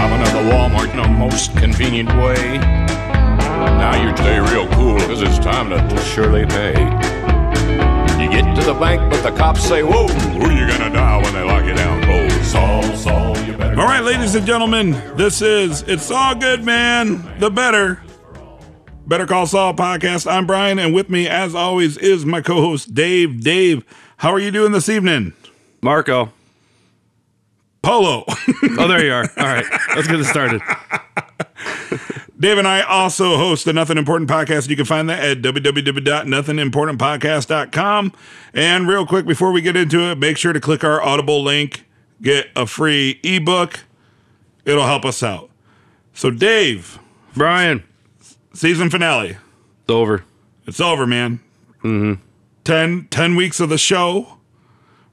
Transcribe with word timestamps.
shopping 0.00 0.26
at 0.26 0.32
the 0.32 0.50
Walmart 0.50 0.90
in 0.92 0.96
the 0.96 1.08
most 1.08 1.54
convenient 1.58 2.08
way. 2.16 2.56
Now 2.56 4.02
you 4.02 4.16
stay 4.16 4.40
real 4.40 4.66
cool 4.68 4.94
because 4.94 5.20
it's 5.20 5.38
time 5.38 5.68
to 5.68 5.96
surely 6.00 6.46
pay. 6.46 6.72
You 8.18 8.30
get 8.30 8.54
to 8.56 8.62
the 8.64 8.76
bank, 8.80 9.10
but 9.10 9.22
the 9.22 9.36
cops 9.36 9.62
say, 9.62 9.82
Whoa, 9.82 10.06
who 10.08 10.50
you 10.52 10.66
gonna 10.68 10.90
dial 10.90 11.20
when 11.20 11.34
they 11.34 11.42
lock 11.42 11.66
you 11.66 11.74
down 11.74 12.02
cold? 12.04 12.32
Saul, 12.44 12.82
Saul, 12.96 13.36
you 13.44 13.54
better. 13.58 13.78
All 13.78 13.86
right, 13.86 14.02
ladies 14.02 14.34
and 14.34 14.46
gentlemen, 14.46 14.92
this 15.16 15.42
is 15.42 15.82
It's 15.82 16.10
All 16.10 16.34
Good, 16.34 16.64
Man, 16.64 17.38
the 17.38 17.50
Better. 17.50 18.02
Better 19.06 19.26
Call 19.26 19.46
Saul 19.46 19.74
podcast. 19.74 20.30
I'm 20.30 20.46
Brian, 20.46 20.78
and 20.78 20.94
with 20.94 21.10
me, 21.10 21.28
as 21.28 21.54
always, 21.54 21.98
is 21.98 22.24
my 22.24 22.40
co 22.40 22.62
host, 22.62 22.94
Dave. 22.94 23.42
Dave, 23.42 23.84
how 24.16 24.30
are 24.30 24.40
you 24.40 24.50
doing 24.50 24.72
this 24.72 24.88
evening? 24.88 25.34
Marco. 25.82 26.32
Polo. 27.82 28.24
Oh, 28.78 28.86
there 28.88 29.04
you 29.04 29.12
are. 29.12 29.28
All 29.36 29.46
right, 29.46 29.64
let's 29.94 30.08
get 30.08 30.16
this 30.16 30.28
started. 30.30 30.62
Dave 32.38 32.56
and 32.56 32.66
I 32.66 32.80
also 32.82 33.36
host 33.36 33.66
the 33.66 33.72
Nothing 33.74 33.98
Important 33.98 34.30
podcast. 34.30 34.70
You 34.70 34.76
can 34.76 34.86
find 34.86 35.10
that 35.10 35.22
at 35.22 35.42
www.nothingimportantpodcast.com. 35.42 38.12
And 38.54 38.88
real 38.88 39.04
quick, 39.06 39.26
before 39.26 39.52
we 39.52 39.60
get 39.60 39.76
into 39.76 40.10
it, 40.10 40.16
make 40.18 40.38
sure 40.38 40.54
to 40.54 40.60
click 40.60 40.82
our 40.84 41.02
Audible 41.02 41.42
link, 41.42 41.84
get 42.22 42.48
a 42.56 42.64
free 42.66 43.20
ebook. 43.22 43.80
It'll 44.64 44.86
help 44.86 45.04
us 45.04 45.22
out. 45.22 45.50
So, 46.14 46.30
Dave, 46.30 46.98
Brian, 47.34 47.84
season 48.54 48.88
finale. 48.88 49.36
it's 49.82 49.90
over. 49.90 50.24
It's 50.66 50.80
over, 50.80 51.06
man. 51.06 51.40
Mm-hmm. 51.82 52.14
10, 52.64 53.08
10 53.10 53.36
weeks 53.36 53.60
of 53.60 53.68
the 53.68 53.76
show. 53.78 54.38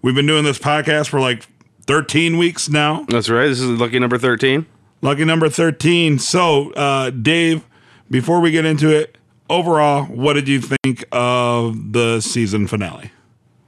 We've 0.02 0.16
been 0.16 0.27
doing 0.27 0.45
this 0.45 0.59
podcast 0.59 1.09
for 1.09 1.20
like 1.20 1.45
13 1.87 2.37
weeks 2.37 2.69
now. 2.69 3.05
That's 3.09 3.29
right. 3.29 3.47
This 3.47 3.59
is 3.59 3.69
lucky 3.79 3.99
number 3.99 4.17
13. 4.17 4.65
Lucky 5.01 5.25
number 5.25 5.49
13. 5.49 6.19
So, 6.19 6.71
uh, 6.73 7.09
Dave, 7.11 7.63
before 8.09 8.39
we 8.41 8.52
get 8.52 8.66
into 8.66 8.89
it, 8.89 9.17
overall, 9.49 10.03
what 10.05 10.33
did 10.33 10.47
you 10.47 10.61
think 10.61 11.05
of 11.11 11.94
the 11.94 12.19
season 12.21 12.67
finale? 12.67 13.11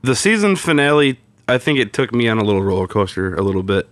The 0.02 0.16
season 0.16 0.56
finale, 0.56 1.20
I 1.48 1.58
think 1.58 1.80
it 1.80 1.94
took 1.94 2.14
me 2.14 2.28
on 2.28 2.38
a 2.40 2.44
little 2.44 2.62
roller 2.64 2.88
coaster 2.88 3.36
a 3.36 3.42
little 3.42 3.64
bit. 3.64 3.88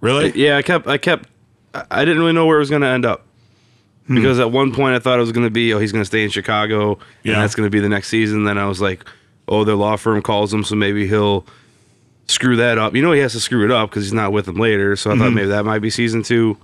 Really? 0.00 0.32
Yeah, 0.34 0.56
I 0.56 0.62
kept, 0.62 0.86
I 0.86 0.98
kept, 0.98 1.28
I 1.74 1.84
I 1.90 2.04
didn't 2.04 2.20
really 2.20 2.32
know 2.32 2.46
where 2.46 2.56
it 2.56 2.60
was 2.60 2.70
going 2.70 2.82
to 2.82 2.88
end 2.88 3.04
up. 3.04 3.24
Hmm. 4.06 4.14
Because 4.14 4.38
at 4.40 4.50
one 4.50 4.72
point 4.72 4.94
I 4.94 4.98
thought 5.00 5.18
it 5.18 5.22
was 5.22 5.32
going 5.32 5.46
to 5.46 5.50
be, 5.50 5.72
oh, 5.74 5.78
he's 5.78 5.92
going 5.92 6.02
to 6.02 6.06
stay 6.06 6.24
in 6.24 6.30
Chicago, 6.30 6.98
Yeah. 7.22 7.34
and 7.34 7.42
that's 7.42 7.54
going 7.54 7.66
to 7.66 7.70
be 7.70 7.80
the 7.80 7.88
next 7.88 8.08
season. 8.08 8.44
Then 8.44 8.56
I 8.56 8.66
was 8.66 8.80
like, 8.80 9.04
oh, 9.48 9.64
their 9.64 9.74
law 9.74 9.96
firm 9.96 10.22
calls 10.22 10.52
him, 10.54 10.64
so 10.64 10.74
maybe 10.76 11.06
he'll 11.06 11.44
screw 12.28 12.56
that 12.56 12.78
up. 12.78 12.94
You 12.94 13.02
know, 13.02 13.12
he 13.12 13.20
has 13.20 13.32
to 13.32 13.40
screw 13.40 13.64
it 13.64 13.70
up 13.70 13.90
because 13.90 14.04
he's 14.04 14.12
not 14.12 14.32
with 14.32 14.46
them 14.46 14.56
later. 14.56 14.94
So 14.96 15.10
I 15.10 15.14
Mm-hmm. 15.14 15.22
thought 15.22 15.30
maybe 15.32 15.48
that 15.48 15.64
might 15.64 15.80
be 15.80 15.90
season 15.90 16.22
two. 16.22 16.56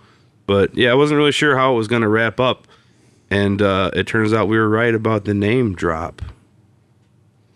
But 0.46 0.74
yeah, 0.76 0.90
I 0.90 0.94
wasn't 0.94 1.18
really 1.18 1.32
sure 1.32 1.56
how 1.56 1.72
it 1.72 1.76
was 1.76 1.88
going 1.88 2.02
to 2.02 2.08
wrap 2.08 2.38
up. 2.38 2.66
And 3.30 3.60
uh, 3.62 3.90
it 3.94 4.06
turns 4.06 4.32
out 4.32 4.46
we 4.48 4.58
were 4.58 4.68
right 4.68 4.94
about 4.94 5.24
the 5.24 5.34
name 5.34 5.74
drop. 5.74 6.20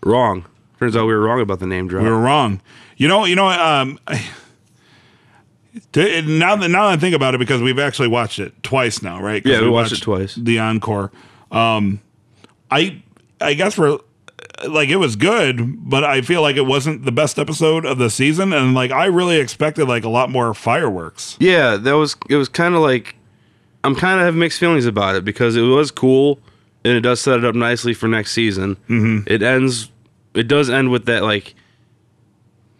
Wrong. 0.02 0.44
Turns 0.78 0.96
out 0.96 1.06
we 1.06 1.12
were 1.12 1.20
wrong 1.20 1.40
about 1.40 1.60
the 1.60 1.66
name 1.66 1.86
drop. 1.88 2.02
We 2.04 2.08
were 2.10 2.18
wrong. 2.20 2.60
You 2.96 3.08
know, 3.08 3.24
you 3.26 3.34
know, 3.36 3.48
um, 3.48 3.98
to- 5.92 6.22
now 6.22 6.56
that 6.56 6.68
now 6.70 6.88
that 6.88 6.92
I 6.92 6.96
think 6.96 7.14
about 7.14 7.34
it, 7.34 7.38
because 7.38 7.60
we've 7.62 7.78
actually 7.78 8.08
watched 8.08 8.38
it 8.38 8.60
twice 8.62 9.02
now, 9.02 9.20
right? 9.20 9.44
Yeah, 9.44 9.60
we 9.60 9.68
watched 9.68 9.92
it 9.92 10.00
twice. 10.02 10.34
The 10.34 10.58
encore. 10.58 11.10
Um, 11.50 12.00
I 12.70 13.02
I 13.40 13.54
guess 13.54 13.76
we're 13.78 13.98
like 14.68 14.88
it 14.88 14.96
was 14.96 15.16
good, 15.16 15.88
but 15.88 16.04
I 16.04 16.20
feel 16.22 16.42
like 16.42 16.56
it 16.56 16.66
wasn't 16.66 17.04
the 17.04 17.12
best 17.12 17.38
episode 17.38 17.84
of 17.84 17.98
the 17.98 18.10
season, 18.10 18.52
and 18.52 18.74
like 18.74 18.90
I 18.90 19.06
really 19.06 19.36
expected 19.36 19.86
like 19.88 20.04
a 20.04 20.08
lot 20.08 20.30
more 20.30 20.52
fireworks. 20.54 21.36
Yeah, 21.40 21.76
that 21.76 21.92
was 21.92 22.16
it 22.28 22.36
was 22.36 22.48
kind 22.48 22.74
of 22.74 22.80
like 22.80 23.14
I'm 23.84 23.94
kind 23.94 24.20
of 24.20 24.26
have 24.26 24.34
mixed 24.34 24.58
feelings 24.58 24.86
about 24.86 25.14
it 25.16 25.24
because 25.24 25.56
it 25.56 25.62
was 25.62 25.90
cool 25.90 26.40
and 26.84 26.94
it 26.96 27.00
does 27.00 27.20
set 27.20 27.38
it 27.38 27.44
up 27.44 27.54
nicely 27.54 27.94
for 27.94 28.08
next 28.08 28.32
season. 28.32 28.76
Mm-hmm. 28.88 29.26
It 29.26 29.42
ends 29.42 29.90
it 30.34 30.48
does 30.48 30.68
end 30.70 30.90
with 30.90 31.06
that 31.06 31.22
like 31.22 31.54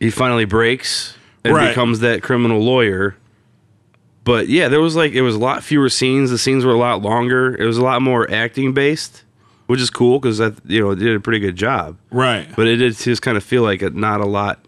he 0.01 0.11
finally 0.11 0.45
breaks 0.45 1.15
and 1.45 1.55
Right. 1.55 1.69
becomes 1.69 2.01
that 2.01 2.23
criminal 2.23 2.61
lawyer. 2.61 3.17
But 4.25 4.49
yeah, 4.49 4.69
there 4.69 4.81
was 4.81 4.95
like 4.97 5.13
it 5.13 5.23
was 5.23 5.35
a 5.37 5.39
lot 5.39 5.63
fewer 5.65 5.89
scenes. 5.89 6.31
The 6.31 6.39
scenes 6.39 6.65
were 6.65 6.73
a 6.75 6.79
lot 6.79 7.01
longer. 7.03 7.55
It 7.55 7.65
was 7.65 7.79
a 7.79 7.83
lot 7.83 8.03
more 8.03 8.31
acting 8.31 8.75
based, 8.75 9.23
which 9.69 9.81
is 9.81 9.89
cool 9.91 10.19
because 10.19 10.39
that 10.39 10.55
you 10.67 10.81
know 10.81 10.91
it 10.91 10.97
did 10.97 11.15
a 11.15 11.21
pretty 11.21 11.39
good 11.39 11.55
job. 11.57 11.97
Right. 12.11 12.49
But 12.57 12.67
it 12.67 12.77
did 12.77 12.97
just 12.97 13.23
kind 13.23 13.37
of 13.37 13.45
feel 13.45 13.63
like 13.63 13.81
it, 13.81 13.95
not 13.95 14.21
a 14.21 14.27
lot 14.27 14.59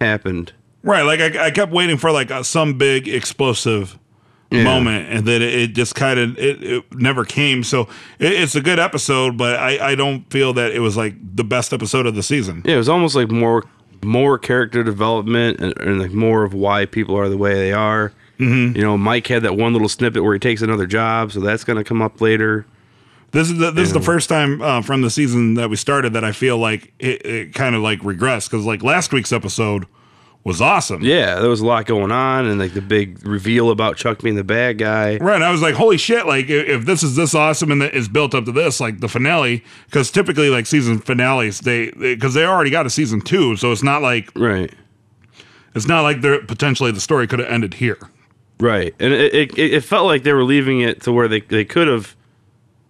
happened. 0.00 0.52
Right, 0.82 1.02
like 1.02 1.18
I, 1.20 1.46
I 1.46 1.50
kept 1.50 1.72
waiting 1.72 1.96
for 1.96 2.12
like 2.12 2.30
a, 2.30 2.44
some 2.44 2.78
big 2.78 3.08
explosive 3.08 3.98
Yeah. 4.52 4.62
moment, 4.62 5.08
and 5.10 5.26
then 5.26 5.42
it, 5.42 5.52
it 5.52 5.74
just 5.74 5.96
kind 5.96 6.20
of 6.20 6.38
it, 6.38 6.62
it 6.62 6.84
never 6.94 7.24
came. 7.24 7.64
So 7.64 7.88
it, 8.20 8.32
it's 8.32 8.54
a 8.54 8.60
good 8.60 8.78
episode, 8.78 9.36
but 9.36 9.56
I, 9.58 9.90
I 9.90 9.94
don't 9.96 10.30
feel 10.30 10.52
that 10.52 10.70
it 10.70 10.78
was 10.78 10.96
like 10.96 11.14
the 11.34 11.42
best 11.42 11.72
episode 11.72 12.06
of 12.06 12.14
the 12.14 12.22
season. 12.22 12.62
Yeah, 12.64 12.74
it 12.74 12.78
was 12.78 12.88
almost 12.88 13.16
like 13.16 13.30
more 13.32 13.64
more 14.04 14.38
character 14.38 14.84
development 14.84 15.58
and, 15.58 15.76
and 15.80 15.98
like 16.00 16.12
more 16.12 16.44
of 16.44 16.54
why 16.54 16.86
people 16.86 17.16
are 17.18 17.28
the 17.28 17.36
way 17.36 17.54
they 17.54 17.72
are. 17.72 18.12
Mm-hmm. 18.38 18.76
You 18.76 18.82
know, 18.84 18.96
Mike 18.96 19.26
had 19.26 19.42
that 19.42 19.56
one 19.56 19.72
little 19.72 19.88
snippet 19.88 20.22
where 20.22 20.34
he 20.34 20.38
takes 20.38 20.62
another 20.62 20.86
job, 20.86 21.32
so 21.32 21.40
that's 21.40 21.64
going 21.64 21.78
to 21.78 21.82
come 21.84 22.00
up 22.02 22.20
later. 22.20 22.64
This 23.36 23.50
is 23.50 23.58
the, 23.58 23.70
this 23.70 23.88
is 23.88 23.92
the 23.92 24.00
first 24.00 24.30
time 24.30 24.62
uh, 24.62 24.80
from 24.80 25.02
the 25.02 25.10
season 25.10 25.54
that 25.54 25.68
we 25.68 25.76
started 25.76 26.14
that 26.14 26.24
I 26.24 26.32
feel 26.32 26.56
like 26.56 26.94
it, 26.98 27.26
it 27.26 27.54
kind 27.54 27.74
of 27.74 27.82
like 27.82 27.98
regressed 28.00 28.50
because 28.50 28.64
like 28.64 28.82
last 28.82 29.12
week's 29.12 29.30
episode 29.30 29.84
was 30.42 30.62
awesome. 30.62 31.02
Yeah, 31.02 31.40
there 31.40 31.50
was 31.50 31.60
a 31.60 31.66
lot 31.66 31.84
going 31.84 32.10
on, 32.10 32.46
and 32.46 32.58
like 32.58 32.72
the 32.72 32.80
big 32.80 33.26
reveal 33.26 33.70
about 33.70 33.98
Chuck 33.98 34.22
being 34.22 34.36
the 34.36 34.44
bad 34.44 34.78
guy. 34.78 35.18
Right, 35.18 35.42
I 35.42 35.50
was 35.50 35.60
like, 35.60 35.74
"Holy 35.74 35.98
shit!" 35.98 36.24
Like, 36.24 36.48
if 36.48 36.86
this 36.86 37.02
is 37.02 37.14
this 37.14 37.34
awesome 37.34 37.70
and 37.70 37.82
it's 37.82 38.08
built 38.08 38.34
up 38.34 38.46
to 38.46 38.52
this, 38.52 38.80
like 38.80 39.00
the 39.00 39.08
finale, 39.08 39.62
because 39.84 40.10
typically 40.10 40.48
like 40.48 40.64
season 40.64 40.98
finales, 40.98 41.60
they 41.60 41.90
because 41.90 42.32
they, 42.32 42.46
already 42.46 42.70
got 42.70 42.86
a 42.86 42.90
season 42.90 43.20
two, 43.20 43.54
so 43.56 43.70
it's 43.70 43.82
not 43.82 44.00
like 44.00 44.30
Right, 44.34 44.72
It's 45.74 45.86
not 45.86 46.00
like 46.04 46.22
they're 46.22 46.40
potentially 46.42 46.90
the 46.90 47.00
story 47.00 47.26
could 47.26 47.40
have 47.40 47.50
ended 47.50 47.74
here. 47.74 47.98
right, 48.60 48.94
and 48.98 49.12
it, 49.12 49.34
it 49.34 49.58
it 49.58 49.84
felt 49.84 50.06
like 50.06 50.22
they 50.22 50.32
were 50.32 50.44
leaving 50.44 50.80
it 50.80 51.02
to 51.02 51.12
where 51.12 51.28
they 51.28 51.40
they 51.40 51.66
could 51.66 51.86
have 51.86 52.16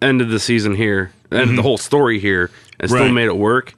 ended 0.01 0.29
the 0.29 0.39
season 0.39 0.75
here, 0.75 1.11
ended 1.31 1.57
the 1.57 1.61
mhm. 1.61 1.63
whole 1.63 1.77
story 1.77 2.19
here, 2.19 2.51
and 2.79 2.89
still 2.89 3.11
made 3.11 3.27
it 3.27 3.37
work. 3.37 3.73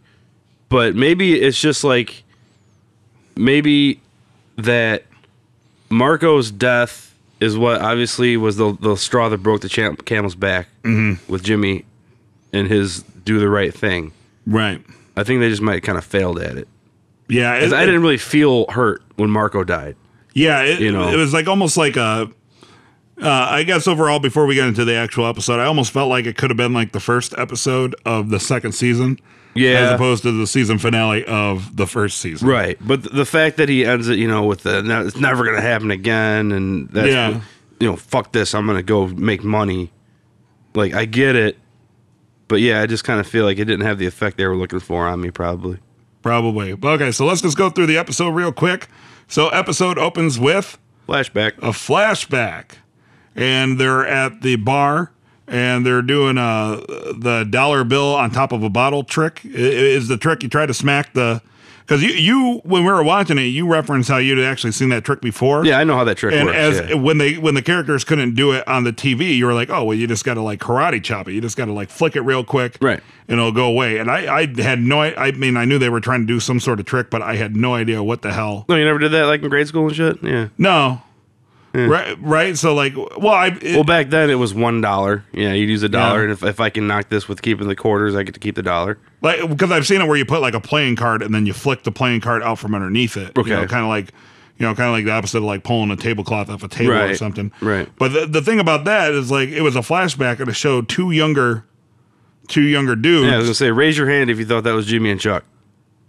But 0.70 0.96
maybe 0.96 1.40
it's 1.40 1.60
just 1.60 1.84
like 1.84 2.24
maybe 3.36 4.02
that 4.58 5.06
Marco's 5.90 6.52
death 6.52 7.16
is 7.40 7.58
what 7.58 7.82
obviously 7.82 8.38
was 8.38 8.58
the 8.58 8.74
the 8.80 8.96
straw 8.96 9.30
that 9.30 9.40
broke 9.40 9.62
the 9.62 9.70
champ, 9.70 10.06
camel's 10.06 10.36
back 10.36 10.68
mm-hmm. 10.84 11.32
with 11.32 11.44
Jimmy 11.44 11.86
and 12.54 12.68
his 12.68 13.04
do 13.24 13.40
the 13.40 13.50
right 13.50 13.74
thing. 13.74 14.12
Right. 14.46 14.84
I 15.16 15.24
think 15.24 15.40
they 15.40 15.50
just 15.50 15.62
might 15.62 15.84
kind 15.84 15.98
of 15.98 16.06
failed 16.06 16.40
at 16.40 16.58
it. 16.58 16.68
Yeah. 17.28 17.56
It, 17.56 17.74
I 17.74 17.86
didn't 17.86 18.02
really 18.02 18.18
feel 18.18 18.66
hurt 18.70 19.02
when 19.16 19.30
Marco 19.30 19.64
died. 19.64 19.96
Yeah. 20.34 20.64
It, 20.64 20.80
you 20.80 20.92
know. 20.92 21.10
it 21.10 21.16
was 21.16 21.34
like 21.34 21.48
almost 21.48 21.78
like 21.78 21.96
a. 21.96 22.32
Uh, 23.22 23.28
I 23.30 23.64
guess 23.64 23.88
overall, 23.88 24.20
before 24.20 24.46
we 24.46 24.56
get 24.56 24.68
into 24.68 24.86
the 24.86 24.96
actual 24.96 25.26
episode, 25.28 25.60
I 25.60 25.66
almost 25.66 25.92
felt 25.92 26.10
like 26.10 26.26
it 26.26 26.38
could 26.38 26.50
have 26.50 26.58
been 26.58 26.74
like 26.74 26.92
the 26.94 27.00
first 27.00 27.34
episode 27.38 27.96
of 28.06 28.30
the 28.30 28.40
second 28.40 28.72
season, 28.74 29.20
Yeah. 29.56 29.72
as 29.80 29.92
opposed 29.94 30.24
to 30.24 30.32
the 30.32 30.48
season 30.48 30.78
finale 30.78 31.26
of 31.26 31.76
the 31.76 31.86
first 31.86 32.20
season. 32.20 32.48
Right, 32.48 32.78
but 32.80 33.04
the 33.14 33.26
fact 33.26 33.58
that 33.58 33.68
he 33.68 33.86
ends 33.86 34.08
it, 34.08 34.18
you 34.20 34.28
know, 34.28 34.44
with 34.46 34.64
the 34.64 34.82
"No, 34.84 35.06
it's 35.06 35.18
never 35.18 35.44
gonna 35.44 35.62
happen 35.62 35.92
again, 35.92 36.52
and 36.54 36.88
that's 36.90 37.08
Yeah. 37.10 37.42
you 37.82 37.88
know, 37.90 37.96
fuck 37.98 38.32
this, 38.32 38.56
I'm 38.56 38.66
gonna 38.66 38.84
go 38.84 39.08
make 39.08 39.44
money. 39.44 39.92
Like 40.74 40.94
I 40.94 41.04
get 41.06 41.36
it, 41.36 41.58
but 42.48 42.62
yeah, 42.62 42.82
I 42.82 42.86
just 42.86 43.04
kind 43.04 43.20
of 43.20 43.28
feel 43.28 43.44
like 43.44 43.58
it 43.60 43.66
didn't 43.66 43.86
have 43.86 43.98
the 44.00 44.06
effect 44.08 44.38
they 44.38 44.46
were 44.48 44.56
looking 44.56 44.80
for 44.80 45.08
on 45.08 45.20
me, 45.20 45.30
probably. 45.32 45.80
Probably. 46.22 46.74
Okay, 46.82 47.12
so 47.12 47.26
let's 47.26 47.42
just 47.42 47.58
go 47.58 47.70
through 47.70 47.88
the 47.88 47.98
episode 47.98 48.30
real 48.30 48.52
quick. 48.52 48.88
So, 49.28 49.50
episode 49.50 49.98
opens 49.98 50.38
with 50.40 50.78
Flashback. 51.08 51.54
a 51.60 51.70
flashback 51.72 52.72
and 53.40 53.80
they're 53.80 54.06
at 54.08 54.42
the 54.42 54.56
bar 54.58 55.12
and 55.48 55.86
they're 55.86 56.02
doing 56.04 56.38
uh 56.38 56.76
the 57.18 57.48
dollar 57.50 57.84
bill 57.84 58.14
on 58.16 58.30
top 58.32 58.52
of 58.52 58.62
a 58.64 58.70
bottle 58.70 59.04
trick 59.04 59.42
is 59.44 60.08
the 60.08 60.18
trick 60.18 60.44
you 60.44 60.50
try 60.50 60.66
to 60.66 60.74
smack 60.74 61.14
the 61.14 61.42
because 61.80 62.04
you 62.04 62.10
you 62.10 62.62
when 62.66 62.84
we 62.86 62.92
were 62.92 63.02
watching 63.04 63.40
it 63.40 63.44
you 63.46 63.66
referenced 63.68 64.10
how 64.10 64.18
you'd 64.18 64.38
actually 64.40 64.72
seen 64.72 64.90
that 64.90 65.04
trick 65.04 65.22
before 65.22 65.66
Yeah, 65.66 65.80
I 65.80 65.84
know 65.86 65.96
how 65.96 66.04
that 66.04 66.18
trick 66.18 66.36
and 66.36 66.46
works. 66.46 66.56
as 66.58 66.90
yeah. 66.90 66.94
when 66.96 67.18
they 67.18 67.40
when 67.40 67.56
the 67.56 67.64
characters 67.64 68.04
couldn't 68.04 68.36
do 68.36 68.52
it 68.52 68.68
on 68.68 68.84
the 68.84 68.94
TV, 68.94 69.36
you 69.36 69.48
were 69.48 69.56
like, 69.56 69.72
oh 69.72 69.84
well, 69.86 69.98
you 69.98 70.06
just 70.06 70.24
got 70.24 70.36
to 70.36 70.42
like 70.42 70.60
karate 70.60 71.04
chop 71.04 71.28
it. 71.28 71.34
You 71.34 71.42
just 71.42 71.58
got 71.58 71.66
to 71.66 71.74
like 71.74 71.90
flick 71.90 72.16
it 72.16 72.22
real 72.22 72.44
quick, 72.44 72.78
Right. 72.80 73.02
And 73.28 73.40
it'll 73.40 73.52
go 73.52 73.66
away. 73.66 73.98
And 73.98 74.12
I 74.12 74.42
I 74.42 74.62
had 74.62 74.80
no 74.80 75.02
I 75.02 75.32
mean 75.32 75.58
I 75.58 75.66
knew 75.66 75.80
they 75.80 75.90
were 75.90 76.00
trying 76.00 76.22
to 76.22 76.28
do 76.28 76.40
some 76.40 76.60
sort 76.60 76.80
of 76.80 76.86
trick, 76.86 77.10
but 77.10 77.24
I 77.24 77.38
had 77.38 77.56
no 77.56 77.74
idea 77.74 78.04
what 78.04 78.22
the 78.22 78.34
hell. 78.34 78.66
no, 78.70 78.76
you 78.76 78.86
never 78.86 79.00
did 79.00 79.12
that 79.14 79.26
like 79.26 79.42
in 79.42 79.50
grade 79.50 79.68
school 79.68 79.88
and 79.88 79.96
shit. 79.96 80.22
Yeah. 80.22 80.50
No, 80.60 81.02
right 81.74 82.18
right. 82.22 82.58
So 82.58 82.74
like, 82.74 82.96
well, 82.96 83.28
I 83.34 83.48
it- 83.62 83.76
Well, 83.76 83.84
back 83.84 84.10
then 84.10 84.30
it 84.30 84.36
was 84.36 84.54
one 84.54 84.82
dollar. 84.82 85.24
Yeah, 85.32 85.54
you'd 85.54 85.70
use 85.70 85.84
a 85.84 85.90
dollar, 85.90 86.20
Yeah. 86.20 86.24
and 86.24 86.32
if, 86.32 86.44
if 86.44 86.60
I 86.60 86.70
can 86.70 86.88
knock 86.88 87.10
this 87.10 87.28
with 87.28 87.42
keeping 87.42 87.68
the 87.68 87.76
quarters, 87.76 88.16
I 88.16 88.24
get 88.24 88.34
to 88.34 88.40
keep 88.40 88.56
the 88.56 88.64
dollar. 88.64 88.98
like 89.22 89.48
because 89.50 89.72
I've 89.72 89.86
seen 89.88 90.02
it 90.02 90.08
where 90.08 90.18
you 90.18 90.26
put 90.26 90.42
like 90.42 90.54
a 90.54 90.60
playing 90.62 90.96
card 90.96 91.22
and 91.22 91.34
then 91.34 91.46
you 91.46 91.54
flick 91.54 91.84
the 91.84 91.92
playing 91.92 92.22
card 92.22 92.42
out 92.44 92.60
from 92.60 92.74
underneath 92.76 93.18
it. 93.18 93.38
Okay. 93.38 93.50
you 93.50 93.56
know, 93.56 93.68
kind 93.68 93.84
of 93.84 93.90
like 93.90 94.12
You 94.58 94.66
know, 94.66 94.76
kind 94.76 94.90
of 94.90 94.94
like 94.94 95.06
the 95.06 95.12
opposite 95.12 95.38
of 95.38 95.44
like 95.46 95.64
pulling 95.64 95.90
a 95.92 95.96
tablecloth 95.96 96.50
off 96.50 96.64
a 96.64 96.68
table 96.68 96.92
or 96.92 96.96
Right, 96.96 97.18
something. 97.18 97.52
right. 97.62 97.88
But 97.98 98.10
the, 98.14 98.26
the 98.26 98.42
thing 98.42 98.60
about 98.60 98.84
that 98.86 99.14
is 99.14 99.32
like 99.32 99.50
it 99.50 99.62
was 99.62 99.76
a 99.78 99.80
flashback 99.82 100.40
and 100.40 100.50
it 100.50 100.54
showed 100.56 100.90
two 100.90 101.12
younger, 101.12 101.64
two 102.48 102.64
younger 102.64 102.96
dudes. 102.96 103.28
Yeah, 103.28 103.36
I 103.36 103.38
was 103.38 103.46
gonna 103.46 103.54
say, 103.56 103.72
raise 103.72 103.98
your 103.98 104.10
hand 104.10 104.30
if 104.30 104.38
you 104.40 104.46
thought 104.46 104.64
that 104.66 104.74
was 104.74 104.86
Jimmy 104.88 105.12
and 105.12 105.20
Chuck. 105.22 105.46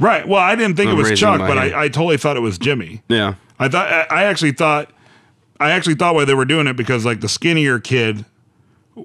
Right. 0.00 0.26
Well, 0.26 0.40
I 0.40 0.56
didn't 0.56 0.76
think 0.76 0.88
I'm 0.88 0.94
it 0.94 0.98
was 0.98 1.10
raising 1.10 1.28
Chuck, 1.28 1.38
my 1.40 1.46
but 1.48 1.58
hand. 1.58 1.74
I, 1.74 1.84
I 1.84 1.88
totally 1.88 2.16
thought 2.16 2.36
it 2.36 2.40
was 2.40 2.58
Jimmy. 2.58 3.02
Yeah, 3.08 3.34
I 3.58 3.68
thought 3.68 3.86
I 3.88 4.06
I 4.10 4.22
actually 4.24 4.52
thought 4.52 4.90
I 5.60 5.70
actually 5.72 5.94
thought 5.96 6.14
why 6.14 6.24
they 6.24 6.34
were 6.34 6.44
doing 6.46 6.66
it 6.66 6.74
because 6.76 7.04
like 7.04 7.20
the 7.20 7.28
skinnier 7.28 7.78
kid 7.78 8.24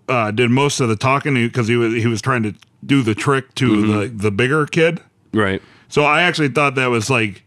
uh, 0.09 0.31
did 0.31 0.49
most 0.49 0.79
of 0.79 0.89
the 0.89 0.95
talking 0.95 1.33
because 1.35 1.67
he 1.67 1.75
was 1.75 1.93
he 1.93 2.07
was 2.07 2.21
trying 2.21 2.43
to 2.43 2.55
do 2.85 3.01
the 3.03 3.13
trick 3.15 3.53
to 3.55 3.67
Mm-hmm. 3.69 3.91
the 3.99 4.07
the 4.07 4.31
bigger 4.31 4.65
kid. 4.65 5.01
right. 5.33 5.61
So 5.87 6.03
I 6.03 6.23
actually 6.23 6.49
thought 6.49 6.75
that 6.75 6.87
was 6.87 7.09
like 7.09 7.43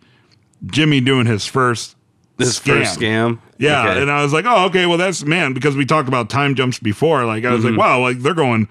Jimmy 0.67 1.01
doing 1.01 1.27
his 1.27 1.45
first 1.47 1.97
This 2.37 2.59
scam. 2.59 2.79
first 2.81 2.99
scam. 3.01 3.39
Yeah, 3.59 3.89
Okay. 3.91 4.03
and 4.03 4.11
I 4.11 4.23
was 4.23 4.33
like, 4.33 4.45
oh, 4.47 4.67
okay, 4.67 4.87
well 4.87 4.99
that's 4.99 5.25
man 5.25 5.53
because 5.55 5.75
we 5.77 5.85
talked 5.85 6.07
about 6.09 6.31
time 6.31 6.55
jumps 6.55 6.79
before. 6.79 7.25
Like 7.25 7.45
I 7.45 7.53
was 7.53 7.65
like, 7.65 7.77
wow, 7.77 8.01
like 8.01 8.19
they're 8.21 8.35
going 8.35 8.69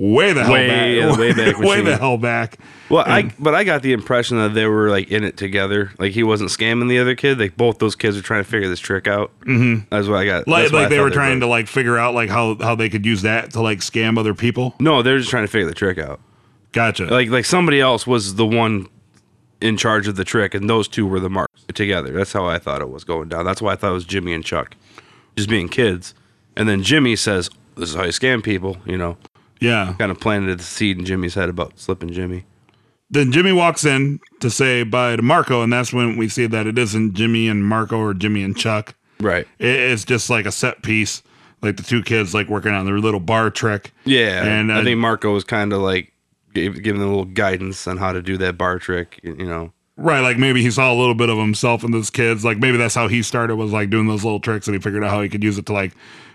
way 0.00 0.32
the 0.32 0.42
hell. 0.42 0.52
Way, 0.52 0.68
back, 0.68 1.04
uh, 1.04 1.20
way 1.20 1.32
back 1.52 1.58
way 1.58 1.80
the 1.82 1.96
hell 1.96 2.16
back. 2.16 2.58
Well, 2.88 3.04
I 3.06 3.30
but 3.38 3.54
I 3.54 3.64
got 3.64 3.82
the 3.82 3.92
impression 3.92 4.38
that 4.38 4.54
they 4.54 4.66
were 4.66 4.88
like 4.90 5.10
in 5.10 5.22
it 5.22 5.36
together. 5.36 5.92
Like 5.98 6.12
he 6.12 6.22
wasn't 6.22 6.50
scamming 6.50 6.88
the 6.88 6.98
other 6.98 7.14
kid. 7.14 7.38
Like 7.38 7.56
both 7.56 7.78
those 7.78 7.94
kids 7.94 8.16
were 8.16 8.22
trying 8.22 8.42
to 8.42 8.50
figure 8.50 8.68
this 8.68 8.80
trick 8.80 9.06
out. 9.06 9.30
Mm-hmm. 9.40 9.86
That's 9.90 10.08
what 10.08 10.16
I 10.16 10.24
got. 10.24 10.48
Like, 10.48 10.72
like 10.72 10.88
they 10.88 10.98
were 10.98 11.10
trying 11.10 11.32
doing. 11.32 11.40
to 11.40 11.46
like 11.46 11.68
figure 11.68 11.98
out 11.98 12.14
like 12.14 12.30
how 12.30 12.56
how 12.56 12.74
they 12.74 12.88
could 12.88 13.04
use 13.04 13.22
that 13.22 13.52
to 13.52 13.60
like 13.60 13.78
scam 13.78 14.18
other 14.18 14.34
people. 14.34 14.74
No, 14.80 15.02
they're 15.02 15.18
just 15.18 15.30
trying 15.30 15.44
to 15.44 15.52
figure 15.52 15.68
the 15.68 15.74
trick 15.74 15.98
out. 15.98 16.20
Gotcha. 16.72 17.04
Like 17.04 17.28
like 17.28 17.44
somebody 17.44 17.80
else 17.80 18.06
was 18.06 18.36
the 18.36 18.46
one 18.46 18.88
in 19.60 19.76
charge 19.76 20.08
of 20.08 20.16
the 20.16 20.24
trick, 20.24 20.54
and 20.54 20.68
those 20.68 20.88
two 20.88 21.06
were 21.06 21.20
the 21.20 21.30
marks 21.30 21.64
together. 21.74 22.12
That's 22.12 22.32
how 22.32 22.46
I 22.46 22.58
thought 22.58 22.80
it 22.80 22.90
was 22.90 23.04
going 23.04 23.28
down. 23.28 23.44
That's 23.44 23.60
why 23.60 23.72
I 23.72 23.76
thought 23.76 23.90
it 23.90 23.94
was 23.94 24.04
Jimmy 24.04 24.32
and 24.32 24.44
Chuck, 24.44 24.74
just 25.36 25.48
being 25.48 25.68
kids. 25.68 26.14
And 26.56 26.68
then 26.68 26.82
Jimmy 26.82 27.16
says, 27.16 27.50
"This 27.76 27.90
is 27.90 27.94
how 27.94 28.04
you 28.04 28.10
scam 28.10 28.42
people." 28.42 28.78
You 28.84 28.98
know, 28.98 29.16
yeah. 29.60 29.94
kind 29.98 30.10
of 30.10 30.20
planted 30.20 30.58
the 30.58 30.64
seed 30.64 30.98
in 30.98 31.04
Jimmy's 31.04 31.34
head 31.34 31.48
about 31.48 31.78
slipping 31.78 32.10
Jimmy. 32.12 32.44
Then 33.10 33.32
Jimmy 33.32 33.52
walks 33.52 33.84
in 33.84 34.20
to 34.40 34.50
say 34.50 34.84
bye 34.84 35.16
to 35.16 35.22
Marco, 35.22 35.62
and 35.62 35.72
that's 35.72 35.92
when 35.92 36.16
we 36.16 36.28
see 36.28 36.46
that 36.46 36.66
it 36.66 36.78
isn't 36.78 37.14
Jimmy 37.14 37.48
and 37.48 37.64
Marco 37.64 37.98
or 37.98 38.14
Jimmy 38.14 38.42
and 38.42 38.56
Chuck. 38.56 38.94
Right. 39.20 39.46
It's 39.58 40.04
just 40.04 40.30
like 40.30 40.46
a 40.46 40.52
set 40.52 40.82
piece, 40.82 41.22
like 41.60 41.76
the 41.76 41.82
two 41.82 42.02
kids 42.02 42.34
like 42.34 42.48
working 42.48 42.72
on 42.72 42.86
their 42.86 42.98
little 42.98 43.20
bar 43.20 43.50
trick. 43.50 43.92
Yeah, 44.04 44.44
And, 44.44 44.70
uh, 44.70 44.78
I 44.78 44.84
think 44.84 44.98
Marco 44.98 45.32
was 45.32 45.44
kind 45.44 45.72
of 45.72 45.80
like 45.80 46.12
giving 46.54 46.82
them 46.82 47.02
a 47.02 47.08
little 47.08 47.24
guidance 47.24 47.86
on 47.86 47.96
how 47.96 48.12
to 48.12 48.22
do 48.22 48.36
that 48.38 48.56
bar 48.56 48.78
trick. 48.78 49.20
You 49.22 49.34
know, 49.34 49.72
Right, 50.00 50.20
like 50.20 50.38
maybe 50.38 50.62
he 50.62 50.70
saw 50.70 50.90
a 50.90 50.96
little 50.96 51.14
bit 51.14 51.28
of 51.28 51.36
himself 51.36 51.84
in 51.84 51.90
those 51.90 52.08
kids. 52.08 52.42
Like 52.42 52.56
maybe 52.56 52.78
that's 52.78 52.94
how 52.94 53.06
he 53.06 53.22
started 53.22 53.56
was 53.56 53.70
like 53.70 53.90
doing 53.90 54.06
those 54.06 54.24
little 54.24 54.40
tricks, 54.40 54.66
and 54.66 54.74
he 54.74 54.80
figured 54.80 55.04
out 55.04 55.10
how 55.10 55.20
he 55.20 55.28
could 55.28 55.44
use 55.44 55.58
it 55.58 55.66
to 55.66 55.74
like 55.74 55.92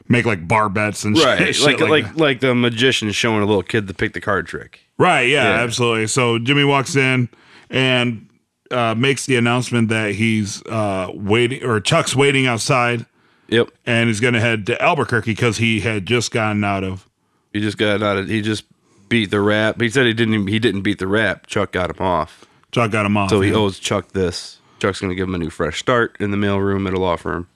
make 0.08 0.26
like 0.26 0.48
bar 0.48 0.70
bets 0.70 1.04
and 1.04 1.18
right? 1.18 1.56
shit, 1.56 1.60
like 1.66 1.78
shit 1.80 1.90
like 1.90 2.06
that. 2.06 2.18
like, 2.18 2.40
the 2.40 2.54
magician 2.56 3.12
showing 3.12 3.42
a 3.42 3.46
little 3.46 3.64
kid 3.64 3.88
to 3.88 3.94
pick 3.94 4.14
the 4.14 4.22
card 4.22 4.48
trick. 4.48 4.82
Right, 4.98 5.24
yeah, 5.30 5.44
Yeah. 5.58 5.64
absolutely. 5.64 6.08
So 6.08 6.40
Jimmy 6.40 6.64
walks 6.64 6.96
in 6.96 7.30
and 7.70 8.28
uh, 8.72 8.96
makes 8.96 9.26
the 9.26 9.36
announcement 9.36 9.90
that 9.90 10.14
he's 10.16 10.64
uh, 10.66 11.12
waiting, 11.14 11.64
or 11.64 11.80
Chuck's 11.80 12.16
waiting 12.16 12.48
outside, 12.48 13.06
Yep, 13.48 13.70
and 13.86 14.08
he's 14.10 14.20
going 14.20 14.34
to 14.34 14.40
head 14.40 14.66
to 14.68 14.82
Albuquerque 14.82 15.32
because 15.32 15.58
he 15.58 15.82
had 15.82 16.06
just 16.06 16.32
gotten 16.32 16.64
out 16.64 16.84
of. 16.84 17.08
he 17.54 17.60
just 17.60 17.78
got 17.78 18.02
out. 18.02 18.18
Of, 18.18 18.28
he 18.28 18.42
just 18.42 18.66
beat 19.08 19.30
the 19.30 19.40
rap. 19.40 19.80
He 19.80 19.90
said 19.90 20.08
he 20.08 20.14
didn't. 20.14 20.48
He 20.48 20.58
didn't 20.58 20.82
beat 20.82 20.98
the 20.98 21.08
rap. 21.08 21.46
Chuck 21.46 21.72
got 21.72 21.92
him 21.92 22.04
off. 22.04 22.46
Chuck 22.72 22.90
got 22.92 23.06
him 23.06 23.16
off. 23.18 23.30
So 23.30 23.42
he 23.42 23.52
yeah. 23.52 23.58
owes 23.58 23.78
Chuck 23.78 24.14
this. 24.14 24.60
Chuck's 24.80 25.00
gonna 25.00 25.14
give 25.16 25.28
him 25.28 25.36
a 25.36 25.38
new 25.38 25.52
fresh 25.52 25.78
start 25.80 26.18
in 26.20 26.32
the 26.32 26.38
mailroom 26.38 26.88
at 26.88 26.94
a 26.96 27.00
law 27.00 27.16
firm. 27.18 27.48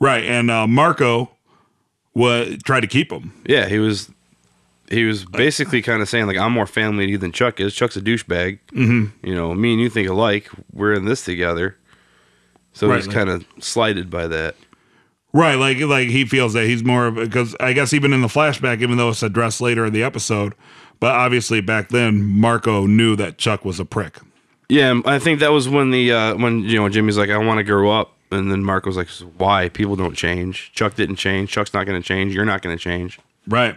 right, 0.00 0.24
and 0.24 0.50
uh, 0.50 0.66
Marco 0.66 1.30
wa 2.16 2.44
tried 2.64 2.80
to 2.80 2.86
keep 2.86 3.12
him. 3.12 3.32
Yeah, 3.46 3.68
he 3.68 3.78
was. 3.78 4.10
He 4.88 5.04
was 5.04 5.24
basically 5.24 5.82
kind 5.82 6.00
of 6.00 6.08
saying 6.08 6.26
like, 6.26 6.36
"I'm 6.36 6.52
more 6.52 6.66
family 6.66 7.06
to 7.06 7.12
you 7.12 7.18
than 7.18 7.32
Chuck 7.32 7.58
is. 7.60 7.74
Chuck's 7.74 7.96
a 7.96 8.00
douchebag. 8.00 8.60
Mm-hmm. 8.72 9.26
You 9.26 9.34
know, 9.34 9.52
me 9.54 9.72
and 9.72 9.80
you 9.80 9.90
think 9.90 10.08
alike. 10.08 10.48
We're 10.72 10.94
in 10.94 11.04
this 11.04 11.24
together." 11.24 11.76
So 12.72 12.88
Right, 12.88 12.96
he's 12.96 13.06
like- 13.08 13.16
kind 13.16 13.30
of 13.30 13.44
slighted 13.60 14.10
by 14.10 14.26
that. 14.28 14.54
Right, 15.32 15.56
like 15.56 15.78
like 15.80 16.08
he 16.08 16.24
feels 16.24 16.52
that 16.54 16.66
he's 16.66 16.82
more 16.84 17.08
of 17.08 17.16
because 17.16 17.54
I 17.60 17.72
guess 17.74 17.92
even 17.92 18.12
in 18.12 18.22
the 18.22 18.28
flashback, 18.28 18.80
even 18.80 18.96
though 18.96 19.10
it's 19.10 19.22
addressed 19.22 19.60
later 19.60 19.84
in 19.84 19.92
the 19.92 20.02
episode, 20.02 20.54
but 21.00 21.14
obviously 21.14 21.60
back 21.60 21.90
then 21.90 22.22
Marco 22.24 22.86
knew 22.86 23.16
that 23.16 23.36
Chuck 23.36 23.64
was 23.64 23.78
a 23.78 23.84
prick. 23.84 24.18
Yeah, 24.70 25.00
I 25.04 25.18
think 25.18 25.40
that 25.40 25.52
was 25.52 25.68
when 25.68 25.90
the 25.90 26.12
uh, 26.12 26.36
when 26.36 26.60
you 26.60 26.76
know 26.78 26.88
Jimmy's 26.88 27.18
like, 27.18 27.28
"I 27.30 27.36
want 27.38 27.58
to 27.58 27.64
grow 27.64 27.90
up," 27.90 28.15
and 28.36 28.50
then 28.50 28.62
Mark 28.62 28.86
was 28.86 28.96
like, 28.96 29.08
"Why? 29.36 29.68
People 29.68 29.96
don't 29.96 30.14
change. 30.14 30.70
Chuck 30.72 30.94
didn't 30.94 31.16
change. 31.16 31.50
Chuck's 31.50 31.74
not 31.74 31.86
going 31.86 32.00
to 32.00 32.06
change. 32.06 32.34
You're 32.34 32.44
not 32.44 32.62
going 32.62 32.76
to 32.76 32.82
change." 32.82 33.18
Right, 33.48 33.76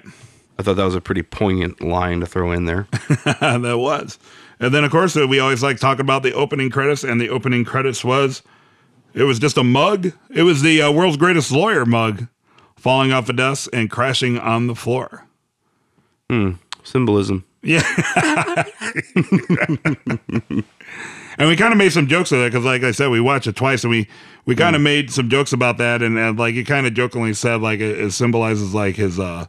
I 0.57 0.63
thought 0.63 0.75
that 0.75 0.85
was 0.85 0.95
a 0.95 1.01
pretty 1.01 1.23
poignant 1.23 1.81
line 1.81 2.19
to 2.19 2.25
throw 2.25 2.51
in 2.51 2.65
there. 2.65 2.87
that 3.25 3.77
was. 3.77 4.19
And 4.59 4.73
then 4.73 4.83
of 4.83 4.91
course 4.91 5.15
we 5.15 5.39
always 5.39 5.63
like 5.63 5.77
talk 5.77 5.99
about 5.99 6.23
the 6.23 6.33
opening 6.33 6.69
credits, 6.69 7.03
and 7.03 7.19
the 7.19 7.29
opening 7.29 7.63
credits 7.63 8.03
was 8.03 8.41
it 9.13 9.23
was 9.23 9.39
just 9.39 9.57
a 9.57 9.63
mug. 9.63 10.11
It 10.29 10.43
was 10.43 10.61
the 10.61 10.81
uh, 10.81 10.91
world's 10.91 11.17
greatest 11.17 11.51
lawyer 11.51 11.85
mug 11.85 12.27
falling 12.75 13.11
off 13.11 13.29
a 13.29 13.33
desk 13.33 13.69
and 13.73 13.89
crashing 13.89 14.37
on 14.37 14.67
the 14.67 14.75
floor. 14.75 15.25
Hmm. 16.29 16.51
Symbolism. 16.83 17.45
Yeah. 17.61 17.83
and 21.39 21.47
we 21.47 21.55
kind 21.55 21.71
of 21.71 21.77
made 21.77 21.91
some 21.91 22.07
jokes 22.07 22.31
of 22.31 22.39
that 22.39 22.51
because, 22.51 22.65
like 22.65 22.83
I 22.83 22.91
said, 22.91 23.07
we 23.09 23.21
watched 23.21 23.47
it 23.47 23.55
twice 23.55 23.83
and 23.83 23.89
we, 23.89 24.07
we 24.45 24.55
kind 24.55 24.75
of 24.75 24.81
made 24.81 25.09
some 25.09 25.29
jokes 25.29 25.53
about 25.53 25.77
that. 25.77 26.03
And, 26.03 26.19
and 26.19 26.37
like, 26.37 26.53
you 26.53 26.65
kind 26.65 26.85
of 26.85 26.93
jokingly 26.93 27.33
said, 27.33 27.61
like, 27.61 27.79
it, 27.79 27.97
it 27.97 28.11
symbolizes 28.11 28.73
like 28.73 28.95
his 28.95 29.19
uh, 29.19 29.47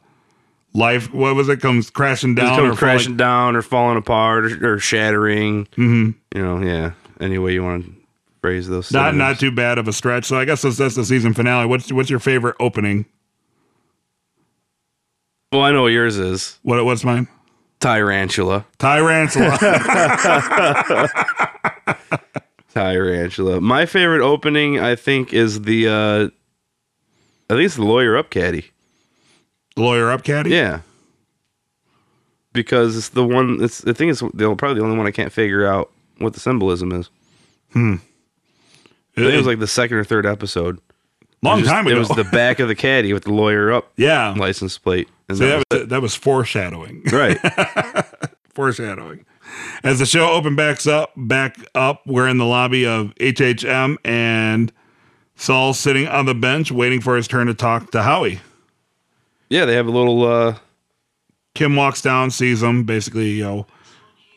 life. 0.72 1.12
What 1.12 1.34
was 1.34 1.48
it? 1.48 1.60
Comes 1.60 1.90
crashing 1.90 2.36
down 2.36 2.60
or 2.60 2.74
crashing 2.74 3.04
falling- 3.04 3.16
down 3.16 3.56
or 3.56 3.62
falling 3.62 3.98
apart 3.98 4.44
or, 4.44 4.74
or 4.74 4.78
shattering. 4.78 5.66
Mm-hmm. 5.66 6.10
You 6.34 6.42
know, 6.42 6.62
yeah. 6.62 6.92
Any 7.20 7.38
way 7.38 7.52
you 7.52 7.62
want 7.62 7.84
to 7.84 7.92
phrase 8.40 8.68
those. 8.68 8.92
Not, 8.92 9.14
not 9.14 9.38
too 9.38 9.50
bad 9.50 9.76
of 9.76 9.88
a 9.88 9.92
stretch. 9.92 10.24
So 10.24 10.38
I 10.38 10.44
guess 10.44 10.62
that's, 10.62 10.78
that's 10.78 10.94
the 10.94 11.04
season 11.04 11.34
finale. 11.34 11.66
What's, 11.66 11.92
what's 11.92 12.08
your 12.08 12.20
favorite 12.20 12.56
opening? 12.60 13.04
Well, 15.52 15.62
I 15.62 15.72
know 15.72 15.82
what 15.82 15.88
yours 15.92 16.16
is. 16.16 16.58
What, 16.62 16.84
what's 16.84 17.02
mine? 17.02 17.26
Tyrantula. 17.80 18.64
Tyrantula. 18.78 19.58
Tyrantula. 22.74 23.60
My 23.60 23.86
favorite 23.86 24.22
opening, 24.22 24.78
I 24.78 24.94
think, 24.96 25.32
is 25.32 25.62
the. 25.62 25.88
uh 25.88 26.28
I 27.48 27.54
think 27.54 27.66
it's 27.66 27.76
the 27.76 27.84
lawyer 27.84 28.16
up 28.16 28.30
caddy. 28.30 28.70
Lawyer 29.76 30.10
up, 30.12 30.22
caddy. 30.22 30.50
Yeah. 30.50 30.80
Because 32.52 32.96
it's 32.96 33.08
the 33.08 33.24
one. 33.24 33.58
It's 33.62 33.84
I 33.86 33.92
think 33.92 34.12
it's 34.12 34.20
the, 34.20 34.54
probably 34.56 34.74
the 34.78 34.84
only 34.84 34.96
one 34.96 35.06
I 35.06 35.10
can't 35.10 35.32
figure 35.32 35.66
out 35.66 35.90
what 36.18 36.34
the 36.34 36.40
symbolism 36.40 36.92
is. 36.92 37.10
I 37.74 37.98
think 39.16 39.34
it 39.34 39.36
was 39.36 39.46
like 39.46 39.58
the 39.58 39.66
second 39.66 39.96
or 39.96 40.04
third 40.04 40.26
episode. 40.26 40.78
long 41.42 41.58
It 41.58 41.62
was- 41.62 41.70
time 41.70 41.86
ago. 41.86 41.96
It 41.96 41.98
was 41.98 42.08
the 42.10 42.24
back 42.24 42.60
of 42.60 42.68
the 42.68 42.74
caddy 42.76 43.12
with 43.12 43.24
the 43.24 43.32
lawyer 43.32 43.72
up 43.72 43.90
yeah. 43.96 44.32
license 44.36 44.78
plate. 44.78 45.08
And 45.30 45.38
See, 45.38 45.46
that 45.46 45.64
that, 45.70 45.78
was 45.80 45.88
that 45.88 46.02
was 46.02 46.14
foreshadowing. 46.14 47.02
right. 47.12 47.38
foreshadowing. 48.54 49.24
As 49.82 49.98
the 49.98 50.06
show 50.06 50.30
open 50.30 50.54
backs 50.54 50.86
up, 50.86 51.12
back 51.16 51.56
up, 51.74 52.02
we're 52.06 52.28
in 52.28 52.38
the 52.38 52.44
lobby 52.44 52.86
of 52.86 53.14
HHM, 53.16 53.96
and 54.04 54.72
Saul's 55.36 55.78
sitting 55.78 56.06
on 56.06 56.26
the 56.26 56.34
bench 56.34 56.70
waiting 56.70 57.00
for 57.00 57.16
his 57.16 57.26
turn 57.26 57.46
to 57.46 57.54
talk 57.54 57.90
to 57.92 58.02
Howie. 58.02 58.40
Yeah, 59.48 59.64
they 59.64 59.74
have 59.74 59.86
a 59.86 59.90
little. 59.90 60.24
uh 60.24 60.58
Kim 61.54 61.74
walks 61.74 62.00
down, 62.00 62.30
sees 62.30 62.62
him, 62.62 62.84
basically, 62.84 63.30
you 63.30 63.42
know, 63.42 63.66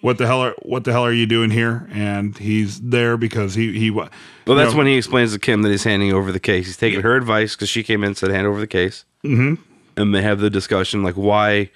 what 0.01 0.17
the 0.17 0.25
hell 0.27 0.41
are 0.41 0.55
what 0.63 0.83
the 0.83 0.91
hell 0.91 1.05
are 1.05 1.13
you 1.13 1.25
doing 1.25 1.49
here? 1.49 1.87
And 1.91 2.37
he's 2.37 2.81
there 2.81 3.15
because 3.17 3.55
he 3.55 3.77
he. 3.79 3.89
Well, 3.89 4.09
that's 4.45 4.71
know, 4.71 4.77
when 4.77 4.87
he 4.87 4.97
explains 4.97 5.31
to 5.31 5.39
Kim 5.39 5.61
that 5.61 5.69
he's 5.69 5.85
handing 5.85 6.11
over 6.11 6.31
the 6.31 6.39
case. 6.39 6.65
He's 6.65 6.77
taking 6.77 7.01
her 7.01 7.15
advice 7.15 7.55
because 7.55 7.69
she 7.69 7.83
came 7.83 8.03
in 8.03 8.07
and 8.07 8.17
said, 8.17 8.29
"Hand 8.31 8.45
over 8.45 8.59
the 8.59 8.67
case." 8.67 9.05
Mm-hmm. 9.23 9.61
And 9.97 10.13
they 10.13 10.21
have 10.21 10.39
the 10.39 10.49
discussion 10.49 11.03
like, 11.03 11.15
"Why 11.15 11.69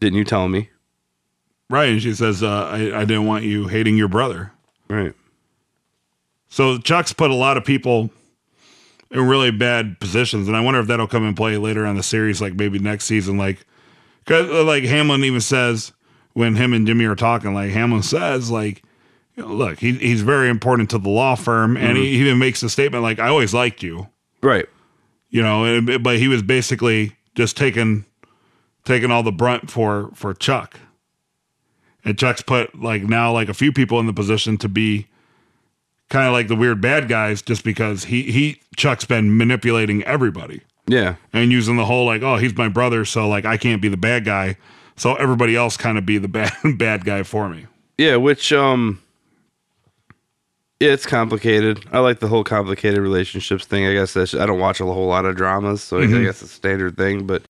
didn't 0.00 0.18
you 0.18 0.24
tell 0.24 0.48
me?" 0.48 0.70
right. 1.68 1.88
And 1.90 2.02
she 2.02 2.14
says, 2.14 2.42
uh, 2.42 2.66
I, 2.66 3.00
"I 3.00 3.04
didn't 3.04 3.26
want 3.26 3.44
you 3.44 3.68
hating 3.68 3.96
your 3.96 4.08
brother." 4.08 4.52
Right. 4.88 5.14
So 6.48 6.78
Chuck's 6.78 7.12
put 7.12 7.30
a 7.30 7.34
lot 7.34 7.56
of 7.56 7.64
people 7.64 8.10
in 9.10 9.26
really 9.28 9.50
bad 9.50 10.00
positions, 10.00 10.48
and 10.48 10.56
I 10.56 10.60
wonder 10.60 10.80
if 10.80 10.86
that'll 10.88 11.06
come 11.06 11.24
in 11.24 11.34
play 11.34 11.56
later 11.56 11.86
on 11.86 11.96
the 11.96 12.02
series, 12.02 12.40
like 12.40 12.54
maybe 12.54 12.78
next 12.78 13.04
season. 13.04 13.38
Like, 13.38 13.64
cause 14.26 14.48
uh, 14.50 14.64
like 14.64 14.84
Hamlin 14.84 15.22
even 15.24 15.40
says 15.40 15.92
when 16.32 16.56
him 16.56 16.72
and 16.72 16.86
Jimmy 16.86 17.04
are 17.04 17.14
talking, 17.16 17.54
like 17.54 17.70
Hamlin 17.70 18.02
says, 18.02 18.50
like, 18.50 18.82
you 19.36 19.44
know, 19.44 19.52
look, 19.52 19.78
he, 19.78 19.92
he's 19.94 20.22
very 20.22 20.48
important 20.48 20.90
to 20.90 20.98
the 20.98 21.08
law 21.08 21.34
firm, 21.36 21.76
and 21.76 21.96
he 21.96 22.08
even 22.20 22.38
makes 22.38 22.62
a 22.64 22.68
statement 22.70 23.02
like, 23.02 23.18
"I 23.20 23.28
always 23.28 23.54
liked 23.54 23.82
you," 23.82 24.08
Right. 24.42 24.66
you 25.28 25.42
know, 25.42 25.98
but 26.00 26.18
he 26.18 26.26
was 26.28 26.42
basically 26.42 27.16
just 27.40 27.56
taking 27.56 28.04
taking 28.84 29.10
all 29.10 29.22
the 29.22 29.32
brunt 29.32 29.70
for 29.70 30.10
for 30.14 30.34
Chuck. 30.34 30.78
And 32.04 32.18
Chuck's 32.18 32.42
put 32.42 32.78
like 32.80 33.02
now 33.02 33.32
like 33.32 33.48
a 33.48 33.54
few 33.54 33.72
people 33.72 33.98
in 33.98 34.06
the 34.06 34.12
position 34.12 34.58
to 34.58 34.68
be 34.68 35.06
kind 36.10 36.26
of 36.26 36.32
like 36.34 36.48
the 36.48 36.56
weird 36.56 36.80
bad 36.82 37.08
guys, 37.08 37.40
just 37.40 37.64
because 37.64 38.04
he 38.04 38.22
he 38.30 38.60
Chuck's 38.76 39.04
been 39.06 39.36
manipulating 39.38 40.02
everybody 40.04 40.60
Yeah. 40.86 41.14
and 41.32 41.50
using 41.50 41.76
the 41.76 41.84
whole 41.86 42.04
like, 42.04 42.22
oh, 42.22 42.36
he's 42.36 42.54
my 42.56 42.68
brother, 42.68 43.04
so 43.06 43.26
like 43.28 43.44
I 43.46 43.56
can't 43.56 43.80
be 43.80 43.88
the 43.88 43.96
bad 43.96 44.24
guy, 44.26 44.56
so 44.96 45.14
everybody 45.14 45.56
else 45.56 45.76
kind 45.78 45.96
of 45.96 46.04
be 46.04 46.18
the 46.18 46.28
bad 46.38 46.52
bad 46.76 47.04
guy 47.06 47.22
for 47.22 47.48
me. 47.48 47.66
Yeah, 47.96 48.16
which 48.16 48.52
um 48.52 49.00
it's 50.80 51.04
complicated. 51.04 51.84
I 51.92 51.98
like 51.98 52.20
the 52.20 52.28
whole 52.28 52.42
complicated 52.42 52.98
relationships 52.98 53.66
thing. 53.66 53.86
I 53.86 53.92
guess 53.92 54.14
that's 54.14 54.34
I 54.34 54.46
don't 54.46 54.58
watch 54.58 54.80
a 54.80 54.86
whole 54.86 55.06
lot 55.06 55.26
of 55.26 55.36
dramas, 55.36 55.82
so 55.82 55.98
I 55.98 56.04
mm-hmm. 56.04 56.24
guess 56.24 56.42
it's 56.42 56.52
a 56.52 56.54
standard 56.54 56.96
thing. 56.96 57.26
But 57.26 57.42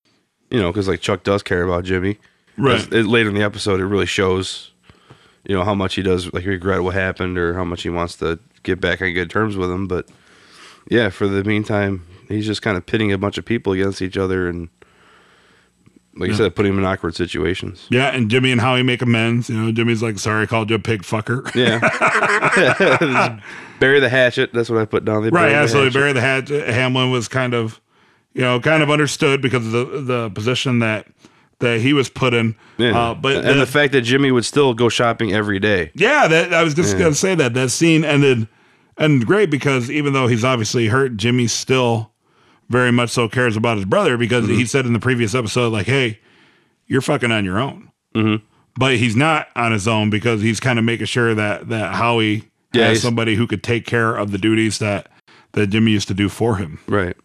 you 0.49 0.61
know, 0.61 0.71
because 0.71 0.87
like 0.87 0.99
Chuck 0.99 1.23
does 1.23 1.41
care 1.41 1.63
about 1.63 1.85
Jimmy. 1.85 2.17
Right. 2.57 2.81
It, 2.91 3.05
later 3.05 3.29
in 3.29 3.35
the 3.35 3.43
episode, 3.43 3.79
it 3.79 3.85
really 3.85 4.05
shows, 4.05 4.71
you 5.45 5.55
know, 5.55 5.63
how 5.63 5.73
much 5.73 5.95
he 5.95 6.01
does 6.01 6.31
like 6.33 6.45
regret 6.45 6.83
what 6.83 6.93
happened 6.93 7.37
or 7.37 7.53
how 7.53 7.63
much 7.63 7.83
he 7.83 7.89
wants 7.89 8.17
to 8.17 8.37
get 8.63 8.81
back 8.81 9.01
on 9.01 9.13
good 9.13 9.29
terms 9.29 9.55
with 9.55 9.71
him. 9.71 9.87
But 9.87 10.09
yeah, 10.89 11.09
for 11.09 11.27
the 11.27 11.43
meantime, 11.45 12.05
he's 12.27 12.45
just 12.45 12.61
kind 12.61 12.77
of 12.77 12.85
pitting 12.85 13.13
a 13.13 13.17
bunch 13.17 13.37
of 13.37 13.45
people 13.45 13.73
against 13.73 14.01
each 14.01 14.17
other 14.17 14.47
and. 14.47 14.69
Like 16.15 16.29
you 16.29 16.35
said, 16.35 16.55
putting 16.55 16.73
him 16.73 16.79
in 16.79 16.85
awkward 16.85 17.15
situations. 17.15 17.87
Yeah, 17.89 18.09
and 18.09 18.29
Jimmy 18.29 18.51
and 18.51 18.59
Howie 18.59 18.83
make 18.83 19.01
amends. 19.01 19.49
You 19.49 19.55
know, 19.55 19.71
Jimmy's 19.71 20.03
like, 20.03 20.19
sorry, 20.19 20.43
I 20.43 20.45
called 20.45 20.69
you 20.69 20.75
a 20.75 20.79
pig 20.79 21.03
fucker. 21.03 21.53
Yeah. 21.55 21.79
Bury 23.79 23.99
the 23.99 24.09
hatchet. 24.09 24.51
That's 24.53 24.69
what 24.69 24.79
I 24.79 24.85
put 24.85 25.05
down. 25.05 25.23
They 25.23 25.29
right, 25.29 25.41
bury 25.43 25.51
the 25.53 25.57
absolutely. 25.57 25.87
hatchet. 25.89 25.99
Barry 25.99 26.13
the 26.13 26.21
Hatchet 26.21 26.73
Hamlin 26.73 27.11
was 27.11 27.27
kind 27.27 27.53
of, 27.53 27.79
you 28.33 28.41
know, 28.41 28.59
kind 28.59 28.83
of 28.83 28.89
understood 28.91 29.41
because 29.41 29.65
of 29.65 29.71
the 29.71 29.85
the 30.01 30.29
position 30.31 30.79
that 30.79 31.07
that 31.59 31.79
he 31.79 31.93
was 31.93 32.09
put 32.09 32.33
in. 32.33 32.55
Yeah. 32.77 32.99
Uh, 32.99 33.13
but 33.15 33.37
and 33.37 33.45
the- 33.47 33.53
the 33.65 33.65
fact 33.65 33.93
that 33.93 34.01
Jimmy 34.01 34.31
would 34.31 34.45
still 34.45 34.73
go 34.73 34.89
shopping 34.89 35.33
every 35.33 35.59
day. 35.59 35.91
Yeah, 35.95 36.27
that 36.27 36.53
I 36.53 36.63
was 36.63 36.73
just 36.73 36.97
gonna 36.97 37.15
say 37.15 37.35
that 37.35 37.53
that 37.53 37.69
scene 37.71 38.03
ended 38.03 38.47
and 38.97 39.25
great 39.25 39.49
because 39.49 39.89
even 39.89 40.13
though 40.13 40.27
he's 40.27 40.43
obviously 40.43 40.87
hurt, 40.87 41.17
Jimmy 41.17 41.47
still 41.47 42.10
very 42.71 42.91
much 42.91 43.09
so 43.11 43.27
cares 43.29 43.55
about 43.55 43.77
his 43.77 43.85
brother 43.85 44.17
because 44.17 44.45
Mm-hmm. 44.45 44.53
he 44.57 44.65
said 44.65 44.85
in 44.85 44.93
the 44.93 44.99
previous 44.99 45.35
episode 45.35 45.71
like, 45.71 45.85
"Hey, 45.85 46.19
you're 46.87 47.01
fucking 47.01 47.31
on 47.31 47.45
your 47.45 47.59
own." 47.59 47.91
Mm-hmm. 48.15 48.43
But 48.77 48.95
he's 48.97 49.15
not 49.15 49.47
on 49.55 49.71
his 49.73 49.87
own 49.87 50.09
because 50.09 50.41
he's 50.41 50.59
kind 50.61 50.79
of 50.79 50.85
making 50.85 51.05
sure 51.07 51.35
that 51.35 51.69
that 51.69 51.93
Howie 51.95 52.49
Yeah, 52.73 52.87
has 52.87 53.01
somebody 53.01 53.35
who 53.35 53.45
could 53.47 53.63
take 53.63 53.85
care 53.85 54.15
of 54.15 54.31
the 54.31 54.37
duties 54.37 54.79
that 54.79 55.11
that 55.53 55.67
Jimmy 55.67 55.91
used 55.91 56.07
to 56.07 56.13
do 56.13 56.29
for 56.29 56.55
him. 56.55 56.79
Right. 56.87 57.15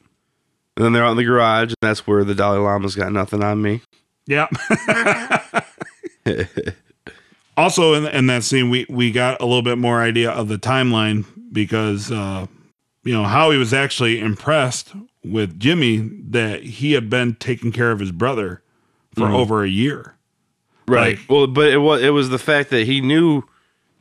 And 0.77 0.85
then 0.85 0.93
they're 0.93 1.05
out 1.05 1.13
in 1.13 1.17
the 1.17 1.25
garage, 1.25 1.69
and 1.69 1.77
that's 1.81 2.07
where 2.07 2.25
the 2.25 2.35
Dalai 2.35 2.59
Lama's 2.59 2.95
got 2.97 3.13
nothing 3.13 3.43
on 3.43 3.63
me. 3.63 3.81
Yeah. 4.27 4.49
also, 7.57 7.95
in, 7.95 8.07
in 8.07 8.27
that 8.27 8.43
scene, 8.45 8.71
we 8.71 8.87
we 8.89 9.11
got 9.13 9.41
a 9.41 9.45
little 9.47 9.63
bit 9.63 9.79
more 9.79 10.01
idea 10.03 10.31
of 10.31 10.49
the 10.49 10.59
timeline 10.59 11.25
because 11.53 12.11
uh, 12.11 12.47
you 13.07 13.15
know 13.15 13.25
Howie 13.25 13.57
was 13.57 13.73
actually 13.73 14.21
impressed 14.21 14.93
with 15.25 15.59
Jimmy 15.59 16.11
that 16.29 16.63
he 16.63 16.93
had 16.93 17.09
been 17.09 17.37
taking 17.37 17.73
care 17.73 17.91
of 17.91 18.01
his 18.01 18.13
brother 18.13 18.63
for 19.15 19.29
over 19.29 19.65
a 19.65 19.69
year. 19.69 20.15
Right. 20.87 21.19
Like- 21.19 21.31
well, 21.31 21.47
but 21.47 21.69
it 21.69 21.79
was 21.79 22.03
it 22.03 22.11
was 22.11 22.29
the 22.29 22.39
fact 22.39 22.71
that 22.71 22.87
he 22.87 23.01
knew 23.01 23.43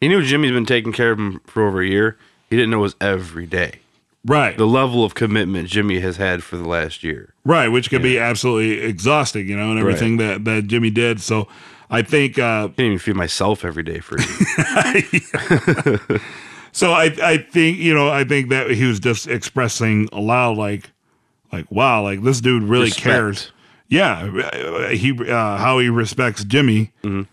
he 0.01 0.07
knew 0.07 0.24
Jimmy's 0.24 0.51
been 0.51 0.65
taking 0.65 0.91
care 0.91 1.12
of 1.12 1.19
him 1.19 1.39
for 1.45 1.67
over 1.67 1.81
a 1.81 1.88
year. 1.88 2.17
He 2.50 2.55
didn't 2.55 2.71
know 2.71 2.79
it 2.79 2.81
was 2.81 2.95
every 3.00 3.45
day. 3.45 3.79
Right. 4.25 4.57
The 4.57 4.67
level 4.67 5.03
of 5.03 5.13
commitment 5.13 5.69
Jimmy 5.69 6.00
has 6.00 6.17
had 6.17 6.43
for 6.43 6.57
the 6.57 6.67
last 6.67 7.03
year. 7.03 7.33
Right, 7.43 7.67
which 7.67 7.91
could 7.91 8.01
be 8.01 8.17
absolutely 8.17 8.83
exhausting, 8.83 9.47
you 9.47 9.55
know, 9.55 9.69
and 9.69 9.79
everything 9.79 10.17
that 10.17 10.45
that 10.45 10.67
Jimmy 10.67 10.89
did. 10.89 11.21
So 11.21 11.47
I 11.89 12.01
think 12.01 12.39
uh 12.39 12.43
I 12.43 12.67
can't 12.67 12.79
even 12.79 13.00
feed 13.00 13.15
myself 13.15 13.63
every 13.63 13.83
day 13.83 14.00
for 14.00 14.17
you. 14.19 16.19
So 16.75 16.91
I 16.91 17.05
I 17.24 17.38
think 17.38 17.77
you 17.77 17.94
know 17.94 18.10
I 18.10 18.25
think 18.25 18.50
that 18.50 18.70
he 18.70 18.84
was 18.84 19.00
just 19.00 19.27
expressing 19.27 20.10
aloud 20.12 20.58
like 20.58 20.91
like 21.53 21.72
wow 21.72 22.03
like 22.03 22.22
this 22.22 22.41
dude 22.41 22.63
really 22.63 22.88
Respect. 22.88 23.03
cares. 23.03 23.51
Yeah, 23.88 24.89
he 24.91 25.17
uh, 25.32 25.55
how 25.58 25.79
he 25.79 25.88
respects 25.88 26.44
Jimmy, 26.44 26.91
and 27.01 27.27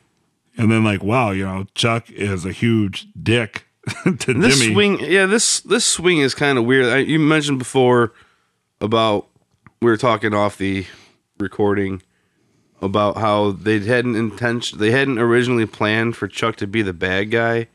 then 0.57 0.85
like 0.85 1.03
wow 1.03 1.33
you 1.33 1.45
know 1.45 1.67
Chuck 1.75 2.09
is 2.09 2.45
a 2.45 2.53
huge 2.53 3.09
dick 3.21 3.67
to 4.05 4.33
This 4.33 4.61
Jimmy. 4.61 4.73
swing, 4.75 5.01
yeah, 5.01 5.27
this 5.27 5.59
this 5.61 5.85
swing 5.85 6.19
is 6.19 6.37
kind 6.37 6.57
of 6.57 6.65
weird. 6.65 6.87
I, 6.87 6.99
you 6.99 7.19
mentioned 7.19 7.59
before 7.59 8.13
about 8.81 9.27
we 9.81 9.91
were 9.91 9.97
talking 9.97 10.35
off 10.35 10.57
the 10.57 10.87
recording 11.41 12.01
about 12.81 13.17
how 13.17 13.51
they 13.51 13.81
hadn't 13.81 14.15
intention, 14.15 14.79
they 14.79 14.93
hadn't 14.93 15.19
originally 15.19 15.67
planned 15.67 16.17
for 16.17 16.29
Chuck 16.29 16.55
to 16.57 16.69
be 16.69 16.83
the 16.83 16.93
bad 16.93 17.33
guy, 17.33 17.67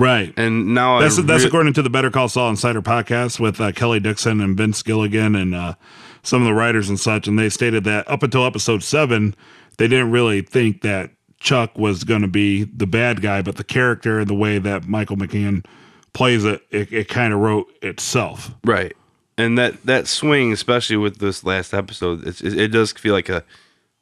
right? 0.00 0.32
and 0.36 0.74
now 0.74 1.00
That's 1.00 1.18
I 1.18 1.22
that's 1.22 1.44
according 1.44 1.74
to 1.74 1.82
the 1.82 1.90
Better 1.90 2.10
Call 2.10 2.28
Saul 2.28 2.50
Insider 2.50 2.82
podcast 2.82 3.38
with 3.38 3.60
uh, 3.60 3.72
Kelley 3.72 4.00
Dixon 4.00 4.40
and 4.40 4.56
Vince 4.56 4.82
Gilligan 4.82 5.34
and 5.34 5.54
uh, 5.54 5.74
some 6.22 6.42
of 6.42 6.46
the 6.46 6.54
writers 6.54 6.88
and 6.88 6.98
such, 6.98 7.28
and 7.28 7.38
they 7.38 7.48
stated 7.48 7.84
that 7.84 8.08
up 8.10 8.22
until 8.22 8.44
episode 8.44 8.82
seven, 8.82 9.34
they 9.78 9.88
didn't 9.88 10.10
really 10.10 10.42
think 10.42 10.82
that 10.82 11.10
Chuck 11.38 11.78
was 11.78 12.04
going 12.04 12.22
to 12.22 12.28
be 12.28 12.64
the 12.64 12.86
bad 12.86 13.22
guy, 13.22 13.40
but 13.42 13.56
the 13.56 13.64
character 13.64 14.18
and 14.18 14.28
the 14.28 14.34
way 14.34 14.58
that 14.58 14.86
Michael 14.86 15.16
McKean 15.16 15.64
plays 16.12 16.44
it, 16.44 16.60
it, 16.70 16.92
it 16.92 17.08
kind 17.08 17.32
of 17.32 17.40
wrote 17.40 17.66
itself. 17.80 18.50
right, 18.64 18.94
and 19.38 19.56
that 19.56 19.82
that 19.86 20.06
swing, 20.06 20.52
especially 20.52 20.96
with 20.96 21.18
this 21.18 21.44
last 21.44 21.72
episode, 21.72 22.26
it's, 22.26 22.42
it, 22.42 22.58
it 22.58 22.68
does 22.68 22.92
feel 22.92 23.14
like 23.14 23.28
a 23.28 23.44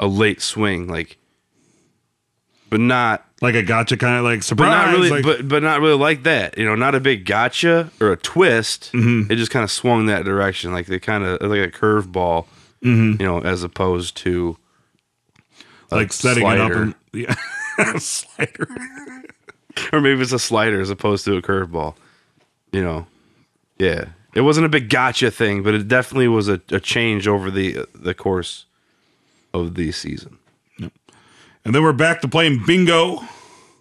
a 0.01 0.07
late 0.07 0.41
swing, 0.41 0.87
like, 0.87 1.19
but 2.71 2.81
not 2.81 3.25
Like 3.41 3.55
a 3.55 3.63
gotcha 3.63 3.97
kind 3.97 4.17
of 4.17 4.25
like 4.25 4.41
but 4.41 4.45
surprise. 4.45 4.71
not 4.71 4.93
really, 4.93 5.11
like- 5.11 5.23
but 5.25 5.49
but 5.49 5.63
not 5.63 5.81
really 5.81 5.97
like 5.99 6.23
that. 6.25 6.57
You 6.59 6.65
know, 6.65 6.75
not 6.75 6.95
a 6.95 7.01
big 7.01 7.25
gotcha 7.25 7.91
or 8.01 8.13
a 8.13 8.17
twist. 8.17 8.91
Mm-hmm. 8.93 9.31
It 9.33 9.37
just 9.37 9.51
kind 9.51 9.65
of 9.65 9.71
swung 9.71 10.07
that 10.07 10.25
direction, 10.25 10.73
like 10.73 10.87
they 10.87 10.99
kind 10.99 11.25
of 11.25 11.41
like 11.43 11.61
a 11.61 11.71
curveball. 11.71 12.47
Mm-hmm. 12.85 13.21
You 13.21 13.27
know, 13.27 13.41
as 13.41 13.63
opposed 13.65 14.17
to 14.19 14.57
like 15.91 16.13
setting 16.13 16.47
it 16.47 16.61
up 16.61 16.69
slider. 16.71 16.83
and 16.83 16.95
yeah. 17.13 17.99
slider. 17.99 18.69
or 19.93 20.01
maybe 20.01 20.21
it's 20.21 20.33
a 20.33 20.39
slider 20.39 20.81
as 20.81 20.91
opposed 20.91 21.25
to 21.25 21.37
a 21.37 21.43
curveball. 21.43 21.95
You 22.73 22.83
know, 22.83 23.07
yeah, 23.79 24.07
it 24.35 24.43
wasn't 24.43 24.67
a 24.67 24.69
big 24.69 24.91
gotcha 24.91 25.31
thing, 25.31 25.63
but 25.63 25.75
it 25.75 25.89
definitely 25.89 26.29
was 26.29 26.49
a, 26.49 26.61
a 26.71 26.79
change 26.81 27.27
over 27.27 27.51
the 27.51 27.85
the 27.95 28.15
course 28.15 28.67
of 29.55 29.75
the 29.75 29.91
season. 29.93 30.38
And 31.69 31.75
then 31.75 31.83
we're 31.83 31.93
back 31.93 32.23
to 32.23 32.29
playing 32.29 32.65
bingo. 32.65 33.21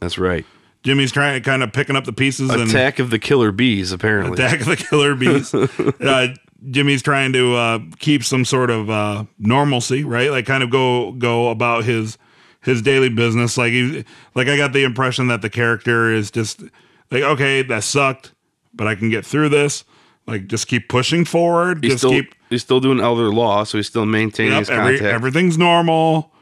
That's 0.01 0.17
right. 0.17 0.45
Jimmy's 0.83 1.09
trying 1.09 1.41
to 1.41 1.49
kind 1.49 1.63
of 1.63 1.71
picking 1.71 1.95
up 1.95 2.03
the 2.03 2.11
pieces 2.11 2.49
and 2.49 2.63
Attack 2.63 2.99
of 2.99 3.11
the 3.11 3.17
Killer 3.17 3.53
Bees, 3.53 3.93
apparently. 3.93 4.33
Attack 4.33 4.59
of 4.59 4.65
the 4.65 4.75
Killer 4.75 5.15
Bees. 5.15 5.53
uh, 6.01 6.35
Jimmy's 6.69 7.01
trying 7.01 7.31
to 7.31 7.55
uh, 7.55 7.79
keep 7.97 8.25
some 8.25 8.43
sort 8.43 8.71
of 8.71 8.89
uh, 8.89 9.23
normalcy, 9.39 10.03
right? 10.03 10.29
Like 10.29 10.45
kind 10.45 10.63
of 10.63 10.69
go 10.69 11.13
go 11.13 11.47
about 11.47 11.85
his 11.85 12.17
his 12.61 12.81
daily 12.81 13.07
business. 13.07 13.57
Like 13.57 13.71
he, 13.71 14.03
like 14.35 14.49
I 14.49 14.57
got 14.57 14.73
the 14.73 14.83
impression 14.83 15.29
that 15.29 15.41
the 15.41 15.49
character 15.49 16.11
is 16.11 16.29
just 16.29 16.61
like, 17.09 17.23
okay, 17.23 17.61
that 17.61 17.85
sucked, 17.85 18.33
but 18.73 18.85
I 18.85 18.95
can 18.95 19.09
get 19.09 19.25
through 19.25 19.47
this. 19.47 19.85
Like 20.27 20.47
just 20.47 20.67
keep 20.67 20.89
pushing 20.89 21.23
forward. 21.23 21.85
He's 21.85 21.93
just 21.93 22.01
still 22.01 22.11
keep 22.11 22.35
he's 22.49 22.63
still 22.63 22.81
doing 22.81 22.99
elder 22.99 23.31
law, 23.31 23.63
so 23.63 23.77
he's 23.77 23.87
still 23.87 24.05
maintaining 24.05 24.51
yep, 24.51 24.59
his 24.59 24.69
every, 24.69 24.97
contact. 24.97 25.15
everything's 25.15 25.57
normal. 25.57 26.33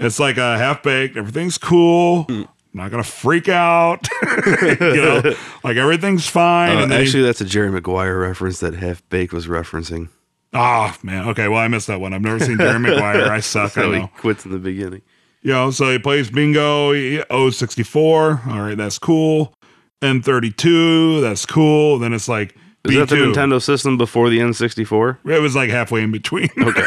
It's 0.00 0.18
like 0.18 0.36
a 0.38 0.58
half 0.58 0.82
baked. 0.82 1.16
Everything's 1.16 1.58
cool. 1.58 2.26
I'm 2.28 2.46
not 2.72 2.90
gonna 2.90 3.02
freak 3.04 3.48
out. 3.48 4.08
you 4.22 4.96
know, 4.96 5.34
like 5.64 5.76
everything's 5.76 6.26
fine. 6.26 6.76
Uh, 6.76 6.82
and 6.82 6.90
then 6.90 7.00
he- 7.00 7.06
actually, 7.06 7.22
that's 7.24 7.40
a 7.40 7.44
Jerry 7.44 7.70
Maguire 7.70 8.18
reference 8.18 8.60
that 8.60 8.74
Half 8.74 9.06
Baked 9.08 9.32
was 9.32 9.46
referencing. 9.46 10.08
Oh 10.52 10.94
man, 11.02 11.28
okay. 11.28 11.48
Well, 11.48 11.58
I 11.60 11.68
missed 11.68 11.86
that 11.88 12.00
one. 12.00 12.12
I've 12.14 12.22
never 12.22 12.38
seen 12.40 12.58
Jerry 12.58 12.78
Maguire. 12.80 13.30
I 13.30 13.40
suck. 13.40 13.76
I 13.78 13.82
So 13.82 13.92
he 13.92 13.98
know. 14.00 14.10
quits 14.16 14.44
in 14.44 14.52
the 14.52 14.58
beginning. 14.58 15.02
You 15.42 15.52
know, 15.52 15.70
so 15.70 15.90
he 15.90 15.98
plays 15.98 16.30
bingo. 16.30 16.92
He 16.92 17.22
owes 17.30 17.56
sixty 17.58 17.82
four. 17.82 18.42
All 18.48 18.60
right, 18.60 18.76
that's 18.76 18.98
cool. 18.98 19.54
N 20.02 20.22
thirty 20.22 20.50
two. 20.50 21.20
That's 21.20 21.44
cool. 21.46 21.98
Then 21.98 22.12
it's 22.12 22.28
like 22.28 22.54
Is 22.84 22.90
B 22.92 22.96
that 22.98 23.08
the. 23.08 23.16
Nintendo 23.16 23.60
system 23.60 23.96
before 23.98 24.28
the 24.30 24.38
N64? 24.38 25.18
It 25.26 25.40
was 25.42 25.54
like 25.56 25.70
halfway 25.70 26.02
in 26.02 26.10
between. 26.12 26.48
Okay. 26.60 26.82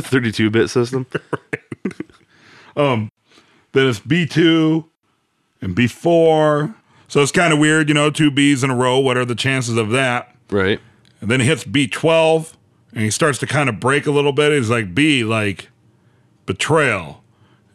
32 0.00 0.50
bit 0.50 0.68
system? 0.68 1.06
um 2.76 3.10
then 3.72 3.88
it's 3.88 4.00
B 4.00 4.26
two 4.26 4.88
and 5.60 5.74
B 5.74 5.86
four. 5.86 6.74
So 7.08 7.22
it's 7.22 7.32
kind 7.32 7.52
of 7.52 7.58
weird, 7.58 7.88
you 7.88 7.94
know, 7.94 8.10
two 8.10 8.30
B's 8.30 8.62
in 8.62 8.70
a 8.70 8.76
row. 8.76 8.98
What 8.98 9.16
are 9.16 9.24
the 9.24 9.34
chances 9.34 9.76
of 9.76 9.90
that? 9.90 10.34
Right. 10.50 10.78
And 11.20 11.30
then 11.30 11.40
he 11.40 11.46
hits 11.46 11.64
B12 11.64 12.52
and 12.92 13.02
he 13.02 13.10
starts 13.10 13.38
to 13.38 13.46
kind 13.46 13.68
of 13.68 13.80
break 13.80 14.06
a 14.06 14.10
little 14.10 14.32
bit. 14.32 14.52
He's 14.52 14.70
like, 14.70 14.94
B, 14.94 15.24
like 15.24 15.70
betrayal. 16.46 17.22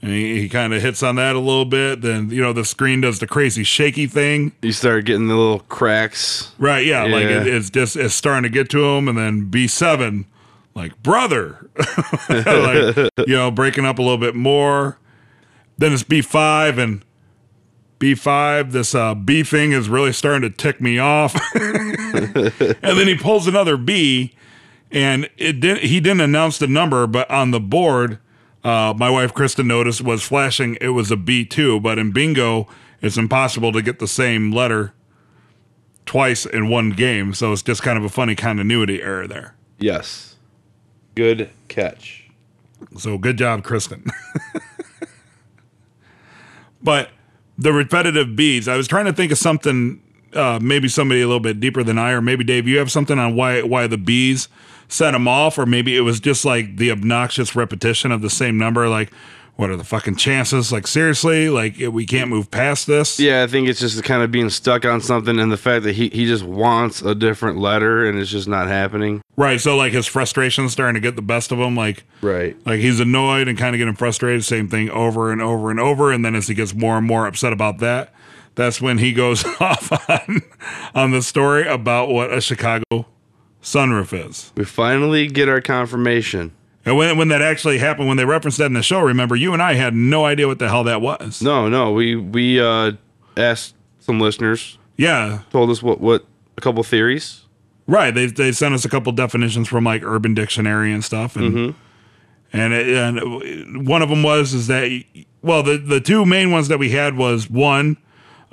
And 0.02 0.12
he, 0.12 0.42
he 0.42 0.50
kind 0.50 0.74
of 0.74 0.82
hits 0.82 1.02
on 1.02 1.16
that 1.16 1.36
a 1.36 1.40
little 1.40 1.66
bit. 1.66 2.02
Then, 2.02 2.30
you 2.30 2.42
know, 2.42 2.54
the 2.54 2.66
screen 2.66 3.02
does 3.02 3.20
the 3.20 3.28
crazy 3.28 3.64
shaky 3.64 4.06
thing. 4.06 4.52
You 4.62 4.74
start 4.74 5.06
getting 5.06 5.28
the 5.28 5.36
little 5.36 5.62
cracks. 5.62 6.52
Right. 6.58 6.86
Yeah. 6.86 7.04
Like 7.04 7.26
it, 7.26 7.48
it's 7.48 7.70
just, 7.70 7.96
it's 7.96 8.14
starting 8.14 8.44
to 8.44 8.50
get 8.50 8.70
to 8.72 8.84
him. 8.84 9.08
And 9.08 9.18
then 9.18 9.50
B7, 9.50 10.26
like 10.76 11.02
brother, 11.04 11.70
like, 12.30 13.10
you 13.28 13.36
know, 13.36 13.52
breaking 13.52 13.86
up 13.86 14.00
a 14.00 14.02
little 14.02 14.18
bit 14.18 14.36
more. 14.36 15.00
Then 15.78 15.94
it's 15.94 16.04
B5 16.04 16.78
and 16.78 17.06
B5, 18.04 18.74
this 18.74 18.94
uh, 18.94 19.16
B 19.16 19.44
thing 19.44 19.72
is 19.72 19.88
really 19.88 20.12
starting 20.12 20.42
to 20.42 20.56
tick 20.56 20.82
me 20.82 21.00
off. 21.00 21.36
and 21.56 22.82
then 22.82 23.08
he 23.08 23.16
pulls 23.16 23.48
another 23.48 23.78
B, 23.78 24.36
and 24.92 25.30
it 25.38 25.62
didn't. 25.62 25.84
he 25.84 26.02
didn't 26.02 26.20
announce 26.20 26.58
the 26.58 26.68
number, 26.68 27.08
but 27.08 27.32
on 27.32 27.52
the 27.52 27.62
board, 27.62 28.20
uh, 28.62 28.94
my 28.98 29.10
wife 29.10 29.34
Kristen 29.34 29.68
noticed 29.68 30.02
was 30.02 30.22
flashing 30.22 30.78
it 30.82 30.90
was 30.90 31.12
a 31.12 31.16
B2, 31.16 31.82
but 31.82 31.98
in 31.98 32.12
bingo, 32.12 32.68
it's 33.02 33.18
impossible 33.18 33.72
to 33.72 33.82
get 33.82 34.00
the 34.00 34.08
same 34.08 34.52
letter 34.52 34.94
twice 36.06 36.46
in 36.46 36.68
one 36.68 36.90
game. 36.90 37.34
So 37.34 37.54
it's 37.54 37.62
just 37.62 37.84
kind 37.84 37.98
of 37.98 38.04
a 38.04 38.10
funny 38.10 38.36
continuity 38.36 39.02
error 39.02 39.28
there. 39.28 39.56
Yes. 39.80 40.33
Good 41.16 41.50
catch. 41.68 42.30
So 42.98 43.18
good 43.18 43.38
job, 43.38 43.64
Kristen. 43.64 44.06
but 46.82 47.10
the 47.58 47.72
repetitive 47.72 48.36
beats, 48.36 48.68
I 48.68 48.76
was 48.76 48.88
trying 48.88 49.06
to 49.06 49.14
think 49.14 49.32
of 49.32 49.38
something, 49.38 50.02
uh, 50.34 50.60
maybe 50.62 50.88
somebody 50.88 51.22
a 51.22 51.28
little 51.28 51.40
bit 51.40 51.60
deeper 51.60 51.84
than 51.84 51.98
I, 51.98 52.12
or 52.12 52.22
maybe 52.22 52.44
Dave, 52.44 52.68
you 52.68 52.78
have 52.80 52.92
something 52.92 53.20
on 53.20 53.36
why 53.36 53.62
why 53.62 53.88
the 53.88 53.98
bees 53.98 54.48
set 54.88 55.12
them 55.12 55.28
off, 55.28 55.58
or 55.58 55.66
maybe 55.66 55.96
it 55.96 56.02
was 56.02 56.20
just 56.20 56.46
like 56.46 56.78
the 56.78 56.92
obnoxious 56.92 57.56
repetition 57.56 58.12
of 58.12 58.22
the 58.22 58.30
same 58.30 58.58
number. 58.58 58.90
Like, 58.90 59.12
what 59.56 59.70
are 59.70 59.76
the 59.76 59.84
fucking 59.84 60.16
chances? 60.16 60.72
Like, 60.72 60.88
seriously, 60.88 61.48
like 61.48 61.78
we 61.78 62.06
can't 62.06 62.30
move 62.30 62.50
past 62.50 62.88
this. 62.88 63.20
Yeah, 63.20 63.44
I 63.44 63.48
think 63.48 63.68
it's 63.68 63.80
just 63.80 64.04
kind 64.04 64.24
of 64.24 64.32
being 64.32 64.50
stuck 64.50 64.84
on 64.84 65.00
something 65.00 65.40
and 65.40 65.52
the 65.52 65.58
fact 65.58 65.84
that 65.84 65.94
he, 65.94 66.10
he 66.10 66.26
just 66.26 66.44
wants 66.44 67.02
a 67.04 67.14
different 67.14 67.60
letter 67.60 68.06
and 68.06 68.18
it's 68.18 68.32
just 68.32 68.48
not 68.48 68.68
happening. 68.68 69.22
Right. 69.36 69.62
So 69.62 69.78
like 69.78 69.94
his 69.94 70.08
frustration's 70.08 70.72
starting 70.72 70.96
to 70.96 71.00
get 71.00 71.16
the 71.16 71.22
best 71.22 71.52
of 71.52 71.60
him. 71.60 71.76
Like, 71.76 72.04
Right. 72.22 72.58
Like 72.66 72.80
he's 72.80 73.00
annoyed 73.00 73.48
and 73.48 73.58
kind 73.58 73.76
of 73.76 73.80
getting 73.80 73.96
frustrated, 73.96 74.44
same 74.44 74.70
thing 74.70 74.90
over 74.90 75.32
and 75.32 75.42
over 75.42 75.70
and 75.70 75.80
over. 75.80 76.12
And 76.12 76.26
then 76.26 76.34
as 76.36 76.48
he 76.48 76.56
gets 76.56 76.74
more 76.74 76.98
and 76.98 77.06
more 77.06 77.28
upset 77.28 77.54
about 77.54 77.78
that, 77.80 78.14
that's 78.56 78.82
when 78.82 78.98
he 78.98 79.14
goes 79.14 79.46
off 79.60 79.92
on, 80.10 80.42
on 80.96 81.12
the 81.12 81.22
story 81.22 81.68
about 81.68 82.10
what 82.10 82.34
a 82.34 82.42
Chicago 82.42 83.06
sunroof 83.62 84.28
is. 84.30 84.52
We 84.56 84.66
finally 84.66 85.28
get 85.28 85.48
our 85.48 85.62
confirmation. 85.62 86.54
And 86.86 86.98
when, 86.98 87.18
when 87.18 87.30
that 87.30 87.42
actually 87.42 87.78
happened, 87.80 88.08
when 88.10 88.18
they 88.18 88.26
referenced 88.26 88.58
that 88.58 88.66
in 88.66 88.74
the 88.74 88.84
show, 88.84 89.00
remember, 89.02 89.36
you 89.38 89.54
and 89.54 89.62
I 89.62 89.74
had 89.76 89.94
no 89.94 90.26
idea 90.26 90.48
what 90.48 90.60
the 90.60 90.68
hell 90.68 90.84
that 90.84 91.02
was. 91.02 91.42
No, 91.42 91.70
no, 91.70 91.92
we 91.94 92.16
we 92.16 92.60
uh 92.60 92.94
asked 93.38 93.76
some 94.00 94.20
listeners, 94.20 94.78
Yeah. 94.98 95.40
told 95.50 95.70
us 95.70 95.82
what 95.82 96.02
what 96.02 96.26
a 96.58 96.62
couple 96.62 96.84
theories. 96.84 97.46
Right. 97.88 98.14
They, 98.14 98.28
they 98.28 98.52
sent 98.52 98.74
us 98.74 98.86
a 98.86 98.90
couple 98.90 99.12
definitions 99.12 99.68
from 99.68 99.84
like 99.84 100.04
Urban 100.04 100.34
Dictionary 100.34 100.94
and 100.94 101.04
stuff. 101.04 101.36
And, 101.36 101.76
and, 102.54 102.74
it, 102.74 102.88
and 102.96 103.86
one 103.88 104.02
of 104.02 104.08
them 104.10 104.24
was, 104.24 104.54
is 104.54 104.68
that, 104.68 105.04
well, 105.42 105.64
the, 105.64 105.78
the 105.78 106.00
two 106.00 106.26
main 106.26 106.50
ones 106.52 106.70
that 106.70 106.78
we 106.80 106.92
had 106.92 107.18
was 107.18 107.50
one, 107.50 107.98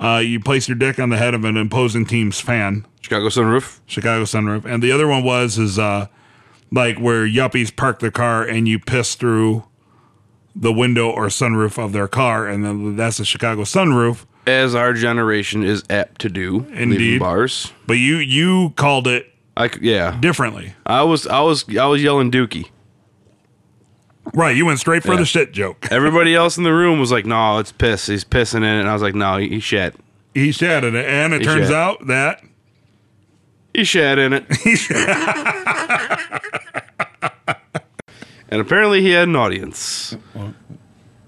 uh, 0.01 0.17
you 0.17 0.41
place 0.41 0.67
your 0.67 0.75
dick 0.77 0.99
on 0.99 1.09
the 1.09 1.17
head 1.17 1.33
of 1.33 1.45
an 1.45 1.55
opposing 1.55 2.05
team's 2.05 2.41
fan, 2.41 2.85
Chicago 2.99 3.27
sunroof. 3.27 3.79
Chicago 3.85 4.23
sunroof. 4.25 4.65
And 4.65 4.83
the 4.83 4.91
other 4.91 5.07
one 5.07 5.23
was, 5.23 5.57
is, 5.57 5.79
uh, 5.79 6.07
like 6.71 6.97
where 6.99 7.27
yuppies 7.27 7.75
park 7.75 7.99
their 7.99 8.11
car 8.11 8.43
and 8.43 8.67
you 8.67 8.79
piss 8.79 9.15
through 9.15 9.63
the 10.55 10.71
window 10.71 11.09
or 11.09 11.27
sunroof 11.27 11.77
of 11.77 11.91
their 11.93 12.07
car. 12.07 12.47
And 12.47 12.63
then 12.65 12.95
that's 12.95 13.19
a 13.19 13.25
Chicago 13.25 13.63
sunroof. 13.63 14.25
As 14.47 14.73
our 14.73 14.93
generation 14.93 15.63
is 15.63 15.83
apt 15.89 16.19
to 16.21 16.29
do, 16.29 16.65
Indeed. 16.73 17.19
bars. 17.19 17.71
But 17.87 17.95
you, 17.99 18.17
you 18.17 18.71
called 18.75 19.07
it 19.07 19.27
I 19.55 19.67
c- 19.69 19.79
yeah. 19.81 20.17
differently. 20.19 20.73
I 20.85 21.03
was 21.03 21.27
I 21.27 21.41
was 21.41 21.65
I 21.77 21.85
was 21.85 22.01
yelling 22.01 22.31
Dookie. 22.31 22.69
Right. 24.33 24.55
You 24.55 24.65
went 24.65 24.79
straight 24.79 25.03
for 25.03 25.11
Yeah. 25.13 25.19
the 25.19 25.25
shit 25.25 25.51
joke. 25.51 25.87
Everybody 25.91 26.35
else 26.35 26.57
in 26.57 26.63
the 26.63 26.73
room 26.73 26.99
was 26.99 27.11
like, 27.11 27.25
"No, 27.25 27.57
it's 27.59 27.71
piss. 27.71 28.07
He's 28.07 28.23
pissing 28.23 28.57
in 28.57 28.63
it." 28.63 28.79
And 28.79 28.89
I 28.89 28.93
was 28.93 29.01
like, 29.01 29.15
"No, 29.15 29.37
he, 29.37 29.49
he 29.49 29.59
shat. 29.59 29.95
He 30.33 30.51
shattered 30.51 30.93
it, 30.93 31.05
and 31.05 31.33
it 31.33 31.41
He 31.41 31.45
turns 31.45 31.67
shat. 31.67 31.75
out 31.75 32.07
that 32.07 32.41
He 33.73 33.85
shat 33.85 34.19
in 34.19 34.33
it." 34.33 34.45
and 38.49 38.61
apparently, 38.61 39.01
he 39.01 39.11
had 39.11 39.27
an 39.27 39.35
audience. 39.35 40.15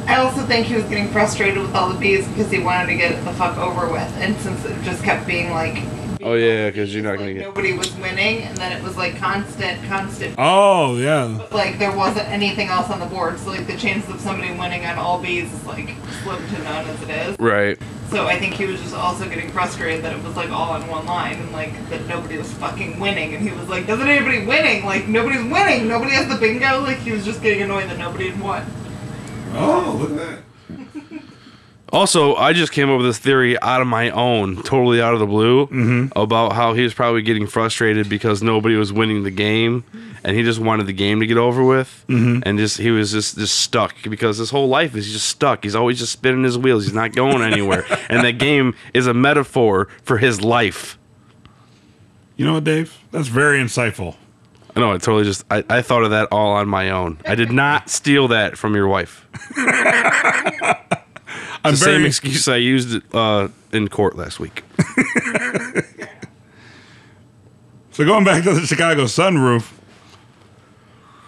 I 0.01 0.17
also 0.17 0.41
think 0.41 0.67
he 0.67 0.75
was 0.75 0.83
getting 0.85 1.07
frustrated 1.07 1.61
with 1.61 1.73
all 1.73 1.89
the 1.89 1.97
bees 1.97 2.27
because 2.27 2.51
he 2.51 2.59
wanted 2.59 2.87
to 2.87 2.95
get 2.95 3.11
it 3.13 3.23
the 3.23 3.31
fuck 3.33 3.57
over 3.57 3.91
with, 3.91 4.11
and 4.17 4.35
since 4.37 4.63
it 4.65 4.81
just 4.83 5.03
kept 5.03 5.25
being 5.25 5.51
like, 5.51 5.83
Oh 6.21 6.35
yeah, 6.35 6.69
because 6.69 6.93
you're 6.93 7.03
not 7.03 7.11
like 7.11 7.19
gonna 7.19 7.33
get. 7.33 7.41
nobody 7.43 7.73
was 7.73 7.93
winning, 7.95 8.43
and 8.43 8.57
then 8.57 8.71
it 8.71 8.83
was 8.83 8.95
like 8.97 9.17
constant, 9.17 9.83
constant. 9.87 10.35
oh 10.37 10.97
yeah, 10.97 11.47
Like 11.51 11.79
there 11.79 11.95
wasn't 11.95 12.27
anything 12.29 12.67
else 12.69 12.89
on 12.89 12.99
the 12.99 13.05
board, 13.05 13.39
so 13.39 13.49
like 13.49 13.67
the 13.67 13.77
chances 13.77 14.09
of 14.13 14.19
somebody 14.21 14.51
winning 14.57 14.85
on 14.85 14.97
all 14.97 15.21
bees 15.21 15.51
is 15.53 15.65
like 15.65 15.95
slim 16.21 16.45
to 16.49 16.63
none 16.63 16.85
as 16.87 17.01
it 17.03 17.09
is. 17.09 17.39
Right. 17.39 17.77
So 18.09 18.27
I 18.27 18.37
think 18.37 18.53
he 18.53 18.65
was 18.65 18.79
just 18.79 18.93
also 18.93 19.27
getting 19.27 19.49
frustrated 19.49 20.03
that 20.03 20.13
it 20.15 20.23
was 20.23 20.35
like 20.35 20.49
all 20.51 20.71
on 20.71 20.87
one 20.87 21.05
line 21.05 21.35
and 21.35 21.51
like 21.51 21.73
that 21.89 22.05
nobody 22.07 22.37
was 22.37 22.51
fucking 22.53 22.99
winning, 22.99 23.33
and 23.33 23.47
he 23.47 23.55
was 23.55 23.67
like, 23.69 23.87
"Doesn't 23.87 24.07
anybody 24.07 24.45
winning? 24.45 24.85
Like 24.85 25.07
nobody's 25.07 25.43
winning. 25.51 25.87
Nobody 25.87 26.11
has 26.11 26.27
the 26.27 26.35
bingo." 26.35 26.81
Like 26.81 26.97
he 26.97 27.11
was 27.11 27.25
just 27.25 27.41
getting 27.41 27.63
annoyed 27.63 27.89
that 27.89 27.97
nobody 27.97 28.29
had 28.29 28.39
won. 28.39 28.65
oh 29.53 29.97
look 29.99 30.11
at 30.11 30.17
that. 30.17 30.39
Also, 31.93 32.33
I 32.35 32.53
just 32.53 32.71
came 32.71 32.89
up 32.89 32.97
with 32.97 33.05
this 33.05 33.19
theory 33.19 33.57
out 33.61 33.79
of 33.79 33.85
my 33.87 34.09
own, 34.09 34.63
totally 34.63 34.99
out 34.99 35.13
of 35.13 35.19
the 35.19 35.27
blue, 35.27 35.67
Mm-hmm. 35.67 36.17
about 36.19 36.53
how 36.53 36.73
he 36.73 36.81
was 36.81 36.93
probably 36.93 37.21
getting 37.21 37.45
frustrated 37.45 38.09
because 38.09 38.41
nobody 38.41 38.75
was 38.75 38.91
winning 38.91 39.21
the 39.23 39.29
game, 39.31 39.83
and 40.23 40.35
he 40.35 40.41
just 40.41 40.59
wanted 40.59 40.87
the 40.87 40.93
game 40.93 41.19
to 41.19 41.27
get 41.27 41.37
over 41.37 41.63
with, 41.63 42.03
Mm-hmm. 42.09 42.41
and 42.47 42.57
just 42.57 42.77
he 42.79 42.89
was 42.89 43.11
just 43.11 43.37
just 43.37 43.55
stuck 43.61 43.93
because 44.09 44.39
his 44.39 44.49
whole 44.49 44.67
life 44.67 44.95
is 44.95 45.11
just 45.11 45.27
stuck. 45.29 45.63
He's 45.63 45.75
always 45.75 45.99
just 45.99 46.11
spinning 46.13 46.43
his 46.43 46.57
wheels. 46.57 46.83
He's 46.85 46.95
not 46.95 47.13
going 47.13 47.43
anywhere, 47.43 47.85
and 48.09 48.23
that 48.25 48.39
game 48.39 48.73
is 48.95 49.05
a 49.05 49.13
metaphor 49.13 49.87
for 50.01 50.17
his 50.17 50.41
life. 50.41 50.97
You 52.37 52.45
know 52.45 52.53
what, 52.55 52.63
Dave? 52.63 52.97
That's 53.11 53.27
very 53.27 53.59
insightful. 53.59 54.15
I 54.75 54.79
know. 54.79 54.89
I 54.93 54.97
totally 54.97 55.25
just 55.25 55.45
I, 55.51 55.63
I 55.69 55.83
thought 55.83 56.03
of 56.03 56.09
that 56.09 56.29
all 56.31 56.53
on 56.53 56.67
my 56.67 56.89
own. 56.89 57.19
I 57.27 57.35
did 57.35 57.51
not 57.51 57.91
steal 57.91 58.29
that 58.29 58.57
from 58.57 58.73
your 58.73 58.87
wife. 58.87 59.27
I'm 61.63 61.71
The 61.73 61.77
same 61.77 62.05
excuse 62.05 62.47
I 62.47 62.57
used 62.57 63.01
uh, 63.15 63.47
in 63.71 63.87
court 63.87 64.17
last 64.17 64.39
week. 64.39 64.63
so 67.91 68.05
going 68.05 68.23
back 68.23 68.43
to 68.43 68.53
the 68.53 68.65
Chicago 68.65 69.03
sunroof. 69.05 69.71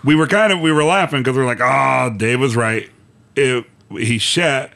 We 0.03 0.15
were 0.15 0.27
kind 0.27 0.53
of 0.53 0.59
we 0.59 0.71
were 0.71 0.83
laughing 0.83 1.21
because 1.23 1.35
we 1.35 1.41
are 1.43 1.47
like, 1.47 1.61
oh, 1.61 2.13
Dave 2.15 2.39
was 2.39 2.55
right. 2.55 2.89
It 3.35 3.65
he 3.91 4.17
shat 4.17 4.71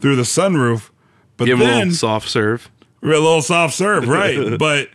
through 0.00 0.16
the 0.16 0.22
sunroof, 0.22 0.90
but 1.36 1.46
Give 1.46 1.58
him 1.58 1.66
a 1.66 1.70
then 1.70 1.78
little 1.78 1.94
soft 1.94 2.28
serve. 2.28 2.70
a 3.02 3.06
little 3.06 3.42
soft 3.42 3.74
serve, 3.74 4.06
right? 4.08 4.58
but 4.58 4.88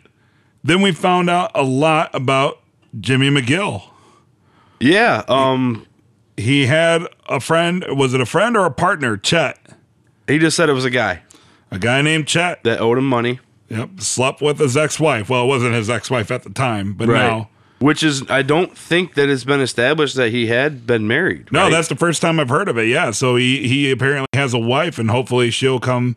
then 0.63 0.81
we 0.81 0.91
found 0.93 1.29
out 1.29 1.51
a 1.55 1.63
lot 1.63 2.09
about 2.15 2.61
Jimmy 2.99 3.29
McGill. 3.29 3.83
Yeah. 4.79 5.23
Um. 5.27 5.85
He 6.37 6.65
had 6.65 7.03
a 7.29 7.39
friend. 7.39 7.85
Was 7.89 8.13
it 8.13 8.19
a 8.21 8.25
friend 8.25 8.57
or 8.57 8.65
a 8.65 8.71
partner? 8.71 9.15
Chet, 9.17 9.57
He 10.27 10.39
just 10.39 10.57
said 10.57 10.69
it 10.69 10.73
was 10.73 10.85
a 10.85 10.89
guy 10.89 11.21
a 11.71 11.79
guy 11.79 12.01
named 12.01 12.27
Chet. 12.27 12.63
that 12.63 12.79
owed 12.79 12.97
him 12.97 13.07
money. 13.07 13.39
Yep, 13.69 13.99
slept 13.99 14.41
with 14.41 14.59
his 14.59 14.77
ex-wife. 14.77 15.29
Well, 15.29 15.43
it 15.45 15.47
wasn't 15.47 15.73
his 15.73 15.89
ex-wife 15.89 16.29
at 16.31 16.43
the 16.43 16.51
time, 16.51 16.93
but 16.93 17.07
now. 17.07 17.49
Which 17.79 18.03
is, 18.03 18.23
I 18.29 18.41
don't 18.41 18.75
think 18.77 19.15
that 19.15 19.27
it's 19.27 19.43
been 19.43 19.59
established 19.59 20.15
that 20.15 20.29
he 20.29 20.47
had 20.47 20.88
been 20.88 21.07
married. 21.07 21.51
No, 21.51 21.63
right? 21.63 21.71
that's 21.71 21.89
the 21.89 21.95
first 21.95 22.21
time 22.21 22.39
I've 22.39 22.49
heard 22.49 22.69
of 22.69 22.77
it. 22.77 22.88
Yeah, 22.88 23.11
so 23.11 23.35
he 23.35 23.67
he 23.67 23.91
apparently 23.91 24.27
has 24.33 24.53
a 24.53 24.59
wife, 24.59 24.97
and 24.97 25.09
hopefully 25.09 25.51
she'll 25.51 25.79
come 25.79 26.15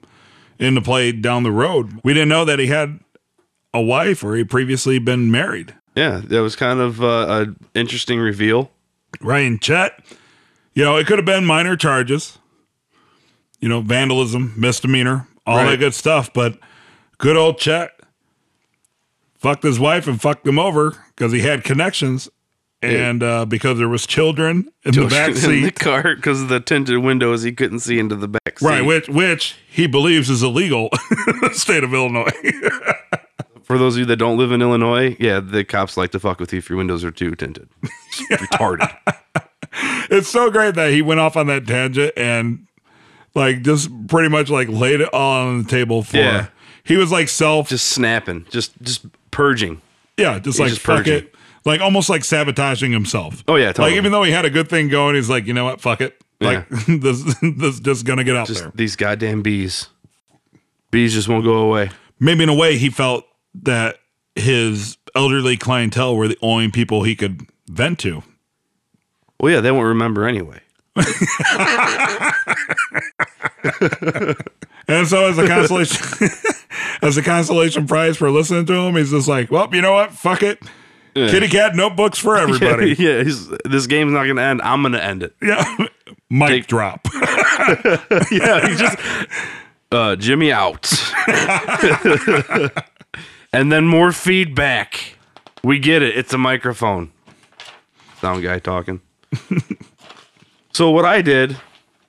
into 0.59 0.81
play 0.81 1.11
down 1.11 1.43
the 1.43 1.51
road. 1.51 2.01
We 2.05 2.15
didn't 2.15 2.29
know 2.29 2.45
that 2.45 2.59
he 2.59 2.69
had 2.69 3.01
a 3.75 3.81
wife 3.81 4.23
or 4.23 4.37
he 4.37 4.45
previously 4.45 4.99
been 4.99 5.31
married. 5.31 5.75
yeah. 5.95 6.21
That 6.25 6.41
was 6.43 6.55
kind 6.55 6.81
of 6.81 7.03
uh, 7.03 7.27
an 7.29 7.57
interesting 7.75 8.21
reveal. 8.21 8.71
Ryan 9.21 9.59
Chet, 9.59 10.05
you 10.75 10.85
know, 10.85 10.97
it 10.97 11.07
could 11.07 11.19
have 11.19 11.27
been 11.27 11.45
minor 11.45 11.77
charges, 11.77 12.39
you 13.61 13.69
know, 13.69 13.81
vandalism, 13.81 14.53
misdemeanor, 14.57 15.27
all 15.47 15.57
Right. 15.57 15.71
that 15.71 15.77
good 15.79 15.95
stuff. 15.95 16.33
But 16.33 16.59
good 17.19 17.37
old 17.37 17.59
Chet 17.59 17.91
fucked 19.39 19.63
his 19.63 19.79
wife 19.79 20.07
and 20.07 20.21
fucked 20.21 20.47
him 20.47 20.59
over 20.59 20.97
because 21.17 21.33
he 21.33 21.41
had 21.41 21.65
connections 21.65 22.29
and 22.81 23.23
uh, 23.25 23.45
because 23.45 23.79
there 23.79 23.89
was 23.89 24.07
children 24.07 24.69
in 24.85 24.95
the 24.95 25.07
back 25.07 25.35
seat, 25.35 25.59
in 25.59 25.63
the 25.65 25.71
car 25.73 26.15
because 26.15 26.43
of 26.43 26.49
the 26.49 26.61
tinted 26.61 26.99
windows. 26.99 27.43
He 27.43 27.51
couldn't 27.53 27.81
see 27.81 27.99
into 27.99 28.15
the 28.15 28.29
back 28.29 28.59
seat. 28.61 28.67
Right, 28.67 28.85
which 28.85 29.09
which 29.09 29.57
he 29.69 29.87
believes 29.89 30.31
is 30.31 30.43
illegal 30.45 30.89
in 31.27 31.41
the 31.41 31.51
state 31.55 31.83
of 31.83 31.93
Illinois. 31.93 32.31
For 33.65 33.77
those 33.79 33.97
of 33.97 34.01
you 34.01 34.07
that 34.07 34.17
don't 34.17 34.39
live 34.39 34.51
in 34.53 34.63
Illinois, 34.63 35.15
yeah, 35.21 35.41
the 35.41 35.63
cops 35.65 35.97
like 35.97 36.11
to 36.13 36.21
fuck 36.21 36.39
with 36.41 36.53
you 36.53 36.59
if 36.61 36.71
your 36.71 36.79
windows 36.79 37.05
are 37.05 37.11
too 37.11 37.35
tinted. 37.35 37.69
It's 38.31 38.43
retarded. 38.43 38.97
it's 40.11 40.29
so 40.29 40.51
great 40.51 40.75
that 40.77 40.91
he 40.93 41.03
went 41.03 41.21
off 41.21 41.37
on 41.37 41.49
that 41.49 41.67
tangent 41.67 42.13
and 42.17 42.67
like 43.35 43.63
just 43.63 43.91
pretty 44.09 44.29
much 44.29 44.51
like 44.51 44.69
laid 44.69 45.01
it 45.01 45.13
all 45.13 45.47
on 45.49 45.63
the 45.63 45.69
table 45.69 46.03
for 46.03 46.17
Yeah. 46.17 46.47
he 46.85 46.97
was 46.97 47.11
like 47.13 47.29
self 47.29 47.69
Just 47.69 47.87
snapping. 47.89 48.47
Just 48.51 48.81
just 48.83 49.07
purging. 49.31 49.81
yeah, 50.17 50.39
just 50.39 50.59
like 50.59 50.71
just 50.71 50.81
fuck 50.81 50.99
purging. 50.99 51.15
it. 51.25 51.35
Like 51.65 51.81
almost 51.81 52.09
like 52.09 52.25
sabotaging 52.25 52.93
himself. 52.93 53.45
Oh, 53.47 53.57
yeah, 53.57 53.67
totally. 53.69 53.91
Like 53.91 53.97
even 53.99 54.13
though 54.13 54.23
he 54.23 54.31
had 54.33 54.45
a 54.47 54.51
good 54.51 54.69
thing 54.69 54.89
going, 54.89 55.17
he's 55.17 55.29
like, 55.29 55.47
you 55.47 55.53
know 55.53 55.65
what, 55.65 55.81
fuck 55.81 56.01
it. 56.01 56.19
Like 56.41 56.69
this 56.89 57.23
this 57.43 57.81
just 57.81 58.05
gonna 58.07 58.25
get 58.25 58.37
out 58.37 58.47
Just 58.47 58.63
there. 58.63 58.73
these 58.75 58.97
goddamn 58.97 59.43
bees. 59.43 59.89
Bees 60.91 61.13
just 61.15 61.29
won't 61.29 61.45
go 61.45 61.59
away. 61.59 61.91
Maybe 62.21 62.43
in 62.45 62.49
a 62.49 62.55
way 62.55 62.79
he 62.79 62.89
felt 62.91 63.25
that 63.63 63.99
his 64.35 64.97
elderly 65.15 65.57
clientele 65.57 66.17
were 66.17 66.29
the 66.29 66.39
only 66.41 66.71
people 66.71 67.03
he 67.03 67.15
could 67.17 67.43
vent 67.69 67.99
to. 68.01 68.23
Well, 69.41 69.53
yeah, 69.53 69.61
they 69.61 69.71
won't 69.71 69.87
remember 69.87 70.27
anyway. 70.27 70.61
And 74.91 75.07
so 75.07 75.27
as 75.27 75.37
a 75.37 75.47
consolation 75.47 76.29
as 77.03 77.19
a 77.19 77.23
consolation 77.23 77.87
prize 77.87 78.17
for 78.17 78.31
listening 78.31 78.65
to 78.67 78.73
him, 78.73 78.97
he's 78.97 79.11
just 79.11 79.29
like, 79.29 79.51
Well, 79.51 79.69
you 79.75 79.83
know 79.83 79.93
what? 79.93 80.13
Fuck 80.13 80.43
it. 80.43 80.63
Kitty 81.15 81.49
cat 81.49 81.75
notebooks 81.77 82.19
for 82.19 82.37
everybody. 82.39 82.95
yeah, 82.99 83.23
he's, 83.23 83.49
this 83.67 83.87
game's 83.87 84.13
not 84.13 84.25
gonna 84.27 84.41
end. 84.41 84.63
I'm 84.63 84.81
gonna 84.83 84.97
end 84.99 85.25
it. 85.25 85.35
yeah. 85.43 85.77
Mic 86.31 86.49
Take- 86.49 86.67
drop. 86.69 87.07
yeah, 88.31 88.67
he 88.69 88.77
just 88.77 88.97
uh, 89.93 90.17
Jimmy 90.17 90.53
out, 90.53 90.91
and 93.53 93.71
then 93.73 93.87
more 93.87 94.13
feedback. 94.13 95.17
We 95.63 95.79
get 95.81 96.01
it. 96.03 96.17
It's 96.17 96.33
a 96.33 96.39
microphone. 96.39 97.11
Sound 98.21 98.43
guy 98.43 98.59
talking. 98.59 99.01
So 100.79 100.93
what 100.93 101.05
I 101.05 101.23
did 101.23 101.57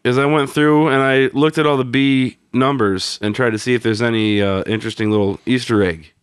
is 0.03 0.19
I 0.19 0.27
went 0.27 0.51
through 0.51 0.89
and 0.89 1.01
I 1.01 1.35
looked 1.35 1.57
at 1.57 1.65
all 1.65 1.75
the 1.75 1.83
B 1.83 2.37
numbers 2.53 3.17
and 3.19 3.33
tried 3.33 3.49
to 3.49 3.57
see 3.57 3.73
if 3.73 3.81
there's 3.81 3.99
any 3.99 4.43
uh, 4.43 4.61
interesting 4.67 5.09
little 5.09 5.39
Easter 5.47 5.81
egg 5.81 6.13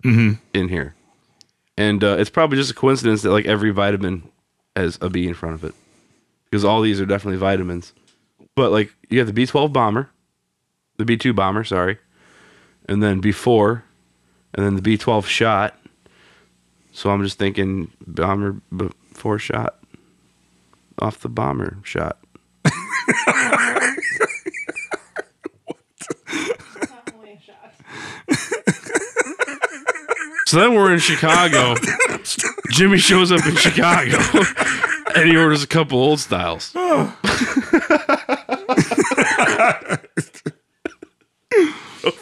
in 0.55 0.69
here. 0.69 0.95
And 1.77 2.05
uh, 2.05 2.19
it's 2.21 2.31
probably 2.31 2.57
just 2.57 2.71
a 2.71 2.75
coincidence 2.75 3.23
that 3.23 3.33
like 3.33 3.47
every 3.47 3.73
vitamin 3.73 4.31
has 4.77 4.97
a 5.01 5.11
B 5.11 5.27
in 5.27 5.35
front 5.35 5.57
of 5.57 5.65
it, 5.65 5.75
because 6.45 6.65
all 6.65 6.83
these 6.83 7.01
are 7.01 7.05
definitely 7.05 7.39
vitamins. 7.39 7.93
But 8.55 8.71
like 8.71 8.95
you 9.09 9.19
have 9.19 9.35
the 9.35 9.45
B12 9.45 9.73
bomber, 9.73 10.09
the 10.99 11.05
B2 11.05 11.35
bomber, 11.35 11.65
sorry, 11.65 11.99
and 12.89 13.03
then 13.03 13.21
B4, 13.21 13.83
and 14.55 14.65
then 14.65 14.77
the 14.77 14.97
B12 14.97 15.25
shot. 15.25 15.77
So 16.93 17.11
I'm 17.11 17.25
just 17.25 17.41
thinking 17.41 17.91
bomber 18.07 18.61
B4 18.73 19.41
shot 19.41 19.81
off 21.01 21.19
the 21.19 21.29
bomber 21.29 21.79
shot. 21.83 22.19
So 30.47 30.61
then 30.61 30.75
we're 30.75 30.93
in 30.93 31.01
Chicago. 31.01 31.75
Jimmy 32.71 32.99
shows 32.99 33.33
up 33.33 33.45
in 33.45 33.57
Chicago 33.57 34.17
and 35.17 35.29
he 35.29 35.37
orders 35.37 35.65
a 35.65 35.67
couple 35.67 35.99
old 35.99 36.21
styles. 36.21 36.75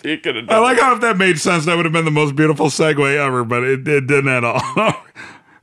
He 0.02 0.16
could 0.16 0.36
have 0.36 0.48
I 0.48 0.58
like 0.58 0.78
how 0.78 0.94
if 0.94 1.02
that 1.02 1.18
made 1.18 1.38
sense, 1.38 1.66
that 1.66 1.76
would 1.76 1.84
have 1.84 1.92
been 1.92 2.06
the 2.06 2.10
most 2.10 2.34
beautiful 2.36 2.66
segue 2.66 3.16
ever, 3.16 3.44
but 3.44 3.62
it, 3.64 3.86
it 3.86 4.06
didn't 4.06 4.28
at 4.28 4.42
all. 4.42 4.60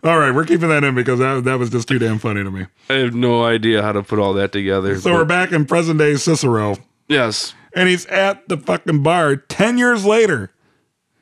all 0.03 0.17
right, 0.19 0.33
we're 0.33 0.45
keeping 0.45 0.69
that 0.69 0.83
in 0.83 0.95
because 0.95 1.19
that, 1.19 1.43
that 1.43 1.59
was 1.59 1.69
just 1.69 1.87
too 1.87 1.99
damn 1.99 2.17
funny 2.19 2.43
to 2.43 2.51
me. 2.51 2.65
I 2.89 2.93
have 2.93 3.13
no 3.13 3.43
idea 3.45 3.81
how 3.81 3.91
to 3.91 4.03
put 4.03 4.19
all 4.19 4.33
that 4.33 4.51
together. 4.51 4.99
So 4.99 5.11
but- 5.11 5.17
we're 5.17 5.25
back 5.25 5.51
in 5.51 5.65
present 5.65 5.99
day 5.99 6.15
Cicero, 6.15 6.77
yes. 7.07 7.53
and 7.73 7.87
he's 7.87 8.05
at 8.07 8.47
the 8.47 8.57
fucking 8.57 9.03
bar 9.03 9.35
10 9.35 9.77
years 9.77 10.05
later. 10.05 10.51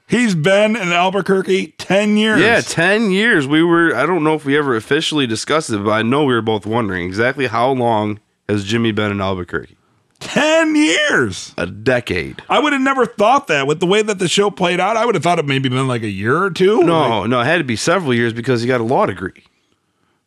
He's 0.08 0.34
been 0.34 0.76
in 0.76 0.92
Albuquerque 0.92 1.76
10 1.78 2.18
years. 2.18 2.40
Yeah, 2.42 2.62
10 2.62 3.12
years. 3.12 3.46
We 3.46 3.62
were, 3.62 3.96
I 3.96 4.08
don't 4.08 4.24
know 4.24 4.34
if 4.34 4.44
we 4.44 4.58
ever 4.58 4.76
officially 4.76 5.28
discussed 5.28 5.70
it, 5.70 5.84
but 5.84 5.92
I 5.92 6.02
know 6.02 6.24
we 6.24 6.34
were 6.34 6.42
both 6.42 6.66
wondering 6.66 7.06
exactly 7.06 7.46
how 7.46 7.70
long 7.70 8.20
has 8.48 8.64
Jimmy 8.64 8.92
been 8.92 9.12
in 9.12 9.22
Albuquerque? 9.22 9.78
10 10.20 10.76
years. 10.76 11.54
A 11.58 11.66
decade. 11.66 12.42
I 12.50 12.60
would 12.60 12.74
have 12.74 12.82
never 12.82 13.06
thought 13.06 13.48
that 13.48 13.68
with 13.68 13.80
the 13.80 13.86
way 13.86 14.02
that 14.02 14.20
the 14.20 14.28
show 14.28 14.50
played 14.52 14.80
out. 14.80 14.98
I 14.98 15.06
would 15.06 15.16
have 15.16 15.24
thought 15.24 15.40
it 15.40 15.46
maybe 15.46 15.70
been 15.70 15.88
like 15.88 16.04
a 16.04 16.10
year 16.10 16.42
or 16.44 16.52
two. 16.52 16.84
No, 16.84 17.22
Like- 17.22 17.30
no, 17.30 17.40
it 17.42 17.46
had 17.46 17.58
to 17.60 17.64
be 17.64 17.76
several 17.76 18.14
years 18.14 18.34
because 18.34 18.62
he 18.62 18.68
got 18.68 18.82
a 18.82 18.84
law 18.84 19.06
degree. 19.06 19.44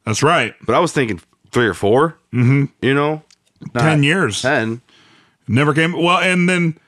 that's 0.05 0.23
right. 0.23 0.55
But 0.65 0.75
I 0.75 0.79
was 0.81 0.93
thinking 0.93 1.21
three 1.51 1.67
or 1.67 1.75
4 1.75 2.17
Mm-hmm. 2.33 2.65
You 2.81 2.95
know? 2.95 3.23
10 3.77 4.03
years. 4.03 4.41
10. 4.43 4.81
Never 5.47 5.75
came. 5.75 5.93
Well, 5.93 6.19
and 6.19 6.49
then 6.49 6.79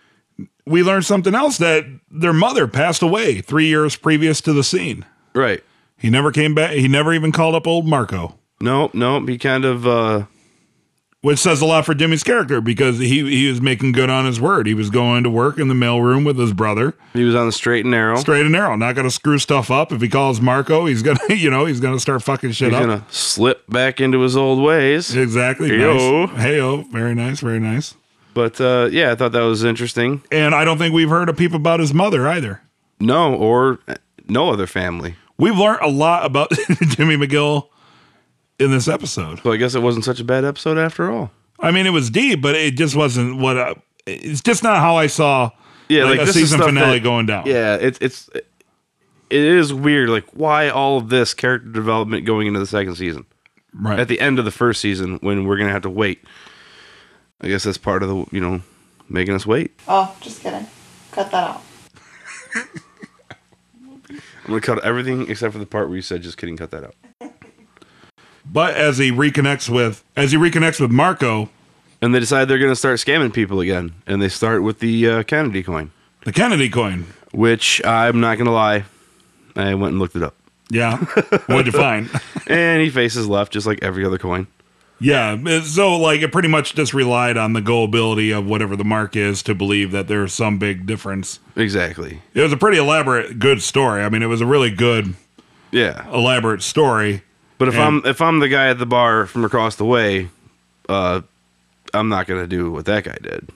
we 0.67 0.83
learned 0.83 1.05
something 1.05 1.35
else 1.35 1.59
that 1.59 1.85
their 2.11 2.33
mother 2.33 2.67
passed 2.67 3.03
away 3.03 3.41
three 3.43 3.67
years 3.67 3.95
previous 3.97 4.41
to 4.41 4.53
the 4.55 4.65
scene. 4.65 5.05
Right. 5.35 5.63
He 5.99 6.09
never 6.11 6.33
came 6.33 6.55
back. 6.55 6.73
He 6.73 6.89
never 6.89 7.13
even 7.13 7.31
called 7.33 7.55
up 7.55 7.67
old 7.67 7.87
Marco, 7.87 8.37
Nope, 8.61 8.95
nope. 8.95 9.29
He 9.29 9.37
kind 9.37 9.65
of, 9.67 9.87
uh, 9.87 10.25
which 11.25 11.39
says 11.39 11.63
a 11.63 11.65
lot 11.65 11.87
for 11.87 11.95
Jimmy's 11.95 12.23
character 12.23 12.61
because 12.61 12.99
he 12.99 13.29
he 13.31 13.49
was 13.49 13.63
making 13.63 13.93
good 13.93 14.11
on 14.11 14.27
his 14.27 14.39
word. 14.39 14.67
He 14.67 14.75
was 14.75 14.91
going 14.91 15.25
to 15.25 15.31
work 15.31 15.59
in 15.59 15.69
the 15.69 15.75
mailroom 15.75 16.27
with 16.27 16.39
his 16.39 16.53
brother, 16.53 16.93
he 17.15 17.25
was 17.25 17.35
on 17.35 17.47
the 17.47 17.53
straight 17.53 17.87
and 17.87 17.93
narrow. 17.93 18.17
straight 18.17 18.43
and 18.43 18.53
narrow, 18.53 18.77
not 18.77 18.95
going 18.95 19.07
to 19.07 19.11
screw 19.11 19.39
stuff 19.39 19.71
up. 19.71 19.91
If 19.91 20.03
he 20.03 20.09
calls 20.11 20.43
Marco, 20.43 20.85
he's 20.85 21.03
gonna 21.03 21.19
you 21.31 21.49
know 21.49 21.65
he's 21.65 21.81
gonna 21.81 21.99
start 21.99 22.23
fucking 22.23 22.53
shit 22.53 22.73
He's 22.73 22.75
up. 22.75 22.81
He's 22.81 22.87
going 22.87 23.01
to 23.01 23.15
slip 23.15 23.67
back 23.71 24.03
into 24.03 24.21
his 24.21 24.37
old 24.37 24.63
ways. 24.63 25.17
Exactly. 25.17 25.71
Heyo. 25.71 26.29
Nice. 26.29 26.45
Heyo. 26.45 26.93
Very 26.93 27.15
nice. 27.15 27.41
Very 27.41 27.61
nice. 27.61 27.95
But, 28.35 28.61
uh, 28.61 28.89
yeah, 28.91 29.13
I 29.13 29.15
thought 29.15 29.33
that 29.33 29.43
was 29.43 29.63
interesting. 29.63 30.23
And 30.31 30.55
I 30.55 30.65
don't 30.65 30.77
think 30.77 30.93
we've 30.93 31.09
heard 31.09 31.29
a 31.29 31.33
peep 31.33 31.55
about 31.55 31.79
his 31.79 31.95
mother 31.95 32.29
either. 32.29 32.63
No, 32.99 33.33
or 33.35 33.79
no 34.29 34.51
other 34.51 34.67
family. 34.67 35.15
We've 35.39 35.57
learned 35.57 35.81
a 35.83 35.89
lot 35.89 36.27
about 36.27 36.51
Jimmy 36.89 37.17
McGill 37.17 37.69
in 38.59 38.71
this 38.71 38.89
episode. 38.89 39.41
So 39.43 39.53
I 39.53 39.57
guess 39.57 39.75
it 39.75 39.83
wasn't 39.83 40.05
such 40.05 40.21
a 40.21 40.25
bad 40.25 40.45
episode 40.45 40.79
after 40.79 41.11
all. 41.11 41.31
I 41.61 41.71
mean, 41.71 41.87
it 41.87 41.91
was 41.91 42.11
deep, 42.11 42.43
but 42.43 42.55
it 42.55 42.77
just 42.77 42.97
wasn't 42.97 43.39
what. 43.39 43.59
I, 43.59 43.75
it's 44.07 44.43
just 44.43 44.63
not 44.63 44.79
how 44.79 44.97
I 44.97 45.07
saw. 45.07 45.51
Yeah, 45.89 46.05
like, 46.05 46.19
like, 46.19 46.23
a 46.23 46.25
this 46.27 46.35
season 46.35 46.59
stuff 46.59 46.69
finale 46.69 46.99
that- 46.99 47.05
going 47.05 47.27
down. 47.27 47.47
Yeah, 47.47 47.77
it's 47.77 47.99
it's 48.01 48.31
it 48.35 48.45
is 49.31 49.73
weird. 49.73 50.09
Like 50.09 50.25
why 50.33 50.69
all 50.69 50.99
of 50.99 51.09
this 51.09 51.35
character 51.35 51.69
development 51.69 52.25
going 52.25 52.47
into 52.47 52.61
the 52.61 52.67
second 52.67 52.95
season 52.97 53.27
right. 53.75 53.99
at 53.99 54.09
the 54.09 54.21
end 54.21 54.39
of 54.39 54.45
the 54.45 54.51
first 54.51 54.81
season 54.81 55.19
when 55.21 55.47
we're 55.47 55.57
gonna 55.57 55.73
have 55.73 55.83
to 55.83 55.91
wait. 55.91 56.25
I 57.41 57.49
guess 57.49 57.65
that's 57.65 57.79
part 57.79 58.03
of 58.03 58.09
the 58.09 58.27
you 58.31 58.41
know 58.41 58.63
making 59.09 59.35
us 59.35 59.47
wait. 59.47 59.79
Oh, 59.89 60.15
just 60.21 60.43
kidding. 60.43 60.67
Cut 61.13 61.31
that 61.31 61.51
out. 61.51 61.63
I'm 64.11 64.21
gonna 64.47 64.61
cut 64.61 64.85
everything 64.85 65.29
except 65.29 65.53
for 65.53 65.59
the 65.59 65.67
part 65.67 65.89
where 65.89 65.97
you 65.97 66.03
said 66.03 66.23
just 66.23 66.37
kidding. 66.37 66.57
Cut 66.57 66.71
that 66.71 66.85
out. 66.85 66.95
But 68.45 68.75
as 68.75 68.99
he 68.99 69.11
reconnects 69.11 69.69
with 69.69 70.05
as 70.17 70.33
he 70.33 70.39
reconnects 70.39 70.81
with 70.81 70.91
Marco, 70.91 71.49
And 72.03 72.15
they 72.15 72.21
decide 72.21 72.47
they're 72.49 72.59
gonna 72.59 72.77
start 72.77 72.99
scamming 72.99 73.33
people 73.33 73.61
again, 73.61 73.93
and 74.07 74.21
they 74.21 74.29
start 74.29 74.63
with 74.63 74.81
the 74.81 75.09
uh, 75.09 75.23
Kennedy 75.23 75.63
coin, 75.63 75.91
the 76.25 76.33
Kennedy 76.33 76.69
coin. 76.69 77.07
which 77.33 77.85
I'm 77.85 78.21
not 78.21 78.37
gonna 78.39 78.53
lie, 78.53 78.85
I 79.57 79.75
went 79.75 79.93
and 79.93 79.99
looked 79.99 80.17
it 80.17 80.23
up, 80.23 80.35
Yeah. 80.71 80.99
What'd 81.47 81.67
you 81.67 81.73
find? 81.73 82.11
and 82.47 82.83
he 82.83 82.91
faces 82.91 83.27
left 83.29 83.53
just 83.53 83.67
like 83.67 83.83
every 83.83 84.05
other 84.05 84.19
coin. 84.19 84.47
Yeah. 85.01 85.61
So 85.63 85.97
like 85.97 86.21
it 86.23 86.31
pretty 86.33 86.49
much 86.49 86.75
just 86.75 86.95
relied 86.95 87.37
on 87.37 87.53
the 87.53 87.61
gullibility 87.61 88.31
of 88.33 88.47
whatever 88.47 88.77
the 88.77 88.85
mark 88.85 89.17
is 89.17 89.43
to 89.43 89.55
believe 89.55 89.91
that 89.91 90.07
there's 90.09 90.33
some 90.33 90.59
big 90.59 90.87
difference. 90.87 91.41
Exactly. 91.57 92.21
It 92.33 92.41
was 92.43 92.53
a 92.53 92.57
pretty 92.57 92.79
elaborate, 92.79 93.39
good 93.39 93.61
story. 93.63 94.03
I 94.05 94.09
mean, 94.09 94.23
it 94.23 94.27
was 94.29 94.41
a 94.41 94.47
really 94.47 94.71
good, 94.71 95.15
Yeah. 95.73 96.07
elaborate 96.13 96.63
story. 96.63 97.23
But 97.59 97.69
if 97.69 97.75
And- 97.75 97.83
I'm 97.83 98.03
if 98.07 98.21
I'm 98.21 98.39
the 98.41 98.49
guy 98.49 98.69
at 98.69 98.79
the 98.79 98.87
bar 98.87 99.27
from 99.27 99.45
across 99.45 99.77
the 99.77 99.85
way, 99.85 100.29
uh, 100.89 101.21
I'm 101.93 102.09
not 102.09 102.27
gonna 102.27 102.47
do 102.47 102.71
what 102.71 102.85
that 102.87 103.05
guy 103.05 103.17
did. 103.23 103.51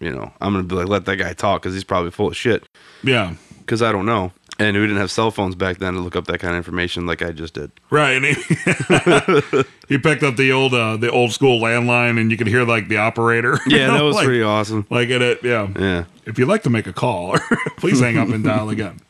You 0.00 0.10
know, 0.12 0.32
I'm 0.40 0.52
gonna 0.52 0.64
be 0.64 0.74
like, 0.74 0.88
let 0.88 1.04
that 1.06 1.16
guy 1.16 1.32
talk 1.32 1.62
because 1.62 1.74
he's 1.74 1.84
probably 1.84 2.10
full 2.10 2.28
of 2.28 2.36
shit. 2.36 2.64
Yeah. 3.02 3.34
Because 3.60 3.80
I 3.80 3.90
don't 3.92 4.04
know, 4.04 4.30
and 4.58 4.76
we 4.76 4.82
didn't 4.82 4.98
have 4.98 5.10
cell 5.10 5.30
phones 5.30 5.54
back 5.54 5.78
then 5.78 5.94
to 5.94 6.00
look 6.00 6.14
up 6.16 6.26
that 6.26 6.38
kind 6.38 6.52
of 6.52 6.58
information 6.58 7.06
like 7.06 7.22
I 7.22 7.32
just 7.32 7.54
did. 7.54 7.70
Right. 7.90 8.10
And 8.12 8.26
he, 8.26 8.34
he 9.88 9.98
picked 9.98 10.22
up 10.22 10.36
the 10.36 10.52
old 10.52 10.74
uh, 10.74 10.96
the 10.98 11.10
old 11.10 11.32
school 11.32 11.58
landline 11.60 12.20
and 12.20 12.30
you 12.30 12.36
could 12.36 12.46
hear 12.46 12.64
like 12.64 12.88
the 12.88 12.98
operator. 12.98 13.58
you 13.66 13.78
Yeah, 13.78 13.86
know, 13.88 13.94
that 13.98 14.04
was 14.04 14.16
like, 14.16 14.26
pretty 14.26 14.42
awesome. 14.42 14.86
like 14.90 15.08
it, 15.08 15.42
yeah. 15.42 15.68
Yeah, 15.78 16.04
If 16.26 16.38
you'd 16.38 16.48
like 16.48 16.62
to 16.64 16.70
make 16.70 16.86
a 16.86 16.92
call, 16.92 17.38
please 17.78 18.00
hang 18.00 18.18
up 18.18 18.28
and 18.28 18.44
dial 18.44 18.68
again. 18.68 19.00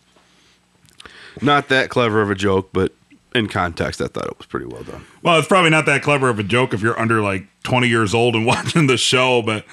not 1.42 1.68
that 1.68 1.88
clever 1.90 2.22
of 2.22 2.30
a 2.30 2.34
joke, 2.36 2.70
but 2.72 2.92
in 3.34 3.48
context, 3.48 4.00
I 4.00 4.06
thought 4.06 4.26
it 4.26 4.38
was 4.38 4.46
pretty 4.46 4.66
well 4.66 4.82
done. 4.84 5.04
Well, 5.22 5.38
it's 5.38 5.48
probably 5.48 5.70
not 5.70 5.86
that 5.86 6.02
clever 6.02 6.28
of 6.28 6.38
a 6.38 6.42
joke 6.44 6.72
if 6.74 6.80
you're 6.82 6.98
under 6.98 7.20
like 7.20 7.46
20 7.64 7.88
years 7.88 8.14
old 8.14 8.34
and 8.36 8.46
watching 8.54 8.86
the 8.86 8.96
show, 8.96 9.42
but 9.42 9.64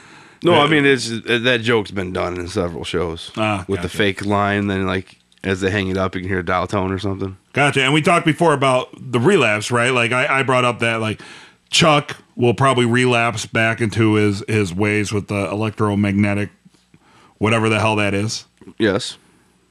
No. 0.44 0.54
I 0.60 0.68
mean 0.68 0.86
it's 0.86 1.10
that 1.10 1.60
joke's 1.62 1.92
been 1.92 2.12
done 2.14 2.38
in 2.38 2.48
several 2.48 2.84
shows 2.84 3.32
Ah, 3.38 3.64
with 3.68 3.82
the 3.82 3.90
fake 3.90 4.26
line. 4.26 4.68
Then 4.68 4.86
like 4.88 5.18
as 5.44 5.62
they 5.62 5.70
hang 5.72 5.88
it 5.90 5.98
up, 5.98 6.16
you 6.16 6.22
can 6.22 6.30
hear 6.30 6.40
a 6.40 6.46
dial 6.46 6.68
tone 6.68 6.92
or 6.92 7.00
something. 7.00 7.38
Gotcha. 7.54 7.84
And 7.84 7.94
we 7.94 8.02
talked 8.02 8.26
before 8.26 8.54
about 8.54 8.90
the 8.98 9.20
relapse, 9.20 9.72
right? 9.72 9.90
Like 9.92 10.12
I, 10.12 10.40
I 10.40 10.44
brought 10.44 10.66
up 10.66 10.80
that 10.80 11.02
like 11.02 11.22
Chuck 11.70 12.18
will 12.36 12.54
probably 12.54 12.86
relapse 12.86 13.46
back 13.46 13.80
into 13.82 14.16
his 14.16 14.44
his 14.48 14.74
ways 14.74 15.12
with 15.14 15.28
the 15.28 15.50
electromagnetic, 15.52 16.50
whatever 17.38 17.70
the 17.70 17.80
hell 17.80 17.96
that 17.98 18.14
is. 18.14 18.46
Yes. 18.78 19.18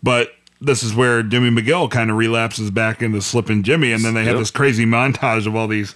But 0.02 0.30
this 0.60 0.82
is 0.82 0.94
where 0.94 1.22
Jimmy 1.22 1.50
McGill 1.50 1.90
kind 1.90 2.10
of 2.10 2.16
relapses 2.16 2.70
back 2.70 3.02
into 3.02 3.20
slipping 3.22 3.62
Jimmy, 3.62 3.92
and 3.92 4.04
then 4.04 4.14
they 4.14 4.24
have 4.24 4.34
Yep. 4.34 4.38
this 4.40 4.50
crazy 4.50 4.84
montage 4.84 5.46
of 5.46 5.56
all 5.56 5.66
these 5.68 5.94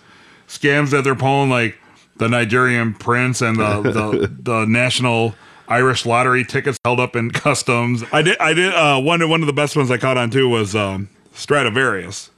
scams 0.48 0.90
that 0.90 1.04
they're 1.04 1.14
pulling, 1.14 1.50
like 1.50 1.76
the 2.16 2.28
Nigerian 2.28 2.94
prince 2.94 3.40
and 3.40 3.58
the 3.58 3.82
the, 3.82 4.32
the 4.42 4.64
national 4.66 5.34
Irish 5.68 6.04
lottery 6.06 6.44
tickets 6.44 6.78
held 6.84 7.00
up 7.00 7.16
in 7.16 7.30
customs. 7.32 8.04
I 8.12 8.22
did. 8.22 8.38
I 8.38 8.52
did. 8.54 8.72
Uh, 8.74 9.00
one 9.00 9.26
one 9.28 9.40
of 9.42 9.46
the 9.46 9.52
best 9.52 9.76
ones 9.76 9.90
I 9.90 9.98
caught 9.98 10.16
on 10.16 10.30
too 10.30 10.48
was 10.48 10.74
um, 10.76 11.08
Stradivarius. 11.32 12.30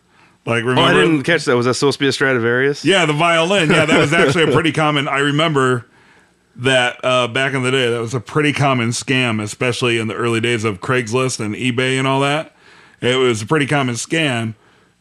Like 0.47 0.63
remember? 0.65 0.81
Oh, 0.83 0.85
I 0.85 0.93
didn't 0.95 1.25
catch 1.25 1.45
that. 1.47 1.57
Was 1.57 1.67
that 1.67 1.75
supposed 1.75 1.99
to 1.99 2.05
be 2.05 2.09
a 2.09 2.13
Stradivarius? 2.13 2.85
Yeah, 2.85 3.05
the 3.07 3.13
violin. 3.13 3.69
Yeah, 3.71 3.85
that 3.87 3.99
was 3.99 4.13
actually 4.13 4.45
a 4.45 4.53
pretty 4.53 4.71
common. 4.73 5.09
I 5.09 5.19
remember 5.19 5.87
that 6.59 6.99
uh, 7.05 7.29
back 7.29 7.55
in 7.55 7.63
the 7.63 7.71
day, 7.71 7.91
that 7.91 8.01
was 8.01 8.15
a 8.15 8.21
pretty 8.21 8.53
common 8.53 8.91
scam, 8.91 9.43
especially 9.43 9.99
in 9.99 10.09
the 10.09 10.15
early 10.15 10.41
days 10.41 10.65
of 10.65 10.81
Craigslist 10.81 11.39
and 11.41 11.55
eBay 11.55 11.99
and 11.99 12.07
all 12.07 12.21
that. 12.21 12.55
It 13.01 13.17
was 13.17 13.43
a 13.43 13.47
pretty 13.47 13.67
common 13.67 13.95
scam 13.95 14.55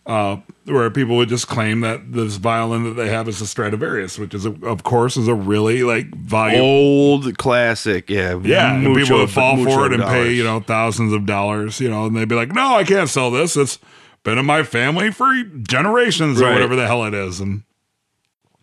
uh, 0.05 0.37
where 0.65 0.89
people 0.91 1.15
would 1.15 1.29
just 1.29 1.47
claim 1.47 1.79
that 1.81 2.11
this 2.11 2.35
violin 2.35 2.83
that 2.83 2.93
they 2.93 3.07
have 3.09 3.27
is 3.27 3.41
a 3.41 3.47
Stradivarius, 3.47 4.19
which 4.19 4.33
is, 4.33 4.45
a, 4.45 4.51
of 4.65 4.83
course, 4.83 5.17
is 5.17 5.27
a 5.27 5.33
really 5.33 5.81
like 5.83 6.13
value. 6.15 6.59
Old 6.59 7.37
classic. 7.37 8.09
Yeah. 8.09 8.39
Yeah, 8.43 8.75
and 8.75 8.83
mucho- 8.83 9.01
people 9.01 9.17
would 9.19 9.29
fall 9.31 9.55
for 9.63 9.85
it 9.87 9.93
and 9.93 10.03
pay, 10.03 10.31
you 10.33 10.43
know, 10.43 10.59
thousands 10.59 11.13
of 11.13 11.25
dollars, 11.25 11.79
you 11.79 11.89
know, 11.89 12.05
and 12.05 12.15
they'd 12.15 12.27
be 12.27 12.35
like, 12.35 12.51
"No, 12.53 12.75
I 12.75 12.83
can't 12.83 13.09
sell 13.09 13.31
this. 13.31 13.55
It's 13.57 13.79
been 14.23 14.37
in 14.37 14.45
my 14.45 14.63
family 14.63 15.09
for 15.11 15.33
generations 15.63 16.39
or 16.41 16.45
whatever 16.53 16.75
the 16.75 16.85
hell 16.85 17.03
it 17.05 17.13
is." 17.13 17.39
And 17.39 17.63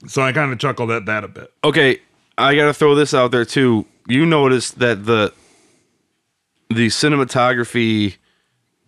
so 0.07 0.22
I 0.22 0.33
kind 0.33 0.52
of 0.52 0.59
chuckled 0.59 0.90
at 0.90 1.07
that 1.07 1.24
a 1.24 1.28
bit. 1.28 1.52
Okay, 1.64 2.00
I 2.38 2.55
gotta 2.55 2.75
throw 2.75 2.95
this 2.95 3.14
out 3.14 3.31
there 3.31 3.45
too. 3.45 3.87
You 4.09 4.27
noticed 4.27 4.79
that 4.79 5.05
the 5.05 5.33
the 6.68 6.88
cinematography 6.88 8.16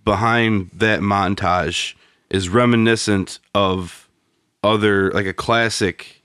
behind 0.05 0.71
that 0.73 1.01
montage 1.01 1.95
is 2.31 2.49
reminiscent 2.49 3.39
of 3.55 4.09
other 4.63 5.11
like 5.13 5.27
a 5.27 5.35
classic 5.35 6.23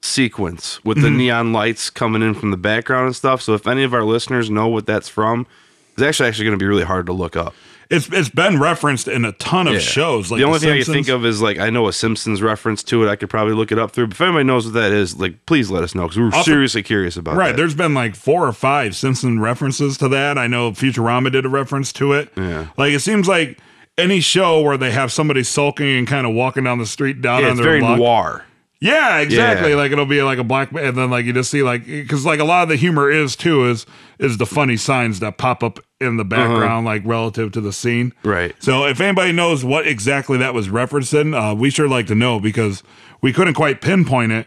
sequence 0.00 0.82
with 0.84 1.00
the 1.00 1.08
mm-hmm. 1.08 1.16
neon 1.16 1.52
lights 1.52 1.90
coming 1.90 2.22
in 2.22 2.34
from 2.34 2.50
the 2.50 2.56
background 2.56 3.06
and 3.06 3.16
stuff. 3.16 3.42
So 3.42 3.54
if 3.54 3.66
any 3.66 3.82
of 3.82 3.94
our 3.94 4.04
listeners 4.04 4.50
know 4.50 4.68
what 4.68 4.86
that's 4.86 5.08
from, 5.08 5.46
it's 5.94 6.02
actually 6.02 6.28
actually 6.28 6.44
going 6.44 6.58
to 6.58 6.62
be 6.62 6.68
really 6.68 6.84
hard 6.84 7.06
to 7.06 7.12
look 7.12 7.36
up. 7.36 7.54
It's 7.90 8.06
it's 8.12 8.28
been 8.28 8.60
referenced 8.60 9.08
in 9.08 9.24
a 9.24 9.32
ton 9.32 9.66
of 9.66 9.72
Yeah. 9.74 9.78
shows. 9.80 10.30
Like 10.30 10.40
the 10.40 10.44
only 10.44 10.58
thing 10.58 10.70
I 10.72 10.82
can 10.82 10.92
think 10.92 11.08
of 11.08 11.24
is 11.24 11.40
like 11.40 11.58
I 11.58 11.70
know 11.70 11.88
a 11.88 11.92
Simpsons 11.92 12.42
reference 12.42 12.82
to 12.84 13.02
it. 13.02 13.08
I 13.08 13.16
could 13.16 13.30
probably 13.30 13.54
look 13.54 13.72
it 13.72 13.78
up 13.78 13.92
through. 13.92 14.08
But 14.08 14.16
if 14.16 14.20
anybody 14.20 14.44
knows 14.44 14.66
what 14.66 14.74
that 14.74 14.92
is, 14.92 15.16
like 15.18 15.46
please 15.46 15.70
let 15.70 15.82
us 15.82 15.94
know 15.94 16.02
because 16.02 16.18
we're 16.18 16.26
Also- 16.26 16.42
seriously 16.42 16.82
curious 16.82 17.16
about 17.16 17.36
Right, 17.36 17.48
that. 17.52 17.56
there's 17.56 17.74
been 17.74 17.94
like 17.94 18.14
four 18.14 18.46
or 18.46 18.52
five 18.52 18.94
Simpson 18.94 19.40
references 19.40 19.96
to 19.98 20.08
that. 20.08 20.36
I 20.36 20.46
know 20.46 20.72
Futurama 20.72 21.32
did 21.32 21.46
a 21.46 21.48
reference 21.48 21.90
to 21.94 22.12
it. 22.12 22.30
Yeah. 22.36 22.66
Like 22.76 22.92
it 22.92 23.00
seems 23.00 23.26
like 23.26 23.56
any 23.96 24.20
show 24.20 24.60
where 24.60 24.76
they 24.76 24.90
have 24.90 25.10
somebody 25.10 25.42
sulking 25.42 25.96
and 25.96 26.06
kind 26.06 26.26
of 26.26 26.34
walking 26.34 26.64
down 26.64 26.78
the 26.78 26.86
street 26.86 27.22
down 27.22 27.40
Yeah, 27.40 27.46
on 27.46 27.52
it's 27.52 27.60
their 27.60 27.70
very 27.70 27.80
luck. 27.80 27.96
noir. 27.98 28.44
Yeah, 28.80 29.18
exactly. 29.18 29.70
Yeah. 29.70 29.76
Like 29.76 29.90
it'll 29.90 30.06
be 30.06 30.22
like 30.22 30.38
a 30.38 30.44
black, 30.44 30.70
and 30.72 30.96
then 30.96 31.10
like 31.10 31.24
you 31.24 31.32
just 31.32 31.50
see 31.50 31.62
like 31.64 31.84
because 31.84 32.24
like 32.24 32.38
a 32.38 32.44
lot 32.44 32.62
of 32.62 32.68
the 32.68 32.76
humor 32.76 33.10
is 33.10 33.34
too 33.34 33.68
is 33.68 33.86
is 34.20 34.38
the 34.38 34.46
funny 34.46 34.76
signs 34.76 35.18
that 35.20 35.36
pop 35.36 35.64
up 35.64 35.80
in 36.00 36.16
the 36.16 36.24
background 36.24 36.86
like 36.86 37.02
relative 37.04 37.50
to 37.52 37.60
the 37.60 37.72
scene. 37.72 38.12
Uh-huh. 38.18 38.30
Right. 38.30 38.54
So 38.62 38.84
if 38.86 39.00
anybody 39.00 39.32
knows 39.32 39.64
what 39.64 39.86
exactly 39.88 40.38
that 40.38 40.54
was 40.54 40.68
referencing, 40.68 41.34
uh, 41.34 41.56
we 41.56 41.70
sure 41.70 41.88
like 41.88 42.06
to 42.06 42.14
know 42.14 42.38
because 42.38 42.84
we 43.20 43.32
couldn't 43.32 43.54
quite 43.54 43.80
pinpoint 43.80 44.30
it, 44.30 44.46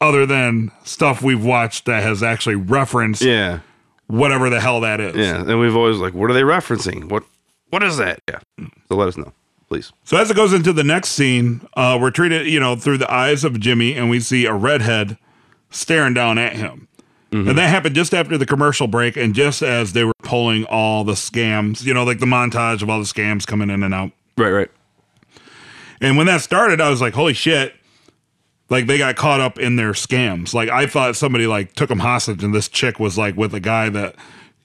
other 0.00 0.24
than 0.24 0.70
stuff 0.84 1.20
we've 1.20 1.44
watched 1.44 1.84
that 1.84 2.02
has 2.02 2.22
actually 2.22 2.54
referenced 2.56 3.20
Yeah, 3.20 3.60
whatever 4.06 4.48
the 4.48 4.60
hell 4.62 4.80
that 4.80 4.98
is. 4.98 5.14
yeah. 5.14 5.40
And 5.42 5.60
we've 5.60 5.76
always 5.76 5.98
like, 5.98 6.14
what 6.14 6.30
are 6.30 6.34
they 6.34 6.40
referencing? 6.42 7.10
What 7.10 7.22
what 7.68 7.82
is 7.82 7.98
that? 7.98 8.20
Yeah. 8.30 8.38
So 8.88 8.96
let 8.96 9.08
us 9.08 9.18
know, 9.18 9.32
please. 9.72 9.92
So 10.04 10.18
as 10.18 10.30
it 10.30 10.36
goes 10.36 10.52
into 10.52 10.72
the 10.72 10.84
next 10.84 11.10
scene, 11.10 11.66
uh, 11.74 11.98
we're 11.98 12.10
treated, 12.10 12.46
you 12.46 12.60
know, 12.60 12.76
through 12.76 12.98
the 12.98 13.10
eyes 13.10 13.42
of 13.42 13.58
Jimmy, 13.58 13.94
and 13.94 14.10
we 14.10 14.20
see 14.20 14.44
a 14.44 14.52
redhead 14.52 15.16
staring 15.70 16.12
down 16.12 16.36
at 16.36 16.54
him. 16.56 16.88
And 17.34 17.56
that 17.56 17.70
happened 17.70 17.94
just 17.94 18.12
after 18.12 18.36
the 18.36 18.44
commercial 18.44 18.86
break, 18.86 19.16
and 19.16 19.34
just 19.34 19.62
as 19.62 19.94
they 19.94 20.04
were 20.04 20.12
pulling 20.22 20.66
all 20.66 21.02
the 21.02 21.14
scams, 21.14 21.82
you 21.82 21.94
know, 21.94 22.04
like 22.04 22.18
the 22.18 22.26
montage 22.26 22.82
of 22.82 22.90
all 22.90 22.98
the 22.98 23.06
scams 23.06 23.46
coming 23.46 23.70
in 23.70 23.82
and 23.82 23.94
out. 23.94 24.10
Right, 24.36 24.50
right. 24.50 24.70
And 26.02 26.18
when 26.18 26.26
that 26.26 26.42
started, 26.42 26.78
I 26.82 26.90
was 26.90 27.00
like, 27.00 27.14
"Holy 27.14 27.32
shit!" 27.32 27.74
Like 28.68 28.86
they 28.86 28.98
got 28.98 29.16
caught 29.16 29.40
up 29.40 29.58
in 29.58 29.76
their 29.76 29.92
scams. 29.92 30.52
Like 30.52 30.68
I 30.68 30.86
thought 30.86 31.16
somebody 31.16 31.46
like 31.46 31.72
took 31.72 31.88
them 31.88 32.00
hostage, 32.00 32.44
and 32.44 32.54
this 32.54 32.68
chick 32.68 33.00
was 33.00 33.16
like 33.16 33.34
with 33.34 33.54
a 33.54 33.60
guy 33.60 33.88
that, 33.88 34.16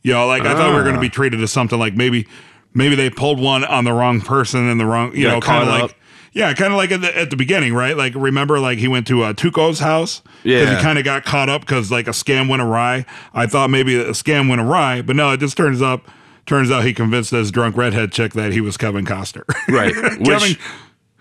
you 0.04 0.12
know, 0.12 0.28
like 0.28 0.42
I 0.42 0.54
thought 0.54 0.72
we 0.72 0.76
were 0.76 0.84
going 0.84 0.96
to 0.96 1.00
be 1.00 1.10
treated 1.10 1.42
as 1.42 1.54
something 1.54 1.80
like 1.80 1.94
maybe, 1.96 2.28
maybe 2.74 2.96
they 2.96 3.10
pulled 3.10 3.40
one 3.40 3.64
on 3.66 3.84
the 3.84 3.94
wrong 3.94 4.22
person 4.22 4.68
and 4.70 4.80
the 4.80 4.86
wrong, 4.86 5.16
you 5.16 5.24
Got 5.24 5.34
know, 5.34 5.42
kind 5.42 5.64
of 5.64 5.70
like. 5.70 5.84
up. 5.86 5.92
Yeah, 6.34 6.54
kind 6.54 6.72
of 6.72 6.78
like 6.78 6.92
at 6.92 7.02
the, 7.02 7.18
at 7.18 7.30
the 7.32 7.36
beginning, 7.36 7.74
right? 7.74 7.98
Like, 7.98 8.14
remember, 8.16 8.60
like 8.60 8.78
he 8.78 8.88
went 8.88 9.08
to 9.08 9.24
uh, 9.24 9.34
Tuco's 9.34 9.80
house 9.80 10.22
Yeah. 10.44 10.76
he 10.78 10.82
kind 10.84 11.00
of 11.00 11.04
got 11.06 11.26
caught 11.26 11.50
up 11.50 11.62
because 11.62 11.90
like 11.92 12.06
a 12.08 12.12
scam 12.12 12.48
went 12.48 12.62
awry. 12.62 13.08
I 13.34 13.48
thought 13.48 13.72
maybe 13.72 13.96
a 13.96 14.12
scam 14.12 14.48
went 14.48 14.62
awry, 14.62 15.02
but 15.02 15.16
no, 15.16 15.32
it 15.32 15.40
just 15.40 15.58
turns 15.58 15.82
up. 15.82 16.08
Turns 16.46 16.70
out 16.70 16.84
he 16.86 16.94
convinced 16.94 17.32
this 17.32 17.50
drunk 17.50 17.76
redhead 17.76 18.12
chick 18.12 18.34
that 18.34 18.52
he 18.52 18.62
was 18.62 18.78
Kevin 18.78 19.04
Costner. 19.06 19.44
Right. 19.68 19.94
Kevin, 19.96 20.24
Which 20.24 20.60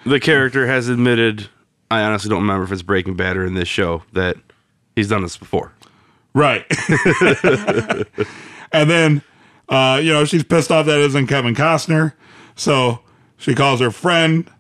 the 0.05 0.21
character 0.21 0.67
has 0.67 0.89
admitted. 0.89 1.49
I 1.91 2.03
honestly 2.03 2.29
don't 2.29 2.43
remember 2.43 2.65
if 2.65 2.73
it's 2.73 2.83
Breaking 2.83 3.17
Bad 3.17 3.37
or 3.39 3.47
in 3.47 3.55
this 3.55 3.69
show 3.69 4.03
that 4.13 4.37
he's 4.97 5.09
done 5.09 5.23
this 5.23 5.37
before. 5.39 5.73
Right. 6.35 6.67
and 8.73 8.91
then, 8.91 9.23
uh, 9.69 10.01
you 10.03 10.13
know, 10.13 10.25
she's 10.25 10.45
pissed 10.45 10.71
off 10.71 10.87
that 10.87 10.99
it 10.99 11.05
isn't 11.07 11.27
Kevin 11.27 11.55
Costner. 11.55 12.13
So 12.55 13.01
she 13.37 13.55
calls 13.55 13.81
her 13.81 13.91
friend. 13.91 14.51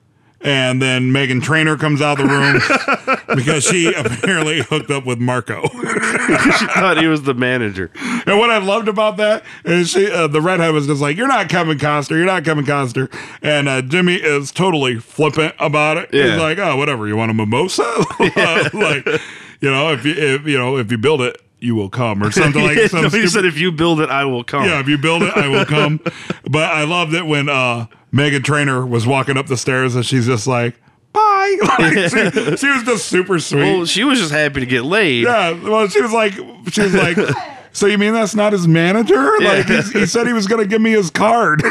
And 0.42 0.82
then 0.82 1.04
Meghan 1.12 1.42
Trainor 1.42 1.78
comes 1.78 2.02
out 2.02 2.20
of 2.20 2.28
the 2.28 2.34
room 2.34 3.16
because 3.36 3.64
she 3.64 3.92
apparently 3.92 4.60
hooked 4.62 4.90
up 4.90 5.06
with 5.06 5.18
Marco. 5.18 5.62
she 5.62 6.66
thought 6.66 6.98
he 7.00 7.06
was 7.06 7.22
the 7.22 7.32
manager. 7.32 7.90
and 8.26 8.38
what 8.38 8.50
I 8.50 8.58
loved 8.58 8.86
about 8.86 9.16
that 9.16 9.44
is 9.64 9.88
she, 9.88 10.10
uh, 10.10 10.26
the 10.26 10.42
redhead 10.42 10.74
was 10.74 10.86
just 10.86 11.00
like, 11.00 11.16
"You're 11.16 11.26
not 11.26 11.48
Kevin 11.48 11.78
Costner. 11.78 12.18
You're 12.18 12.26
not 12.26 12.44
Kevin 12.44 12.66
Costner." 12.66 13.10
And 13.40 13.66
uh, 13.66 13.80
Jimmy 13.80 14.16
is 14.16 14.52
totally 14.52 14.98
flippant 15.00 15.54
about 15.58 15.96
it. 15.96 16.10
Yeah. 16.12 16.32
He's 16.32 16.38
like, 16.40 16.58
"Oh, 16.58 16.76
whatever. 16.76 17.08
You 17.08 17.16
want 17.16 17.30
a 17.30 17.34
mimosa? 17.34 17.82
like, 18.74 19.06
you 19.62 19.70
know, 19.70 19.90
if 19.92 20.04
you 20.04 20.12
if 20.12 20.46
you 20.46 20.58
know 20.58 20.76
if 20.76 20.92
you 20.92 20.98
build 20.98 21.22
it, 21.22 21.40
you 21.58 21.74
will 21.74 21.88
come, 21.90 22.22
or 22.22 22.30
something 22.30 22.62
like 22.62 22.76
No, 22.92 23.08
some 23.08 23.10
he 23.10 23.26
said, 23.26 23.44
"If 23.44 23.58
you 23.58 23.72
build 23.72 24.00
it, 24.00 24.10
I 24.10 24.24
will 24.24 24.44
come." 24.44 24.64
Yeah, 24.64 24.80
if 24.80 24.88
you 24.88 24.98
build 24.98 25.22
it, 25.22 25.36
I 25.36 25.48
will 25.48 25.64
come. 25.76 26.00
but 26.50 26.64
I 26.70 26.84
loved 26.84 27.14
it 27.14 27.26
when 27.26 27.48
uh, 27.48 27.86
Meghan 28.12 28.44
Trainor 28.44 28.84
was 28.86 29.06
walking 29.06 29.36
up 29.36 29.46
the 29.46 29.56
stairs 29.56 29.94
and 29.94 30.04
she's 30.04 30.26
just 30.26 30.46
like, 30.46 30.76
bye. 31.12 31.56
Like, 31.78 31.92
she, 32.10 32.56
she 32.56 32.66
was 32.68 32.82
just 32.84 33.06
super 33.06 33.38
sweet. 33.38 33.60
Well, 33.60 33.84
she 33.86 34.02
was 34.04 34.18
just 34.18 34.32
happy 34.32 34.60
to 34.60 34.66
get 34.66 34.84
laid. 34.84 35.24
yeah, 35.24 35.52
well, 35.52 35.88
she 35.88 36.00
was 36.02 36.12
like, 36.12 36.32
she 36.70 36.82
was 36.82 36.92
like, 36.94 37.16
so 37.72 37.86
you 37.86 37.98
mean 37.98 38.12
that's 38.12 38.34
not 38.34 38.52
his 38.52 38.66
manager? 38.66 39.38
Like, 39.40 39.66
he's, 39.66 39.92
he 39.92 40.06
said 40.06 40.26
he 40.26 40.32
was 40.32 40.46
going 40.48 40.60
to 40.62 40.66
give 40.68 40.80
me 40.82 40.90
his 40.90 41.10
card. 41.10 41.62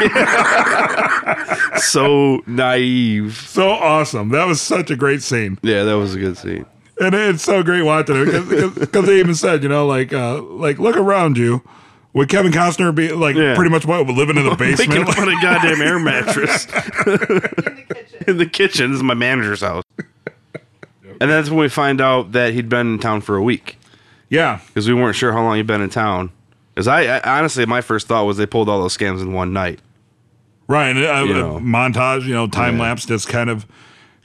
So 1.78 2.41
naive. 2.48 3.36
so 3.48 3.69
awesome. 3.69 4.30
That 4.30 4.45
was 4.48 4.62
such 4.62 4.89
a 4.91 4.95
great 4.95 5.21
scene. 5.21 5.60
Yeah, 5.62 5.84
that 5.84 5.98
was 5.98 6.15
a 6.15 6.19
good 6.19 6.38
scene. 6.38 6.65
And 6.99 7.13
it's 7.13 7.43
so 7.43 7.62
great 7.62 7.81
watching 7.81 8.15
it 8.17 8.75
because 8.79 9.05
they 9.05 9.19
even 9.19 9.36
said, 9.36 9.63
you 9.63 9.69
know, 9.69 9.86
like, 9.86 10.13
uh, 10.13 10.41
like 10.41 10.79
look 10.79 10.95
around 10.95 11.38
you. 11.38 11.62
Would 12.13 12.29
Kevin 12.29 12.53
Costner 12.53 12.95
be 12.95 13.12
like 13.12 13.36
Yeah. 13.36 13.55
pretty 13.55 13.69
much 13.69 13.86
what 13.86 14.08
living 14.08 14.38
in 14.38 14.45
the 14.45 14.55
They 14.55 14.75
can 14.75 15.03
basement? 15.03 15.08
put 15.17 15.27
a 15.27 15.34
goddamn 15.41 15.81
air 15.81 15.99
mattress 15.99 16.65
in 17.05 17.12
the 17.12 17.86
kitchen. 17.93 18.23
in 18.27 18.38
the 18.38 18.45
kitchen. 18.45 18.91
This 18.91 18.97
is 18.97 19.03
my 19.03 19.13
manager's 19.13 19.60
house. 19.62 19.84
And 21.19 21.29
that's 21.29 21.49
when 21.49 21.60
we 21.60 21.67
find 21.69 21.99
out 22.01 22.31
that 22.34 22.53
he'd 22.53 22.69
been 22.69 22.93
in 22.93 22.99
town 22.99 23.21
for 23.21 23.36
a 23.36 23.43
week 23.43 23.77
yeah, 24.29 24.60
because 24.67 24.88
we 24.88 24.93
weren't 24.93 25.15
sure 25.15 25.31
how 25.34 25.43
long 25.43 25.55
he'd 25.58 25.67
been 25.67 25.81
in 25.81 25.89
town. 25.89 26.31
Because 26.73 26.88
I, 26.88 27.03
I 27.19 27.38
honestly, 27.39 27.65
my 27.67 27.79
first 27.81 28.08
thought 28.08 28.25
was 28.25 28.38
they 28.38 28.45
pulled 28.47 28.67
all 28.67 28.81
those 28.81 28.97
scams 28.97 29.21
in 29.21 29.34
one 29.34 29.53
night. 29.53 29.79
Right, 30.67 30.88
and 30.89 30.97
a, 30.99 31.25
You 31.27 31.34
montage, 31.60 32.23
you 32.25 32.34
know, 32.34 32.47
time 32.47 32.75
Yeah. 32.77 32.81
lapse, 32.84 33.05
just 33.05 33.27
kind 33.29 33.49
of, 33.51 33.65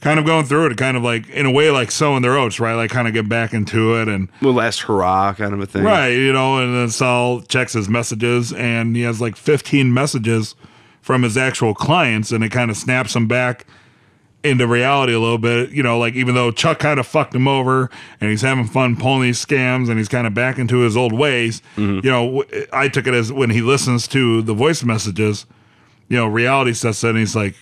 kind 0.00 0.18
of 0.18 0.24
going 0.26 0.46
through 0.46 0.66
it, 0.66 0.76
kind 0.76 0.96
of 0.96 1.02
like 1.02 1.28
in 1.30 1.46
a 1.46 1.50
way 1.50 1.70
like 1.70 1.90
sowing 1.90 2.22
their 2.22 2.36
oats, 2.38 2.58
right? 2.60 2.74
Like 2.74 2.90
kind 2.90 3.06
of 3.08 3.14
get 3.14 3.28
back 3.28 3.52
into 3.52 3.94
it, 4.00 4.08
and 4.08 4.28
The 4.40 4.52
last 4.52 4.80
hurrah 4.82 5.34
kind 5.34 5.52
of 5.54 5.60
a 5.60 5.66
thing. 5.66 5.82
right, 5.84 6.08
you 6.08 6.32
know, 6.32 6.58
and 6.58 6.74
then 6.74 6.88
Saul 6.90 7.42
checks 7.42 7.72
his 7.74 7.88
messages, 7.88 8.52
and 8.52 8.96
he 8.96 9.02
has 9.02 9.20
like 9.20 9.36
15 9.36 9.92
messages 9.92 10.54
from 11.02 11.22
his 11.22 11.36
actual 11.36 11.74
clients, 11.74 12.30
and 12.32 12.42
it 12.44 12.50
kind 12.50 12.70
of 12.70 12.76
snaps 12.76 13.14
him 13.16 13.26
back 13.28 13.66
into 14.42 14.66
reality 14.66 15.12
a 15.12 15.20
little 15.20 15.36
bit, 15.36 15.68
you 15.70 15.82
know, 15.82 15.98
like 15.98 16.14
even 16.14 16.34
though 16.34 16.50
Chuck 16.50 16.78
kind 16.78 16.98
of 16.98 17.06
fucked 17.06 17.34
him 17.34 17.46
over 17.46 17.90
and 18.22 18.30
he's 18.30 18.40
having 18.40 18.64
fun 18.66 18.96
pulling 18.96 19.20
these 19.20 19.44
scams 19.44 19.90
and 19.90 19.98
he's 19.98 20.08
kind 20.08 20.26
of 20.26 20.32
back 20.32 20.58
into 20.58 20.78
his 20.78 20.96
old 20.96 21.12
ways, 21.12 21.60
Mm-hmm. 21.76 22.06
you 22.06 22.10
know, 22.10 22.44
I 22.72 22.88
took 22.88 23.06
it 23.06 23.12
as 23.12 23.30
when 23.30 23.50
he 23.50 23.60
listens 23.60 24.08
to 24.08 24.40
the 24.40 24.54
voice 24.54 24.82
messages, 24.82 25.44
you 26.08 26.16
know, 26.16 26.26
reality 26.26 26.72
sets 26.72 27.04
in. 27.04 27.16
He's 27.16 27.36
like, 27.36 27.54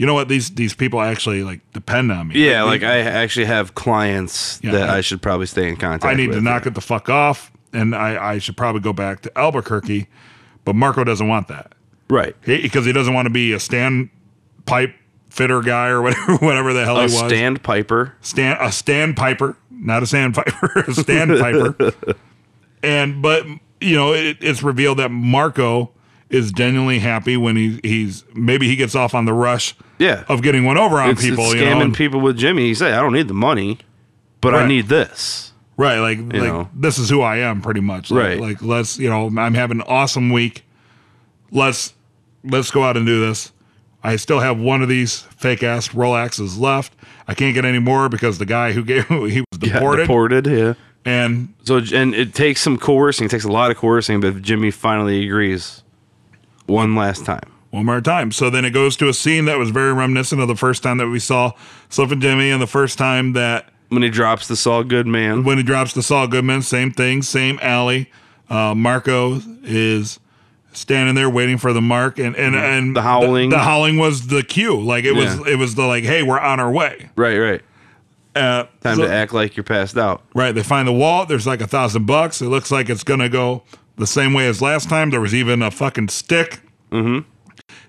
you 0.00 0.06
know 0.06 0.14
what? 0.14 0.28
These 0.28 0.50
these 0.54 0.72
people 0.72 1.02
actually 1.02 1.42
like 1.44 1.60
depend 1.74 2.10
on 2.10 2.28
me. 2.28 2.36
Yeah, 2.42 2.62
They- 2.62 2.68
like 2.70 2.82
I 2.82 3.00
actually 3.00 3.44
have 3.46 3.74
clients 3.74 4.58
Yeah, 4.62 4.72
that 4.72 4.88
I- 4.88 4.96
I, 4.98 5.00
should 5.02 5.20
probably 5.20 5.44
stay 5.46 5.68
in 5.68 5.76
contact. 5.76 6.04
With 6.04 6.12
I 6.12 6.14
need 6.14 6.28
with. 6.28 6.38
to 6.38 6.42
knock 6.42 6.64
it 6.66 6.72
the 6.74 6.80
fuck 6.80 7.10
off, 7.10 7.52
and 7.74 7.94
I 7.94 8.32
I 8.32 8.38
should 8.38 8.56
probably 8.56 8.80
go 8.80 8.94
back 8.94 9.20
to 9.22 9.38
Albuquerque, 9.38 10.08
but 10.64 10.74
Marco 10.74 11.04
doesn't 11.04 11.28
want 11.28 11.48
that 11.48 11.72
Right. 12.08 12.34
because 12.46 12.86
he, 12.86 12.92
doesn't 12.92 13.12
want 13.12 13.26
to 13.26 13.30
be 13.30 13.52
a 13.52 13.60
stand 13.60 14.08
pipe 14.64 14.94
fitter 15.28 15.60
guy 15.60 15.88
or 15.88 16.00
whatever 16.06 16.36
whatever 16.38 16.72
the 16.72 16.84
hell 16.86 16.96
A 16.96 17.00
he 17.00 17.04
was. 17.14 17.18
stand 17.18 17.62
piper. 17.62 18.14
stand 18.22 18.56
a 18.58 18.72
stand 18.72 19.16
piper, 19.18 19.54
not 19.70 20.02
a 20.02 20.06
sandpiper, 20.06 20.80
a 20.88 20.94
stand 20.94 21.38
piper. 21.38 21.76
and 22.82 23.20
but 23.20 23.44
you 23.82 23.96
know 23.96 24.14
it, 24.14 24.38
it's 24.40 24.62
revealed 24.62 24.98
that 24.98 25.10
Marco 25.10 25.92
is 26.30 26.52
genuinely 26.52 27.00
happy 27.00 27.36
when 27.36 27.56
he 27.56 27.80
he's 27.82 28.24
maybe 28.34 28.66
he 28.68 28.76
gets 28.76 28.94
off 28.94 29.14
on 29.14 29.24
the 29.26 29.32
rush 29.34 29.74
Yeah. 29.98 30.24
of 30.28 30.42
getting 30.42 30.64
one 30.64 30.78
over 30.78 30.96
on 30.98 31.10
It's, 31.10 31.20
people. 31.22 31.44
it's 31.44 31.54
you 31.54 31.60
know, 31.60 31.76
scamming 31.76 31.82
and- 31.82 31.94
people 31.94 32.20
with 32.20 32.36
Jimmy. 32.38 32.62
He 32.68 32.74
said, 32.74 32.92
"I 32.94 33.00
don't 33.00 33.12
need 33.12 33.28
the 33.28 33.34
money, 33.34 33.78
but 34.40 34.54
I 34.54 34.66
need 34.66 34.86
this." 34.88 35.52
right? 35.76 35.98
Like 35.98 36.18
like 36.18 36.34
know. 36.34 36.68
this 36.74 36.98
is 36.98 37.08
who 37.10 37.20
I 37.22 37.38
am, 37.38 37.62
pretty 37.62 37.80
much. 37.80 38.10
Like, 38.10 38.22
Right. 38.24 38.40
Like 38.40 38.62
let's 38.62 38.98
you 38.98 39.08
know 39.10 39.26
I'm 39.38 39.54
having 39.54 39.78
an 39.80 39.86
awesome 39.88 40.30
week. 40.30 40.64
Let's 41.50 41.94
let's 42.44 42.70
go 42.70 42.84
out 42.84 42.96
and 42.96 43.04
do 43.06 43.20
this. 43.20 43.52
I 44.02 44.16
still 44.16 44.40
have 44.40 44.58
one 44.58 44.82
of 44.82 44.88
these 44.88 45.20
fake 45.36 45.62
ass 45.62 45.88
Rolexes 45.88 46.58
left. 46.58 46.94
I 47.28 47.34
can't 47.34 47.54
get 47.54 47.64
any 47.66 47.78
more 47.80 48.08
because 48.08 48.38
the 48.38 48.46
guy 48.46 48.72
who 48.72 48.82
gave 48.84 49.06
he 49.08 49.40
was 49.40 49.58
Yeah, 49.60 49.74
deported, 49.74 50.02
deported. 50.02 50.46
Yeah. 50.46 50.74
and 51.04 51.52
So 51.64 51.80
and 51.92 52.14
it 52.14 52.34
takes 52.34 52.60
some 52.62 52.78
coercing. 52.78 53.26
It 53.26 53.30
takes 53.30 53.44
a 53.44 53.52
lot 53.52 53.70
of 53.70 53.76
coercing, 53.76 54.20
but 54.20 54.40
Jimmy 54.42 54.70
finally 54.70 55.24
agrees. 55.26 55.82
One 56.70 56.94
last 56.94 57.24
time. 57.24 57.50
one 57.70 57.86
more 57.86 58.00
time. 58.00 58.32
So 58.32 58.50
then 58.50 58.64
it 58.64 58.70
goes 58.70 58.96
to 58.96 59.08
a 59.08 59.12
scene 59.14 59.44
that 59.44 59.58
was 59.58 59.70
very 59.70 59.92
reminiscent 59.92 60.40
of 60.40 60.48
the 60.48 60.56
first 60.56 60.82
time 60.82 60.98
that 60.98 61.08
we 61.08 61.18
saw 61.20 61.52
Slippin' 61.88 62.20
Jimmy, 62.20 62.50
and 62.50 62.60
the 62.62 62.66
first 62.66 62.98
time 62.98 63.32
that 63.34 63.68
When 63.90 64.02
he 64.02 64.10
drops 64.10 64.48
the 64.48 64.56
Saul 64.56 64.84
Goodman. 64.84 65.44
when 65.44 65.56
he 65.58 65.62
drops 65.64 65.92
the 65.92 66.02
Saul 66.02 66.26
Goodman, 66.26 66.62
same 66.62 66.90
thing, 66.90 67.22
same 67.22 67.58
alley. 67.62 68.10
Uh, 68.48 68.74
Marco 68.74 69.40
is 69.62 70.18
standing 70.72 71.14
there 71.14 71.30
waiting 71.30 71.58
for 71.58 71.72
the 71.72 71.80
mark, 71.80 72.18
and 72.18 72.34
and 72.36 72.54
and 72.56 72.96
The 72.96 73.02
howling. 73.02 73.50
The, 73.50 73.56
the 73.56 73.62
howling 73.62 73.98
was 73.98 74.26
the 74.28 74.42
cue. 74.42 74.80
Like 74.80 75.04
it 75.04 75.12
was, 75.12 75.36
Yeah. 75.38 75.52
it 75.52 75.56
was 75.56 75.74
the 75.76 75.84
like, 75.86 76.02
hey, 76.04 76.22
we're 76.24 76.40
on 76.40 76.58
our 76.60 76.70
way. 76.70 77.10
Right, 77.16 77.38
right. 77.38 77.60
Uh, 78.34 78.64
Time 78.80 78.96
so- 78.96 79.02
to 79.06 79.12
act 79.12 79.32
like 79.32 79.56
you're 79.56 79.64
passed 79.64 79.96
out. 79.96 80.22
Right. 80.34 80.52
They 80.54 80.62
find 80.62 80.86
the 80.88 80.92
wall. 80.92 81.26
There's 81.26 81.46
like 81.46 81.60
a 81.60 81.66
thousand 81.66 82.06
bucks. 82.06 82.40
It 82.40 82.46
looks 82.48 82.70
like 82.70 82.88
it's 82.88 83.02
gonna 83.04 83.28
go 83.28 83.62
the 84.00 84.06
same 84.08 84.32
way 84.34 84.48
as 84.48 84.60
last 84.60 84.88
time. 84.88 85.10
There 85.10 85.20
was 85.20 85.34
even 85.34 85.62
a 85.62 85.70
fucking 85.70 86.08
stick 86.08 86.60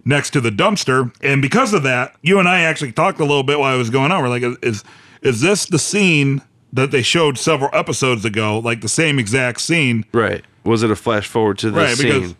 next 0.06 0.32
to 0.32 0.41
the 0.41 0.50
dumpster, 0.52 1.13
and 1.21 1.41
because 1.41 1.74
of 1.74 1.84
that, 1.84 2.15
you 2.21 2.39
and 2.39 2.47
I 2.47 2.62
actually 2.62 2.91
talked 2.91 3.19
a 3.19 3.26
little 3.26 3.43
bit 3.43 3.60
while 3.60 3.74
I 3.74 3.78
was 3.78 3.89
going 3.89 4.12
on. 4.12 4.21
We're 4.21 4.30
like, 4.30 4.43
is 4.62 4.84
is 5.21 5.41
this 5.41 5.65
the 5.65 5.80
scene 5.80 6.41
that 6.74 6.91
they 6.91 7.02
showed 7.02 7.38
several 7.38 7.69
episodes 7.74 8.26
ago? 8.26 8.60
Like 8.60 8.82
the 8.82 8.89
same 8.89 9.19
exact 9.19 9.62
scene. 9.62 10.06
Right. 10.13 10.43
Was 10.63 10.84
it 10.84 10.91
a 10.91 10.95
flash 10.95 11.28
forward 11.28 11.58
to 11.60 11.71
the 11.71 11.80
Right, 11.80 11.97
because 11.97 12.28
scene? 12.30 12.36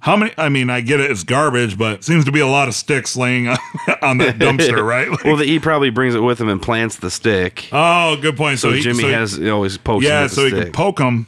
how 0.00 0.16
many? 0.16 0.32
I 0.36 0.48
mean, 0.50 0.68
I 0.70 0.80
get 0.82 1.00
it, 1.00 1.10
it's 1.10 1.24
garbage, 1.24 1.78
but 1.78 1.94
it 1.94 2.04
seems 2.04 2.24
to 2.26 2.32
be 2.32 2.40
a 2.40 2.46
lot 2.46 2.68
of 2.68 2.74
sticks 2.74 3.16
laying 3.16 3.48
on, 3.48 3.56
on 4.02 4.18
that 4.18 4.36
dumpster, 4.38 4.84
right? 4.86 5.08
Like- 5.10 5.24
well, 5.24 5.36
the, 5.36 5.44
he 5.46 5.58
probably 5.58 5.90
brings 5.90 6.14
it 6.14 6.20
with 6.20 6.38
him 6.40 6.48
and 6.48 6.60
plants 6.60 6.96
the 6.96 7.10
stick. 7.10 7.68
oh, 7.72 8.16
good 8.20 8.36
point. 8.36 8.58
So, 8.58 8.70
so 8.70 8.76
he, 8.76 8.82
Jimmy 8.82 9.00
so 9.02 9.06
he- 9.08 9.12
has 9.14 9.40
always 9.48 9.78
pokes 9.78 10.04
him 10.04 10.10
yeah, 10.10 10.26
so 10.26 10.42
the 10.42 10.48
he 10.48 10.50
stick. 10.54 10.64
can 10.64 10.72
poke 10.72 10.98
him, 11.00 11.26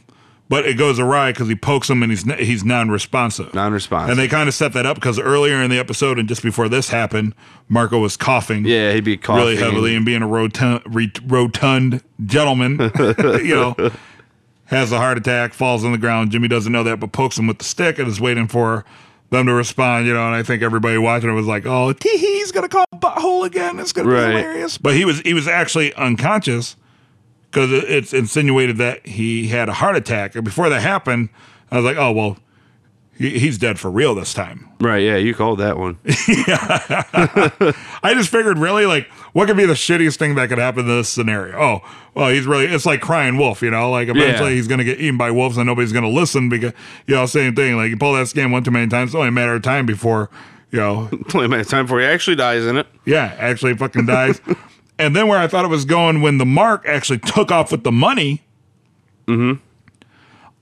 but 0.49 0.65
it 0.65 0.75
goes 0.77 0.99
awry 0.99 1.31
because 1.31 1.47
he 1.47 1.55
pokes 1.55 1.89
him 1.89 2.03
and 2.03 2.11
he's 2.11 2.23
he's 2.35 2.63
non-responsive. 2.63 3.53
Non-responsive. 3.53 4.11
And 4.11 4.19
they 4.19 4.27
kind 4.27 4.47
of 4.47 4.53
set 4.55 4.73
that 4.73 4.85
up 4.85 4.95
because 4.95 5.19
earlier 5.19 5.61
in 5.61 5.69
the 5.71 5.79
episode 5.79 6.19
and 6.19 6.27
just 6.27 6.43
before 6.43 6.69
this 6.69 6.89
happened, 6.89 7.33
Marco 7.67 7.99
was 7.99 8.15
coughing. 8.17 8.65
yeah, 8.65 8.93
he'd 8.93 9.03
be 9.03 9.17
coughing. 9.17 9.43
Really 9.43 9.55
heavily 9.57 9.95
and 9.95 10.05
being 10.05 10.21
a 10.21 10.27
rotund, 10.27 10.81
rotund 11.25 12.03
gentleman, 12.25 12.79
you 13.43 13.55
know, 13.55 13.75
has 14.65 14.91
a 14.91 14.97
heart 14.97 15.17
attack, 15.17 15.53
falls 15.53 15.83
on 15.83 15.91
the 15.91 15.97
ground. 15.97 16.31
Jimmy 16.31 16.47
doesn't 16.47 16.71
know 16.71 16.83
that, 16.83 16.99
but 16.99 17.11
pokes 17.11 17.37
him 17.37 17.47
with 17.47 17.57
the 17.59 17.65
stick 17.65 17.99
and 17.99 18.07
is 18.07 18.19
waiting 18.21 18.47
for 18.47 18.85
them 19.31 19.47
to 19.47 19.53
respond, 19.53 20.05
you 20.05 20.13
know. 20.13 20.25
And 20.27 20.35
I 20.35 20.43
think 20.43 20.61
everybody 20.61 20.97
watching 20.99 21.29
it 21.29 21.33
was 21.33 21.47
like, 21.47 21.65
"Oh, 21.65 21.93
he's 22.03 22.51
gonna 22.51 22.69
call 22.69 22.85
butthole 22.95 23.45
again. 23.45 23.79
It's 23.79 23.91
gonna 23.91 24.09
Right. 24.09 24.27
be 24.27 24.37
hilarious." 24.37 24.77
But 24.77 24.93
he 24.95 25.05
was 25.05 25.19
he 25.21 25.33
was 25.33 25.47
actually 25.47 25.93
unconscious 25.95 26.75
because 27.55 27.71
it's 27.71 28.11
insinuated 28.13 28.75
that 28.77 29.05
he 29.07 29.47
had 29.47 29.69
a 29.69 29.73
heart 29.73 29.95
attack. 29.95 30.35
And 30.35 30.43
before 30.43 30.67
that 30.69 30.81
happened, 30.81 31.29
I 31.71 31.77
was 31.77 31.85
like, 31.85 31.95
"Oh 31.95 32.11
well, 32.11 32.37
he, 33.17 33.39
he's 33.39 33.57
dead 33.57 33.79
for 33.79 33.89
real 33.89 34.13
this 34.13 34.33
time." 34.33 34.69
Right, 34.81 35.03
yeah, 35.03 35.15
you 35.15 35.33
called 35.33 35.59
that 35.59 35.77
one. 35.77 35.97
yeah. 36.03 36.83
I 38.03 38.13
just 38.13 38.29
figured, 38.29 38.57
really, 38.59 38.85
like, 38.85 39.07
what 39.31 39.47
could 39.47 39.55
be 39.55 39.65
the 39.65 39.73
shittiest 39.73 40.17
thing 40.17 40.35
that 40.35 40.49
could 40.49 40.57
happen 40.57 40.81
in 40.81 40.87
this 40.97 41.07
scenario? 41.07 41.57
Oh, 41.57 41.79
well, 42.13 42.29
he's 42.29 42.45
really, 42.45 42.65
it's 42.65 42.85
like 42.85 42.99
crying 42.99 43.37
wolf, 43.37 43.61
you 43.61 43.71
know, 43.71 43.89
like 43.89 44.09
eventually 44.09 44.49
Yeah. 44.49 44.55
he's 44.57 44.67
going 44.67 44.79
to 44.79 44.83
get 44.83 44.99
eaten 44.99 45.17
by 45.17 45.31
wolves 45.31 45.55
and 45.57 45.65
nobody's 45.65 45.93
going 45.93 46.03
to 46.03 46.09
listen 46.09 46.49
because, 46.49 46.73
you 47.07 47.15
know, 47.15 47.25
same 47.25 47.55
thing. 47.55 47.77
Like, 47.77 47.89
you 47.89 47.95
pull 47.97 48.13
that 48.15 48.27
scam 48.27 48.51
one 48.51 48.63
too 48.65 48.71
many 48.71 48.87
times, 48.87 49.11
it's 49.11 49.15
only 49.15 49.29
a 49.29 49.31
matter 49.31 49.53
of 49.55 49.61
time 49.61 49.85
before, 49.85 50.29
you 50.71 50.79
know, 50.79 51.09
Only 51.33 51.45
a 51.45 51.49
minute 51.49 51.69
time 51.69 51.85
before 51.85 52.01
he 52.01 52.05
actually 52.05 52.35
dies 52.35 52.65
in 52.65 52.75
it. 52.75 52.85
yeah, 53.05 53.33
actually 53.39 53.75
fucking 53.77 54.05
dies. 54.07 54.41
and 54.99 55.15
then 55.15 55.27
where 55.27 55.39
I 55.39 55.47
thought 55.47 55.65
it 55.65 55.69
was 55.69 55.85
going 55.85 56.21
when 56.21 56.37
the 56.37 56.45
mark 56.45 56.85
actually 56.87 57.19
took 57.19 57.51
off 57.51 57.71
with 57.71 57.83
the 57.83 57.91
money, 57.91 58.41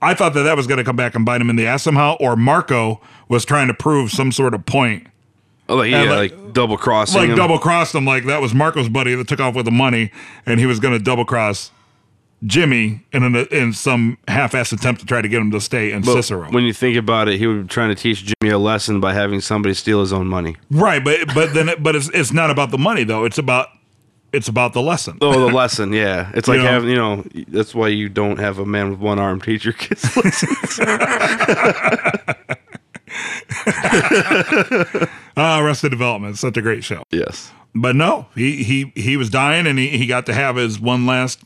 I 0.02 0.14
thought 0.14 0.34
that 0.34 0.42
that 0.42 0.56
was 0.56 0.66
going 0.66 0.78
to 0.78 0.84
come 0.84 0.96
back 0.96 1.14
and 1.14 1.24
bite 1.24 1.40
him 1.40 1.48
in 1.50 1.56
the 1.56 1.66
ass 1.66 1.82
somehow, 1.82 2.16
or 2.20 2.36
Marco 2.36 3.00
was 3.28 3.44
trying 3.44 3.68
to 3.68 3.74
prove 3.74 4.10
some 4.10 4.32
sort 4.32 4.54
of 4.54 4.66
point 4.66 5.06
Oh, 5.66 5.76
like, 5.76 5.90
yeah, 5.90 6.02
like, 6.12 6.32
like- 6.36 6.52
double 6.52 6.76
crossing. 6.76 7.28
Like 7.28 7.36
double 7.36 7.58
crossed 7.58 7.94
him. 7.94 8.04
Like 8.04 8.26
that 8.26 8.42
was 8.42 8.52
Marco's 8.52 8.88
buddy 8.90 9.14
that 9.14 9.26
took 9.28 9.40
off 9.40 9.54
with 9.54 9.64
the 9.64 9.70
money, 9.70 10.10
and 10.44 10.60
he 10.60 10.66
was 10.66 10.78
going 10.78 10.92
to 10.92 11.02
double 11.02 11.24
cross 11.24 11.70
Jimmy 12.44 13.02
in 13.14 13.22
an, 13.22 13.34
in 13.50 13.72
some 13.72 14.18
half-assed 14.28 14.74
attempt 14.74 15.00
to 15.00 15.06
try 15.06 15.22
to 15.22 15.28
get 15.28 15.40
him 15.40 15.50
to 15.52 15.60
stay 15.62 15.90
in 15.90 16.02
But 16.02 16.12
Cicero. 16.16 16.50
When 16.50 16.64
you 16.64 16.74
think 16.74 16.98
about 16.98 17.28
it, 17.28 17.38
he 17.38 17.46
was 17.46 17.66
trying 17.68 17.88
to 17.88 17.94
teach 17.94 18.24
Jimmy 18.42 18.52
a 18.52 18.58
lesson 18.58 19.00
by 19.00 19.14
having 19.14 19.40
somebody 19.40 19.72
steal 19.72 20.00
his 20.00 20.12
own 20.12 20.26
money. 20.26 20.54
right, 20.70 21.02
but 21.02 21.34
but 21.34 21.54
then 21.54 21.70
it, 21.70 21.82
but 21.82 21.96
it's 21.96 22.10
it's 22.10 22.30
not 22.32 22.50
about 22.50 22.70
the 22.70 22.76
money 22.78 23.02
though. 23.04 23.24
It's 23.24 23.38
about 23.38 23.68
it's 24.34 24.48
about 24.48 24.72
the 24.72 24.82
lesson. 24.82 25.18
Oh, 25.20 25.46
the 25.46 25.52
lesson, 25.54 25.92
yeah. 25.92 26.30
It's 26.34 26.48
like 26.52 26.58
You 26.58 26.64
know? 26.64 26.70
having, 26.70 26.88
you 26.90 26.96
know, 26.96 27.24
that's 27.48 27.74
why 27.74 27.88
you 27.88 28.08
don't 28.08 28.38
have 28.38 28.58
a 28.58 28.66
man 28.66 28.90
with 28.90 28.98
one 28.98 29.18
arm 29.18 29.40
teach 29.40 29.64
your 29.64 29.74
kids 29.74 30.16
lessons. 30.16 30.80
Ah, 35.36 35.60
Arrested 35.60 35.90
Development, 35.90 36.38
such 36.38 36.56
a 36.56 36.62
great 36.62 36.84
show. 36.84 37.02
yes. 37.10 37.50
But 37.74 37.96
no, 37.96 38.26
he 38.36 38.62
he 38.62 38.92
he 38.94 39.16
was 39.16 39.30
dying, 39.30 39.66
and 39.66 39.76
he 39.78 39.88
he 39.88 40.06
got 40.06 40.26
to 40.26 40.34
have 40.34 40.54
his 40.54 40.78
one 40.78 41.06
last. 41.06 41.40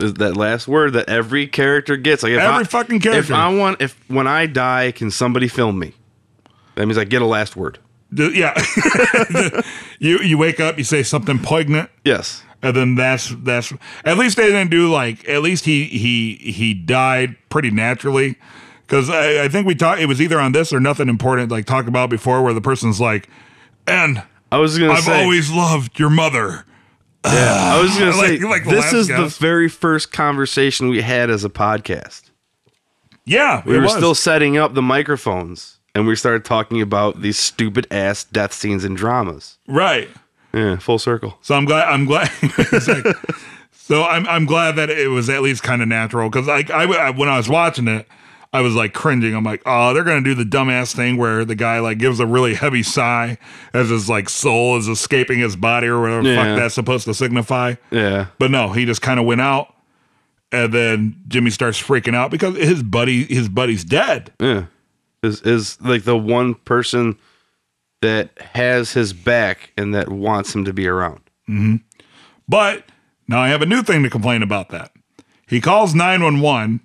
Is 0.00 0.14
that 0.14 0.36
last 0.36 0.66
word 0.66 0.94
that 0.94 1.08
every 1.08 1.46
character 1.46 1.96
gets. 1.96 2.24
Like 2.24 2.32
if 2.32 2.40
Every 2.40 2.62
I, 2.62 2.64
fucking 2.64 2.98
character. 2.98 3.20
If. 3.20 3.30
I 3.38 3.54
want, 3.54 3.80
if 3.80 3.96
when 4.10 4.26
I 4.26 4.46
die, 4.46 4.90
can 4.90 5.12
somebody 5.12 5.46
film 5.46 5.78
me? 5.78 5.92
That 6.74 6.86
means 6.86 6.98
I 6.98 7.04
get 7.04 7.22
a 7.22 7.26
last 7.26 7.54
word. 7.54 7.78
Yeah, 8.12 8.54
you 9.98 10.18
you 10.18 10.38
wake 10.38 10.60
up, 10.60 10.78
you 10.78 10.84
say 10.84 11.02
something 11.02 11.38
poignant, 11.38 11.90
Yes. 12.04 12.42
and 12.62 12.76
then 12.76 12.94
that's 12.94 13.30
that's 13.42 13.72
at 14.04 14.16
least 14.18 14.36
they 14.36 14.46
didn't 14.46 14.70
do 14.70 14.90
like 14.90 15.28
at 15.28 15.42
least 15.42 15.64
he 15.64 15.84
he 15.86 16.34
he 16.36 16.74
died 16.74 17.36
pretty 17.48 17.70
naturally 17.70 18.36
because 18.86 19.10
I, 19.10 19.44
I 19.44 19.48
think 19.48 19.66
we 19.66 19.74
talked 19.74 20.00
it 20.00 20.06
was 20.06 20.20
either 20.20 20.38
on 20.40 20.52
this 20.52 20.72
or 20.72 20.78
nothing 20.80 21.08
important 21.08 21.50
like 21.50 21.64
talked 21.66 21.88
about 21.88 22.08
before 22.10 22.42
where 22.42 22.54
the 22.54 22.60
person's 22.60 23.00
like 23.00 23.28
and 23.86 24.22
I 24.52 24.58
was 24.58 24.78
gonna 24.78 24.92
say 24.92 24.98
I've 24.98 25.04
say. 25.04 25.22
always 25.22 25.50
loved 25.50 25.98
your 25.98 26.10
mother 26.10 26.64
yeah, 27.24 27.74
I 27.74 27.80
was 27.82 27.98
gonna 27.98 28.12
say. 28.12 28.38
Like- 28.38 28.64
like 28.64 28.64
this 28.64 28.92
is 28.92 29.08
the 29.08 29.26
very 29.40 29.68
first 29.68 30.12
conversation 30.12 30.88
we 30.88 31.00
had 31.02 31.30
as 31.30 31.42
a 31.44 31.50
podcast. 31.50 32.30
yeah 33.24 33.62
We 33.66 33.78
were 33.78 33.88
still 33.88 34.14
setting 34.14 34.56
up 34.56 34.74
the 34.74 34.82
microphones, 34.82 35.80
and 35.94 36.06
we 36.06 36.16
started 36.16 36.44
talking 36.44 36.80
about 36.80 37.20
these 37.22 37.38
stupid 37.38 37.86
ass 37.90 38.24
death 38.24 38.52
scenes 38.52 38.84
and 38.84 38.96
dramas. 38.96 39.58
right 39.68 40.08
Yeah, 40.52 40.76
full 40.78 40.98
circle. 40.98 41.38
so 41.42 41.54
I'm 41.54 41.64
glad 41.64 41.88
I'm 41.88 42.04
glad 42.06 42.30
Exactly. 42.42 43.12
so 43.72 44.04
I'm 44.04 44.26
I'm 44.28 44.46
glad 44.46 44.76
that 44.76 44.90
it 44.90 45.08
was 45.08 45.28
at 45.28 45.42
least 45.42 45.62
kind 45.62 45.82
of 45.82 45.88
natural 45.88 46.28
because 46.30 46.46
like 46.46 46.70
I, 46.70 46.84
I 46.84 47.10
when 47.10 47.28
I 47.28 47.36
was 47.36 47.48
watching 47.48 47.88
it 47.88 48.06
I 48.52 48.60
was 48.60 48.76
like 48.76 48.92
cringing. 48.94 49.34
I'm 49.34 49.42
like, 49.42 49.62
oh, 49.66 49.92
they're 49.92 50.04
gonna 50.04 50.20
do 50.22 50.32
the 50.36 50.44
dumbass 50.44 50.94
thing 50.94 51.16
where 51.16 51.44
the 51.44 51.56
guy 51.56 51.80
like 51.80 51.98
gives 51.98 52.20
a 52.20 52.26
really 52.26 52.54
heavy 52.54 52.84
sigh 52.84 53.36
as 53.72 53.88
his 53.90 54.08
like 54.08 54.28
soul 54.28 54.76
is 54.78 54.86
escaping 54.86 55.40
his 55.40 55.56
body 55.56 55.88
or 55.88 56.00
whatever 56.00 56.22
Yeah. 56.22 56.36
fuck 56.36 56.58
that's 56.60 56.74
supposed 56.76 57.04
to 57.06 57.14
signify. 57.14 57.74
Yeah. 57.90 58.26
But 58.38 58.52
no, 58.52 58.70
he 58.72 58.84
just 58.84 59.02
kind 59.02 59.18
of 59.18 59.26
went 59.26 59.40
out, 59.40 59.74
and 60.52 60.72
then 60.72 61.16
Jimmy 61.26 61.50
starts 61.50 61.82
freaking 61.82 62.14
out 62.14 62.30
because 62.30 62.56
his 62.56 62.84
buddy 62.84 63.24
his 63.24 63.48
buddy's 63.48 63.82
dead. 63.84 64.32
Yeah. 64.38 64.66
Is 65.24 65.40
is 65.42 65.80
like 65.80 66.04
the 66.04 66.16
one 66.16 66.54
person 66.54 67.18
that 68.02 68.38
has 68.38 68.92
his 68.92 69.12
back 69.12 69.72
and 69.76 69.94
that 69.94 70.10
wants 70.10 70.54
him 70.54 70.64
to 70.66 70.72
be 70.72 70.86
around. 70.86 71.20
Mm-hmm. 71.48 71.76
But 72.46 72.84
now 73.26 73.40
I 73.40 73.48
have 73.48 73.62
a 73.62 73.66
new 73.66 73.82
thing 73.82 74.02
to 74.02 74.10
complain 74.10 74.42
about 74.42 74.68
that. 74.68 74.92
He 75.46 75.60
calls 75.60 75.94
911. 75.94 76.80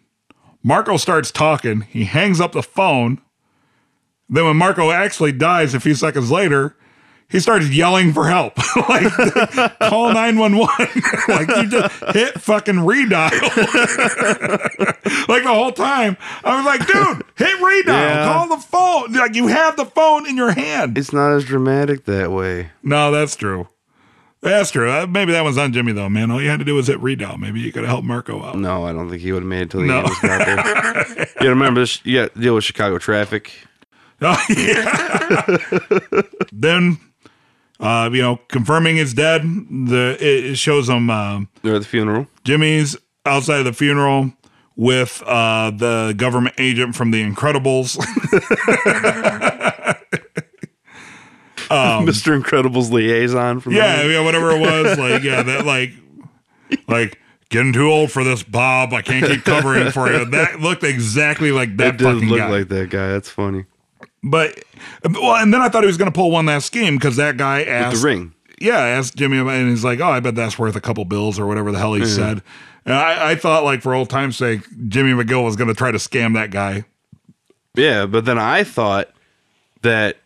Marco 0.64 0.98
starts 0.98 1.32
talking. 1.32 1.82
He 1.82 2.06
hangs 2.06 2.40
up 2.42 2.52
the 2.52 2.64
phone. 2.64 3.22
Then, 4.30 4.46
when 4.46 4.58
Marco 4.58 4.92
actually 4.92 5.32
dies 5.32 5.74
a 5.74 5.80
few 5.80 5.96
seconds 5.96 6.30
later, 6.30 6.76
he 7.30 7.40
started 7.40 7.74
yelling 7.74 8.12
for 8.12 8.28
help. 8.28 8.58
like, 8.90 9.12
call 9.80 10.14
911. 10.14 10.68
like, 11.28 11.48
you 11.48 11.70
just 11.70 12.04
hit 12.16 12.42
fucking 12.42 12.76
redial. 12.76 13.30
like, 15.28 15.44
the 15.44 15.54
whole 15.54 15.72
time, 15.72 16.18
I 16.44 16.58
was 16.58 16.66
like, 16.66 16.88
dude, 16.88 17.24
hit 17.38 17.60
redial. 17.60 17.94
Yeah. 17.94 18.34
Call 18.34 18.50
the 18.50 18.58
phone. 18.58 19.14
Like, 19.14 19.36
you 19.36 19.48
have 19.48 19.78
the 19.78 19.86
phone 19.86 20.28
in 20.28 20.36
your 20.36 20.52
hand. 20.52 20.98
It's 20.98 21.14
not 21.14 21.32
as 21.32 21.46
dramatic 21.46 22.06
that 22.06 22.32
way. 22.32 22.72
No, 22.82 23.12
that's 23.12 23.36
true. 23.36 23.68
That's 24.42 24.72
true. 24.72 24.90
Uh, 24.90 25.06
maybe 25.06 25.34
that 25.34 25.44
one's 25.44 25.58
on 25.58 25.74
Jimmy 25.74 25.92
though, 25.92 26.08
man. 26.08 26.32
All 26.32 26.42
you 26.42 26.50
had 26.50 26.60
to 26.60 26.66
do 26.66 26.76
was 26.76 26.88
hit 26.88 26.98
redial. 27.00 27.38
Maybe 27.38 27.60
you 27.60 27.74
could 27.74 27.82
have 27.84 27.90
helped 27.90 28.08
Marco 28.08 28.42
out. 28.42 28.58
No, 28.58 28.86
I 28.86 28.94
don't 28.94 29.10
think 29.10 29.22
he 29.22 29.34
would 29.34 29.44
have 29.44 29.50
made 29.50 29.64
it 29.64 29.72
till 29.72 29.82
the 29.82 29.88
No. 29.88 30.00
Angels 30.00 30.20
got 30.20 30.46
there. 30.46 31.18
you 31.20 31.26
gotta 31.36 31.50
remember 31.50 31.82
this. 31.82 32.04
You 32.06 32.22
got 32.22 32.34
to 32.34 32.40
deal 32.40 32.56
with 32.56 32.64
Chicago 32.64 32.98
traffic. 32.98 33.52
Oh, 34.22 34.42
yeah. 34.50 35.58
then, 36.54 36.98
uh, 37.80 38.10
you 38.12 38.22
know, 38.22 38.38
confirming 38.50 38.98
he's 38.98 39.14
dead. 39.14 39.44
The 39.44 40.18
it 40.20 40.46
it 40.52 40.56
shows 40.58 40.90
him 40.90 41.10
uh, 41.10 41.42
They're 41.64 41.76
at 41.76 41.82
the 41.82 41.88
funeral. 41.88 42.28
Jimmy's 42.44 42.98
outside 43.26 43.60
of 43.60 43.66
the 43.66 43.74
funeral 43.74 44.34
with 44.76 45.22
uh, 45.26 45.72
the 45.72 46.14
government 46.18 46.56
agent 46.58 46.96
from 46.96 47.12
The 47.12 47.24
Incredibles. 47.24 47.98
Mr. 51.70 52.36
Incredible's 52.36 52.92
liaison 52.92 53.60
from 53.60 53.74
Um, 53.74 53.78
yeah, 53.78 54.04
yeah, 54.06 54.24
whatever 54.24 54.52
it 54.52 54.60
was. 54.60 54.98
Like, 54.98 55.24
yeah, 55.24 55.44
that 55.44 55.66
like, 55.66 55.92
like 56.88 57.20
getting 57.50 57.74
too 57.74 57.90
old 57.90 58.12
for 58.12 58.24
this, 58.24 58.44
Bob. 58.44 58.94
I 58.94 59.02
can't 59.02 59.26
keep 59.26 59.44
covering 59.44 59.92
for 59.92 60.12
you. 60.12 60.26
That 60.32 60.60
looked 60.60 60.84
exactly 60.84 61.52
like 61.52 61.78
that 61.78 61.96
It 61.96 61.98
did 61.98 62.04
fucking 62.06 62.30
look 62.30 62.40
guy. 62.40 62.50
like 62.50 62.68
that 62.70 62.90
guy. 62.90 63.10
That's 63.10 63.30
funny. 63.30 63.66
But 64.24 64.64
well, 65.04 65.36
and 65.36 65.54
then 65.54 65.62
I 65.62 65.70
thought 65.70 65.84
he 65.84 65.88
was 65.88 65.98
going 65.98 66.12
to 66.12 66.16
pull 66.16 66.32
one 66.32 66.46
last 66.46 66.66
scheme 66.66 66.96
because 66.96 67.16
that 67.16 67.38
guy 67.38 67.64
asked 67.64 68.02
the 68.02 68.08
ring. 68.08 68.34
Yeah, 68.60 68.78
asked 68.78 69.16
Jimmy, 69.16 69.38
and 69.38 69.70
he's 69.70 69.84
like, 69.84 70.00
"Oh, 70.02 70.10
I 70.10 70.20
bet 70.20 70.36
that's 70.36 70.60
worth 70.60 70.76
a 70.76 70.82
couple 70.82 71.06
bills 71.06 71.40
or 71.40 71.48
whatever 71.48 71.72
the 71.72 71.80
hell 71.80 71.94
he 71.94 72.06
said." 72.06 72.42
And 72.86 72.94
I, 72.94 73.32
I 73.32 73.36
thought, 73.36 73.64
like 73.64 73.82
for 73.82 73.94
old 73.94 74.10
time's 74.10 74.36
sake, 74.36 74.62
Jimmy 74.88 75.12
McGill 75.12 75.44
was 75.44 75.56
going 75.56 75.68
to 75.68 75.74
try 75.74 75.92
to 75.92 75.98
scam 75.98 76.34
that 76.34 76.52
guy. 76.52 76.86
Yeah, 77.76 78.06
but 78.06 78.26
then 78.26 78.38
I 78.38 78.64
thought 78.64 79.10
that 79.84 80.18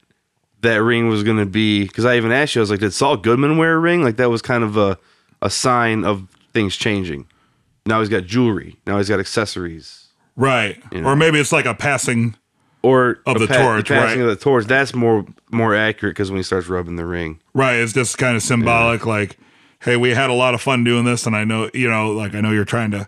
that 0.61 0.77
ring 0.77 1.09
was 1.09 1.23
going 1.23 1.37
to 1.37 1.45
be 1.45 1.83
because 1.83 2.05
I 2.05 2.17
even 2.17 2.31
asked 2.31 2.55
you. 2.55 2.61
I 2.61 2.63
was 2.63 2.71
like, 2.71 2.79
"Did 2.79 2.93
Saul 2.93 3.17
Goodman 3.17 3.57
wear 3.57 3.75
a 3.75 3.79
ring?" 3.79 4.03
Like 4.03 4.17
that 4.17 4.29
was 4.29 4.41
kind 4.41 4.63
of 4.63 4.77
a 4.77 4.97
a 5.41 5.49
sign 5.49 6.05
of 6.05 6.27
things 6.53 6.75
changing. 6.75 7.27
Now 7.85 7.99
he's 7.99 8.09
got 8.09 8.23
jewelry. 8.23 8.77
Now 8.87 8.97
he's 8.97 9.09
got 9.09 9.19
accessories. 9.19 10.07
Right. 10.35 10.81
know. 10.91 11.09
Or 11.09 11.15
maybe 11.15 11.39
it's 11.39 11.51
like 11.51 11.65
a 11.65 11.75
passing. 11.75 12.35
Or 12.83 13.19
Of 13.25 13.39
the 13.39 13.47
torch, 13.47 13.87
passing 13.87 14.19
right. 14.19 14.27
of 14.29 14.37
the 14.37 14.43
torch. 14.43 14.65
That's 14.65 14.93
more 14.93 15.25
more 15.51 15.73
accurate 15.73 16.15
because 16.15 16.29
when 16.29 16.37
he 16.37 16.43
starts 16.43 16.67
rubbing 16.67 16.97
the 16.97 17.05
ring. 17.05 17.39
Right. 17.53 17.75
It's 17.75 17.93
just 17.93 18.17
kind 18.17 18.35
of 18.35 18.43
symbolic. 18.43 19.05
Like, 19.05 19.37
hey, 19.81 19.95
we 19.95 20.09
had 20.11 20.29
a 20.29 20.33
lot 20.33 20.53
of 20.53 20.61
fun 20.61 20.83
doing 20.83 21.05
this, 21.05 21.25
and 21.25 21.33
I 21.35 21.45
know, 21.45 21.69
you 21.73 21.89
know, 21.89 22.11
like 22.11 22.35
I 22.35 22.41
know 22.41 22.51
you're 22.51 22.65
trying 22.65 22.91
to 22.91 23.07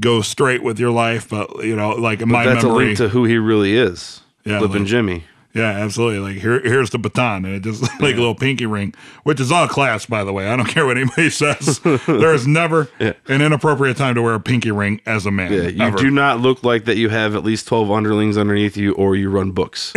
go 0.00 0.20
straight 0.20 0.64
with 0.64 0.80
your 0.80 0.90
life, 0.90 1.28
but 1.28 1.64
you 1.64 1.76
know, 1.76 1.90
like 1.90 2.20
in 2.22 2.28
my 2.28 2.44
That's 2.44 2.64
a 2.64 2.68
link 2.68 2.98
to 2.98 3.08
who 3.08 3.24
he 3.24 3.38
really 3.38 3.76
is. 3.76 4.20
Yeah, 4.44 4.58
Flipping 4.58 4.78
like- 4.80 4.88
Jimmy. 4.88 5.24
Yeah, 5.54 5.70
absolutely. 5.70 6.32
Like 6.32 6.42
here, 6.42 6.60
here's 6.60 6.90
the 6.90 6.98
baton, 6.98 7.44
and 7.44 7.54
it 7.54 7.62
just 7.62 7.82
like 8.00 8.14
a 8.14 8.18
little 8.18 8.34
pinky 8.34 8.66
ring, 8.66 8.92
which 9.22 9.38
is 9.38 9.52
all 9.52 9.68
class, 9.68 10.04
by 10.04 10.24
the 10.24 10.32
way. 10.32 10.48
I 10.48 10.56
don't 10.56 10.66
care 10.68 10.84
what 10.84 10.96
anybody 10.96 11.30
says. 11.30 11.78
there 12.06 12.34
is 12.34 12.46
never 12.46 12.88
an 12.98 13.40
inappropriate 13.40 13.96
time 13.96 14.16
to 14.16 14.22
wear 14.22 14.34
a 14.34 14.40
pinky 14.40 14.72
ring 14.72 15.00
as 15.06 15.26
a 15.26 15.30
man. 15.30 15.52
Yeah, 15.52 15.68
you 15.68 15.82
ever. 15.82 15.96
do 15.96 16.10
not 16.10 16.40
look 16.40 16.64
like 16.64 16.86
that. 16.86 16.96
You 16.96 17.08
have 17.08 17.36
at 17.36 17.44
least 17.44 17.68
twelve 17.68 17.90
underlings 17.90 18.36
underneath 18.36 18.76
you, 18.76 18.94
or 18.94 19.14
you 19.14 19.30
run 19.30 19.52
books. 19.52 19.92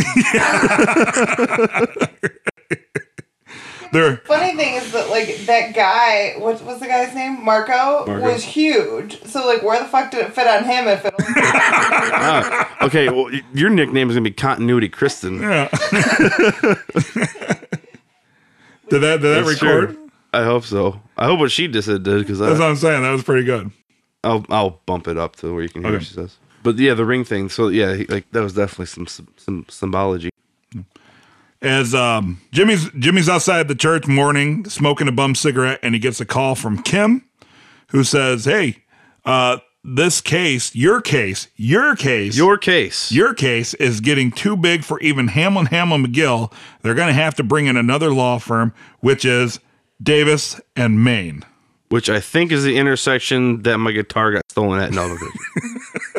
There, 3.92 4.18
Funny 4.26 4.56
thing 4.56 4.76
is 4.76 4.92
that 4.92 5.10
like 5.10 5.38
that 5.46 5.74
guy, 5.74 6.34
what 6.38 6.62
was 6.64 6.80
the 6.80 6.88
guy's 6.88 7.14
name? 7.16 7.44
Marco, 7.44 8.06
Marco. 8.06 8.22
was 8.22 8.44
huge. 8.44 9.22
So 9.24 9.46
like, 9.48 9.64
where 9.64 9.80
the 9.80 9.86
fuck 9.88 10.12
did 10.12 10.26
it 10.26 10.34
fit 10.34 10.48
on 10.48 10.64
him 10.66 10.88
if 10.88 11.06
it? 11.06 11.14
Only- 11.20 11.34
Ah, 12.20 12.84
okay, 12.86 13.10
well, 13.10 13.30
your 13.54 13.70
nickname 13.70 14.10
is 14.10 14.16
gonna 14.16 14.24
be 14.24 14.32
Continuity 14.32 14.90
Kristen. 14.90 15.40
yeah. 15.42 15.68
did 15.92 15.92
that? 18.90 18.90
Did 18.90 19.02
that 19.02 19.18
That's 19.46 19.62
record? 19.62 19.90
true. 19.96 20.12
I 20.34 20.44
hope 20.44 20.64
so. 20.66 21.02
I 21.18 21.26
hope 21.26 21.40
what 21.40 21.52
she 21.52 21.68
just 21.68 21.88
said 21.88 22.04
did 22.04 22.20
because 22.20 22.40
That's 22.40 22.60
what 22.60 22.70
I'm 22.70 22.76
saying. 22.76 23.02
That 23.04 23.12
was 23.12 23.24
pretty 23.24 23.46
good. 23.46 23.72
I'll 24.24 24.46
I'll 24.50 24.82
bump 24.86 25.08
it 25.08 25.18
up 25.18 25.36
to 25.38 25.54
where 25.54 25.64
you 25.64 25.70
can 25.70 25.84
hear 25.84 25.94
what 25.94 26.04
she 26.04 26.14
says. 26.14 26.38
But 26.64 26.78
yeah, 26.78 26.94
the 26.96 27.06
ring 27.06 27.24
thing. 27.24 27.50
So 27.50 27.70
yeah, 27.70 27.96
he, 27.96 28.06
like 28.06 28.30
that 28.32 28.42
was 28.42 28.54
definitely 28.54 28.88
some 28.88 29.08
some, 29.08 29.28
some 29.38 29.66
symbology. 29.70 30.30
As 31.62 31.94
um, 31.96 32.40
Jimmy's 32.52 32.90
Jimmy's 32.92 33.30
outside 33.30 33.68
the 33.68 33.76
church 33.76 34.08
mourning, 34.08 34.66
smoking 34.66 35.08
a 35.08 35.12
bum 35.12 35.36
cigarette, 35.36 35.80
and 35.84 35.94
he 35.96 36.00
gets 36.00 36.20
a 36.22 36.26
call 36.26 36.56
from 36.56 36.82
Kim, 36.84 37.24
who 37.92 38.04
says, 38.04 38.46
"Hey, 38.46 38.84
uh, 39.26 39.58
this 39.84 40.20
case, 40.22 40.76
your 40.76 41.00
case, 41.02 41.48
your 41.56 41.96
case, 41.96 42.36
Your 42.38 42.58
case. 42.58 43.12
your 43.12 43.34
case 43.34 43.74
is 43.76 44.02
getting 44.02 44.32
too 44.32 44.58
big 44.58 44.84
for 44.84 45.00
even 45.00 45.30
Hamlin 45.30 45.68
Hamlin 45.68 46.06
McGill. 46.06 46.52
They're 46.82 46.96
going 46.96 47.08
to 47.08 47.14
have 47.14 47.36
to 47.36 47.44
bring 47.44 47.68
in 47.68 47.78
another 47.78 48.14
law 48.14 48.38
firm, 48.38 48.74
which 49.00 49.24
is 49.26 49.60
Davis 50.02 50.60
and 50.76 51.04
Maine." 51.04 51.44
which 51.90 52.10
I 52.10 52.20
think 52.20 52.52
is 52.52 52.66
the 52.66 52.76
intersection 52.76 53.62
that 53.62 53.78
my 53.78 53.94
guitar 53.94 54.34
got 54.34 54.42
stolen 54.50 54.82
at 54.82 54.92
in 54.92 54.98
Albuquerque. 54.98 55.40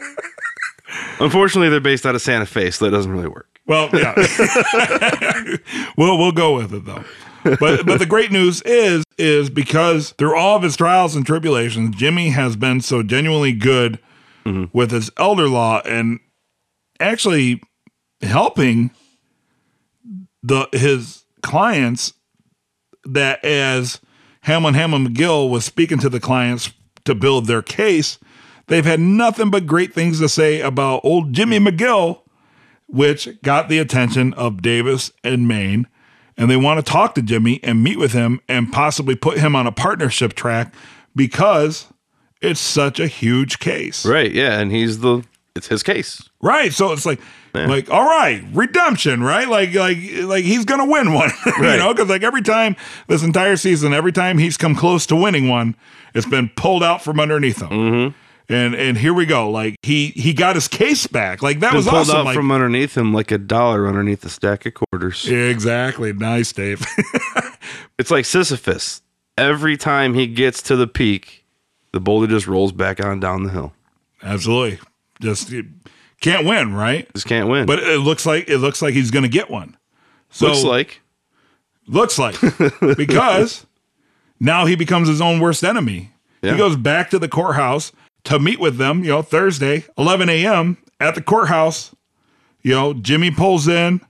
Unfortunately, 1.21 1.69
they're 1.69 1.81
based 1.81 2.07
out 2.07 2.15
of 2.15 2.23
Santa 2.23 2.47
Fe, 2.47 2.71
so 2.71 2.85
that 2.85 2.91
doesn't 2.91 3.11
really 3.11 3.29
work. 3.29 3.61
Well, 3.67 3.91
yeah. 3.93 4.15
we'll 5.97 6.17
we'll 6.17 6.33
go 6.33 6.55
with 6.57 6.73
it 6.73 6.85
though. 6.85 7.05
But 7.45 7.87
but 7.87 7.99
the 7.99 8.07
great 8.07 8.33
news 8.33 8.63
is 8.63 9.05
is 9.19 9.51
because 9.51 10.11
through 10.13 10.37
all 10.37 10.57
of 10.57 10.63
his 10.63 10.77
trials 10.77 11.15
and 11.15 11.27
tribulations, 11.27 11.97
Jimmy 11.97 12.31
has 12.31 12.57
been 12.57 12.81
so 12.81 13.03
genuinely 13.03 13.53
good 13.53 13.99
mm-hmm. 14.45 14.65
with 14.77 14.91
his 14.91 15.11
elder 15.17 15.49
law 15.49 15.81
and 15.85 16.21
actually 16.99 17.63
helping 18.23 18.91
the 20.43 20.69
his 20.73 21.25
clients 21.43 22.15
that 23.05 23.45
as 23.45 24.01
Hamlin 24.43 24.75
Hamlin 24.75 25.09
McGill 25.09 25.51
was 25.51 25.65
speaking 25.65 25.99
to 25.99 26.09
the 26.09 26.21
clients 26.21 26.73
to 27.05 27.15
build 27.15 27.47
their 27.47 27.63
case, 27.63 28.19
they've 28.69 28.85
had 28.85 29.01
nothing 29.01 29.51
but 29.51 29.67
great 29.67 29.93
things 29.93 30.21
to 30.21 30.29
say 30.29 30.61
about 30.61 31.01
old 31.05 31.33
Jimmy 31.33 31.59
McGill 31.59 32.21
which 32.91 33.29
got 33.43 33.69
the 33.69 33.79
attention 33.79 34.33
of 34.33 34.63
Davis 34.63 35.13
and 35.23 35.47
Maine. 35.47 35.87
And 36.39 36.51
they 36.51 36.57
want 36.57 36.85
to 36.85 36.91
talk 36.91 37.15
to 37.17 37.23
Jimmy 37.23 37.61
and 37.63 37.83
meet 37.83 37.99
with 37.99 38.13
him 38.13 38.41
and 38.49 38.73
possibly 38.73 39.15
put 39.15 39.37
him 39.39 39.55
on 39.55 39.67
a 39.67 39.73
partnership 39.73 40.33
track 40.33 40.73
because 41.15 41.87
it's 42.41 42.61
such 42.61 42.99
a 42.99 43.07
huge 43.07 43.59
case. 43.59 44.07
Right? 44.07 44.33
Yeah, 44.33 44.59
and 44.59 44.73
he's 44.73 45.01
the 45.01 45.23
it's 45.55 45.67
his 45.67 45.83
case. 45.83 46.31
Right. 46.41 46.73
So 46.73 46.93
it's 46.93 47.05
like, 47.05 47.21
like, 47.53 47.91
all 47.91 48.05
right, 48.07 48.43
redemption, 48.55 49.23
right? 49.23 49.49
Like, 49.49 49.75
like, 49.75 49.99
like 50.23 50.45
he's 50.45 50.65
gonna 50.65 50.87
win 50.87 51.13
one, 51.13 51.31
you 51.47 51.53
Right. 51.59 51.77
know? 51.79 51.93
Because 51.93 52.09
like 52.09 52.23
every 52.23 52.43
time 52.43 52.77
this 53.09 53.23
entire 53.25 53.57
season, 53.57 53.93
every 53.93 54.13
time 54.13 54.39
he's 54.39 54.57
come 54.57 54.77
close 54.77 55.05
to 55.07 55.17
winning 55.17 55.49
one, 55.49 55.75
it's 56.15 56.27
been 56.27 56.49
pulled 56.57 56.85
out 56.85 57.03
from 57.03 57.19
underneath 57.21 57.61
him. 57.61 57.69
Mm-hmm. 57.69 58.17
And 58.51 58.75
and 58.75 58.97
here 58.97 59.13
we 59.13 59.27
go. 59.27 59.51
Like 59.51 59.77
he 59.83 60.09
he 60.09 60.33
got 60.33 60.55
his 60.55 60.69
case 60.69 61.07
back. 61.07 61.43
Like 61.43 61.61
that 61.61 61.71
Been 61.71 61.77
was 61.77 61.87
pulled 61.87 62.01
awesome. 62.03 62.17
out 62.17 62.25
like, 62.25 62.35
from 62.35 62.51
underneath 62.51 62.97
him 62.97 63.13
like 63.13 63.31
a 63.31 63.37
dollar 63.39 63.87
underneath 63.87 64.25
a 64.25 64.31
stack 64.31 64.65
of 64.65 64.73
quarters. 64.75 65.29
exactly. 65.29 66.13
Nice, 66.13 66.53
Dave. 66.53 66.85
It's 67.99 68.11
like 68.11 68.25
Sisyphus. 68.25 69.03
Every 69.37 69.77
time 69.77 70.15
he 70.15 70.27
gets 70.27 70.63
to 70.63 70.77
the 70.77 70.87
peak, 70.87 71.45
the 71.93 72.01
boulder 72.01 72.27
just 72.27 72.47
rolls 72.47 72.73
back 72.73 73.05
on 73.05 73.21
down 73.21 73.43
the 73.43 73.51
hill. 73.51 73.73
Absolutely. 74.23 74.79
Just 75.21 75.53
can't 76.21 76.47
win, 76.47 76.75
right? 76.75 77.13
Just 77.15 77.27
can't 77.27 77.49
win. 77.49 77.67
But 77.67 77.81
it 77.81 78.01
looks 78.01 78.25
like 78.25 78.49
it 78.49 78.59
looks 78.59 78.81
like 78.83 78.95
he's 78.95 79.11
going 79.11 79.25
to 79.25 79.29
get 79.29 79.51
one. 79.51 79.77
So 80.31 80.47
looks 80.47 80.63
like 80.65 81.01
looks 81.87 82.19
like 82.19 82.37
because 82.97 83.67
now 84.39 84.67
he 84.67 84.77
becomes 84.77 85.09
his 85.09 85.21
own 85.21 85.41
worst 85.41 85.65
enemy. 85.65 86.13
Yeah. 86.43 86.53
He 86.53 86.59
goes 86.59 86.77
back 86.77 87.11
to 87.11 87.19
the 87.19 87.29
courthouse 87.29 87.91
to 88.25 88.39
meet 88.39 88.61
with 88.61 88.77
them. 88.77 89.03
You 89.05 89.11
know, 89.11 89.23
Thursday, 89.23 89.85
11 89.97 90.29
a.m. 90.29 90.79
at 91.01 91.15
the 91.15 91.23
courthouse. 91.23 91.95
You 92.63 92.73
know, 92.75 92.93
Jimmy 92.95 93.31
pulls 93.31 93.69
in. 93.69 94.01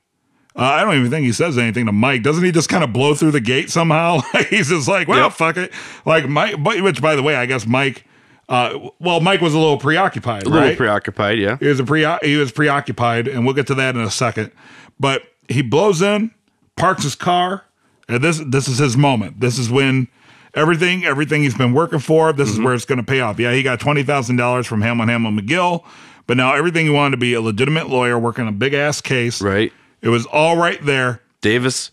Uh, 0.57 0.63
I 0.63 0.83
don't 0.85 0.97
even 0.97 1.11
think 1.11 1.25
he 1.25 1.33
says 1.33 1.57
anything 1.57 1.87
to 1.87 1.93
Mike. 1.93 2.23
Doesn't 2.25 2.43
he 2.43 2.51
just 2.51 2.69
kind 2.69 2.83
of 2.83 2.93
blow 2.93 3.15
through 3.15 3.31
the 3.31 3.41
gate 3.41 3.71
somehow? 3.71 4.21
He's 4.51 4.71
just 4.71 4.89
like, 4.89 5.07
well, 5.07 5.25
Yep. 5.25 5.33
fuck 5.33 5.57
it. 5.57 5.73
Like 6.05 6.29
Mike, 6.29 6.63
but- 6.63 6.81
which 6.83 7.01
by 7.01 7.15
the 7.15 7.23
way, 7.23 7.37
I 7.37 7.47
guess 7.47 7.67
Mike. 7.67 8.05
Uh, 8.49 8.89
well, 8.99 9.21
Mike 9.21 9.43
was 9.43 9.53
a 9.53 9.59
little 9.59 9.77
preoccupied, 9.77 10.45
a 10.45 10.49
little 10.49 10.75
preoccupied, 10.75 11.39
yeah. 11.39 11.59
He 11.61 11.67
was 11.67 11.79
a 11.81 11.85
pre 11.85 12.07
he 12.23 12.37
was 12.37 12.51
preoccupied, 12.51 13.29
and 13.29 13.45
we'll 13.45 13.55
get 13.55 13.67
to 13.67 13.75
that 13.75 13.95
in 13.95 14.01
a 14.01 14.11
second. 14.11 14.51
But 14.99 15.21
he 15.51 15.61
blows 15.61 16.01
in, 16.01 16.31
parks 16.75 17.03
his 17.03 17.15
car, 17.15 17.65
and 18.09 18.25
this 18.25 18.41
this 18.47 18.67
is 18.67 18.79
his 18.79 18.97
moment. 18.97 19.41
This 19.41 19.59
is 19.59 19.69
when 19.71 20.09
everything 20.55 21.05
everything 21.05 21.43
he's 21.43 21.57
been 21.57 21.73
working 21.73 21.99
for. 21.99 22.33
This 22.33 22.49
is 22.49 22.55
mm-hmm. 22.55 22.65
where 22.65 22.75
it's 22.75 22.85
going 22.85 22.99
to 22.99 23.05
pay 23.05 23.21
off. 23.21 23.39
Yeah, 23.39 23.53
he 23.53 23.63
got 23.63 23.81
twenty 23.81 24.03
thousand 24.03 24.37
dollars 24.37 24.67
from 24.67 24.83
Hamlin 24.83 25.09
Hamlin 25.09 25.39
McGill, 25.39 25.85
but 26.27 26.37
now 26.37 26.55
everything 26.55 26.87
he 26.87 26.93
wanted 26.93 27.13
to 27.13 27.17
be 27.19 27.35
a 27.35 27.41
legitimate 27.41 27.89
lawyer 27.89 28.19
working 28.19 28.49
a 28.49 28.53
big 28.53 28.75
ass 28.75 29.01
case. 29.01 29.41
Right. 29.41 29.73
It 30.01 30.09
was 30.09 30.27
all 30.27 30.57
right 30.57 30.79
there. 30.85 31.23
Davis, 31.41 31.91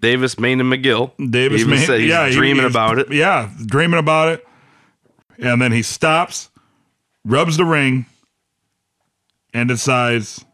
Davis, 0.00 0.38
Maine, 0.38 0.60
and 0.60 0.72
McGill. 0.72 1.12
Davis 1.30 1.64
Maine- 1.64 1.86
said 1.86 2.00
he's 2.00 2.10
yeah, 2.10 2.30
dreaming 2.30 2.62
he 2.62 2.68
about 2.68 2.98
it. 2.98 3.12
Yeah, 3.12 3.50
dreaming 3.66 3.98
about 3.98 4.28
it. 4.28 4.46
And 5.38 5.60
then 5.60 5.72
he 5.72 5.82
stops, 5.82 6.50
rubs 7.24 7.56
the 7.56 7.64
ring, 7.64 8.06
and 9.52 9.68
decides 9.68 10.44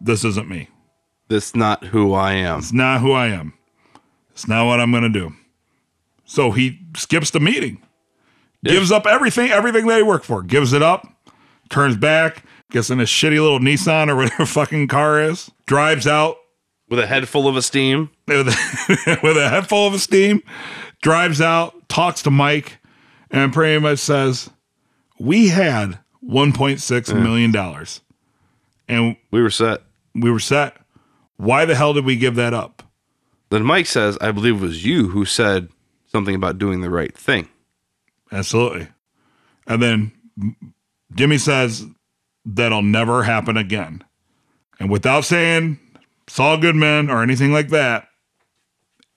this 0.00 0.24
isn't 0.24 0.48
me. 0.48 0.68
That's 1.28 1.54
not 1.54 1.84
who 1.84 2.12
I 2.12 2.32
am. 2.32 2.58
It's 2.58 2.72
not 2.72 3.00
who 3.00 3.12
I 3.12 3.28
am. 3.28 3.54
It's 4.32 4.48
not 4.48 4.66
what 4.66 4.80
I'm 4.80 4.90
going 4.90 5.04
to 5.04 5.08
do. 5.08 5.34
So 6.32 6.50
he 6.50 6.78
skips 6.96 7.30
the 7.30 7.40
meeting, 7.40 7.82
gives 8.64 8.90
up 8.90 9.06
everything, 9.06 9.50
everything 9.50 9.86
that 9.88 9.98
he 9.98 10.02
worked 10.02 10.24
for, 10.24 10.42
gives 10.42 10.72
it 10.72 10.80
up, 10.80 11.06
turns 11.68 11.94
back, 11.98 12.44
gets 12.70 12.88
in 12.88 13.00
a 13.00 13.02
shitty 13.02 13.38
little 13.38 13.58
Nissan 13.58 14.08
or 14.08 14.16
whatever 14.16 14.46
fucking 14.46 14.88
car 14.88 15.20
is, 15.20 15.50
drives 15.66 16.06
out 16.06 16.38
With 16.88 17.00
a 17.00 17.06
head 17.06 17.28
full 17.28 17.48
of 17.48 17.54
esteem. 17.54 18.08
with 18.26 18.48
a, 18.48 19.18
with 19.22 19.36
a 19.36 19.50
head 19.50 19.68
full 19.68 19.86
of 19.86 20.00
steam, 20.00 20.42
drives 21.02 21.42
out, 21.42 21.86
talks 21.90 22.22
to 22.22 22.30
Mike, 22.30 22.78
and 23.30 23.52
pretty 23.52 23.78
much 23.78 23.98
says, 23.98 24.48
"We 25.20 25.48
had 25.48 25.98
1.6 26.26 27.22
million 27.22 27.52
dollars, 27.52 28.00
and 28.88 29.18
We 29.30 29.42
were 29.42 29.50
set. 29.50 29.82
we 30.14 30.30
were 30.30 30.40
set. 30.40 30.78
Why 31.36 31.66
the 31.66 31.74
hell 31.74 31.92
did 31.92 32.06
we 32.06 32.16
give 32.16 32.36
that 32.36 32.54
up?" 32.54 32.82
Then 33.50 33.64
Mike 33.64 33.84
says, 33.84 34.16
I 34.22 34.32
believe 34.32 34.62
it 34.62 34.66
was 34.66 34.86
you 34.86 35.08
who 35.08 35.26
said 35.26 35.68
something 36.12 36.34
about 36.34 36.58
doing 36.58 36.80
the 36.80 36.90
right 36.90 37.16
thing. 37.16 37.48
Absolutely. 38.30 38.88
And 39.66 39.82
then 39.82 40.12
Jimmy 41.14 41.38
says 41.38 41.84
that'll 42.44 42.82
never 42.82 43.22
happen 43.22 43.56
again. 43.56 44.04
And 44.78 44.90
without 44.90 45.24
saying 45.24 45.78
Saul 46.28 46.58
Goodman 46.58 47.10
or 47.10 47.22
anything 47.22 47.52
like 47.52 47.68
that, 47.68 48.08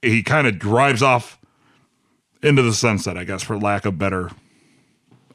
he 0.01 0.21
kind 0.23 0.47
of 0.47 0.59
drives 0.59 1.01
off 1.01 1.39
into 2.43 2.61
the 2.61 2.73
sunset, 2.73 3.17
I 3.17 3.23
guess, 3.23 3.41
for 3.41 3.57
lack 3.57 3.85
of 3.85 3.97
better 3.97 4.31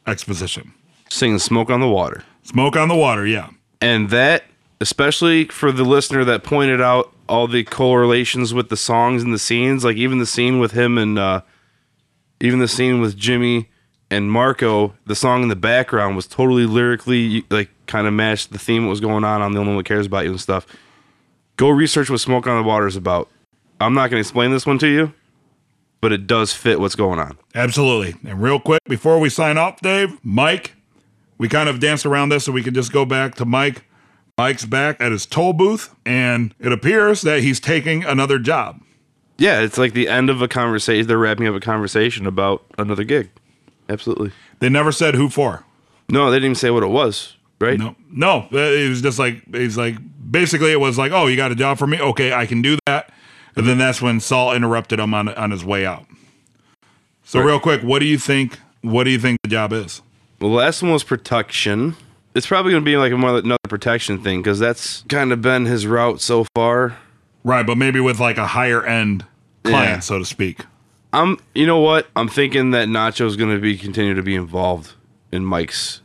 exposition. 0.06 0.72
Singing 1.08 1.38
Smoke 1.38 1.70
on 1.70 1.80
the 1.80 1.88
Water. 1.88 2.24
Smoke 2.42 2.76
on 2.76 2.88
the 2.88 2.96
water, 2.96 3.26
yeah. 3.26 3.50
And 3.80 4.10
that, 4.10 4.44
especially 4.80 5.46
for 5.46 5.72
the 5.72 5.84
listener 5.84 6.24
that 6.24 6.44
pointed 6.44 6.80
out 6.80 7.12
all 7.28 7.48
the 7.48 7.64
correlations 7.64 8.54
with 8.54 8.68
the 8.68 8.76
songs 8.76 9.22
and 9.22 9.32
the 9.32 9.38
scenes, 9.38 9.84
like 9.84 9.96
even 9.96 10.18
the 10.18 10.26
scene 10.26 10.58
with 10.58 10.72
him 10.72 10.98
and 10.98 11.18
uh, 11.18 11.42
even 12.40 12.58
the 12.58 12.68
scene 12.68 13.00
with 13.00 13.16
Jimmy 13.16 13.68
and 14.10 14.30
Marco, 14.30 14.94
the 15.06 15.14
song 15.14 15.42
in 15.42 15.48
the 15.48 15.56
background 15.56 16.16
was 16.16 16.26
totally 16.26 16.66
lyrically 16.66 17.44
like 17.50 17.70
kind 17.86 18.06
of 18.06 18.12
matched 18.12 18.52
the 18.52 18.58
theme 18.58 18.84
that 18.84 18.88
was 18.88 19.00
going 19.00 19.24
on 19.24 19.42
on 19.42 19.52
The 19.52 19.60
Only 19.60 19.70
One 19.70 19.78
That 19.78 19.86
Cares 19.86 20.06
About 20.06 20.24
You 20.24 20.30
and 20.30 20.40
stuff. 20.40 20.66
Go 21.56 21.68
research 21.68 22.10
what 22.10 22.18
Smoke 22.18 22.46
on 22.46 22.56
the 22.56 22.66
Water 22.66 22.86
is 22.86 22.96
about. 22.96 23.28
I'm 23.80 23.94
not 23.94 24.10
going 24.10 24.22
to 24.22 24.26
explain 24.26 24.50
this 24.50 24.66
one 24.66 24.78
to 24.78 24.88
you, 24.88 25.12
but 26.00 26.12
it 26.12 26.26
does 26.26 26.52
fit 26.52 26.80
what's 26.80 26.94
going 26.94 27.18
on. 27.18 27.38
Absolutely. 27.54 28.14
And 28.28 28.42
real 28.42 28.58
quick, 28.58 28.80
before 28.88 29.18
we 29.20 29.28
sign 29.28 29.58
off, 29.58 29.80
Dave, 29.80 30.18
Mike, 30.22 30.74
we 31.38 31.48
kind 31.48 31.68
of 31.68 31.80
danced 31.80 32.04
around 32.04 32.30
this 32.30 32.44
so 32.44 32.52
we 32.52 32.62
can 32.62 32.74
just 32.74 32.92
go 32.92 33.04
back 33.04 33.34
to 33.36 33.44
Mike. 33.44 33.84
Mike's 34.36 34.64
back 34.64 35.00
at 35.00 35.12
his 35.12 35.26
toll 35.26 35.52
booth, 35.52 35.94
and 36.06 36.54
it 36.58 36.72
appears 36.72 37.20
that 37.22 37.42
he's 37.42 37.60
taking 37.60 38.04
another 38.04 38.38
job. 38.38 38.80
Yeah, 39.40 39.60
it's 39.62 39.78
like 39.78 39.94
the 39.94 40.06
end 40.06 40.28
of 40.28 40.42
a 40.42 40.48
conversation. 40.48 41.06
They're 41.06 41.16
wrapping 41.18 41.48
up 41.48 41.54
a 41.54 41.60
conversation 41.60 42.26
about 42.26 42.62
another 42.76 43.04
gig. 43.04 43.30
Absolutely. 43.88 44.32
They 44.58 44.68
never 44.68 44.92
said 44.92 45.14
who 45.14 45.30
for. 45.30 45.64
No, 46.10 46.30
they 46.30 46.36
didn't 46.36 46.44
even 46.44 46.54
say 46.56 46.70
what 46.70 46.82
it 46.82 46.88
was, 46.90 47.36
right? 47.58 47.78
No, 47.78 47.96
no. 48.12 48.48
Uh, 48.52 48.58
it 48.58 48.90
was 48.90 49.00
just 49.00 49.18
like 49.18 49.42
he's 49.54 49.78
like 49.78 49.96
basically 50.30 50.72
it 50.72 50.78
was 50.80 50.98
like, 50.98 51.10
oh, 51.12 51.26
you 51.26 51.36
got 51.36 51.50
a 51.52 51.54
job 51.54 51.78
for 51.78 51.86
me? 51.86 51.98
Okay, 51.98 52.34
I 52.34 52.44
can 52.44 52.60
do 52.60 52.76
that. 52.86 53.12
And 53.56 53.66
then 53.66 53.78
that's 53.78 54.02
when 54.02 54.20
Saul 54.20 54.52
interrupted 54.54 54.98
him 55.00 55.14
on 55.14 55.28
on 55.30 55.50
his 55.52 55.64
way 55.64 55.86
out. 55.86 56.04
So 57.24 57.38
Right. 57.40 57.46
real 57.46 57.60
quick, 57.60 57.82
what 57.82 58.00
do 58.00 58.04
you 58.06 58.18
think? 58.18 58.58
What 58.82 59.04
do 59.04 59.10
you 59.10 59.18
think 59.18 59.38
the 59.42 59.48
job 59.48 59.72
is? 59.72 60.02
Well 60.38 60.50
the 60.50 60.56
last 60.56 60.82
one 60.82 60.92
was 60.92 61.02
protection. 61.02 61.96
It's 62.34 62.46
probably 62.46 62.72
going 62.72 62.84
to 62.84 62.88
be 62.88 62.96
like 62.98 63.12
another 63.12 63.58
protection 63.68 64.22
thing 64.22 64.40
because 64.42 64.58
that's 64.58 65.02
kind 65.08 65.32
of 65.32 65.40
been 65.40 65.64
his 65.64 65.86
route 65.86 66.20
so 66.20 66.46
far. 66.54 66.98
Right, 67.42 67.66
but 67.66 67.76
maybe 67.78 68.00
with 68.00 68.20
like 68.20 68.36
a 68.36 68.48
higher 68.48 68.84
end 68.84 69.24
client, 69.64 69.88
Yeah. 69.88 69.98
so 70.00 70.18
to 70.18 70.24
speak. 70.24 70.60
I'm, 71.12 71.38
you 71.54 71.66
know 71.66 71.80
what? 71.80 72.06
I'm 72.14 72.28
thinking 72.28 72.70
that 72.70 72.88
Nacho's 72.88 73.36
going 73.36 73.52
to 73.54 73.60
be 73.60 73.76
continue 73.76 74.14
to 74.14 74.22
be 74.22 74.34
involved 74.36 74.92
in 75.32 75.44
Mike's 75.44 76.00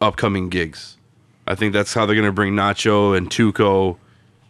upcoming 0.00 0.48
gigs. 0.48 0.96
I 1.46 1.54
think 1.54 1.72
that's 1.72 1.94
how 1.94 2.06
they're 2.06 2.16
going 2.16 2.26
to 2.26 2.32
bring 2.32 2.54
Nacho 2.54 3.16
and 3.16 3.28
Tuco, 3.30 3.96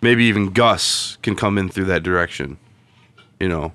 maybe 0.00 0.24
even 0.24 0.52
Gus 0.52 1.16
can 1.22 1.34
come 1.36 1.58
in 1.58 1.68
through 1.68 1.84
that 1.86 2.02
direction. 2.02 2.58
You 3.40 3.48
know, 3.48 3.72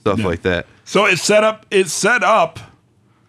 stuff 0.00 0.18
Yeah. 0.20 0.26
like 0.26 0.42
that. 0.42 0.66
So 0.84 1.04
it's 1.04 1.22
set 1.22 1.44
up. 1.44 1.66
It's 1.70 1.92
set 1.92 2.22
up. 2.24 2.58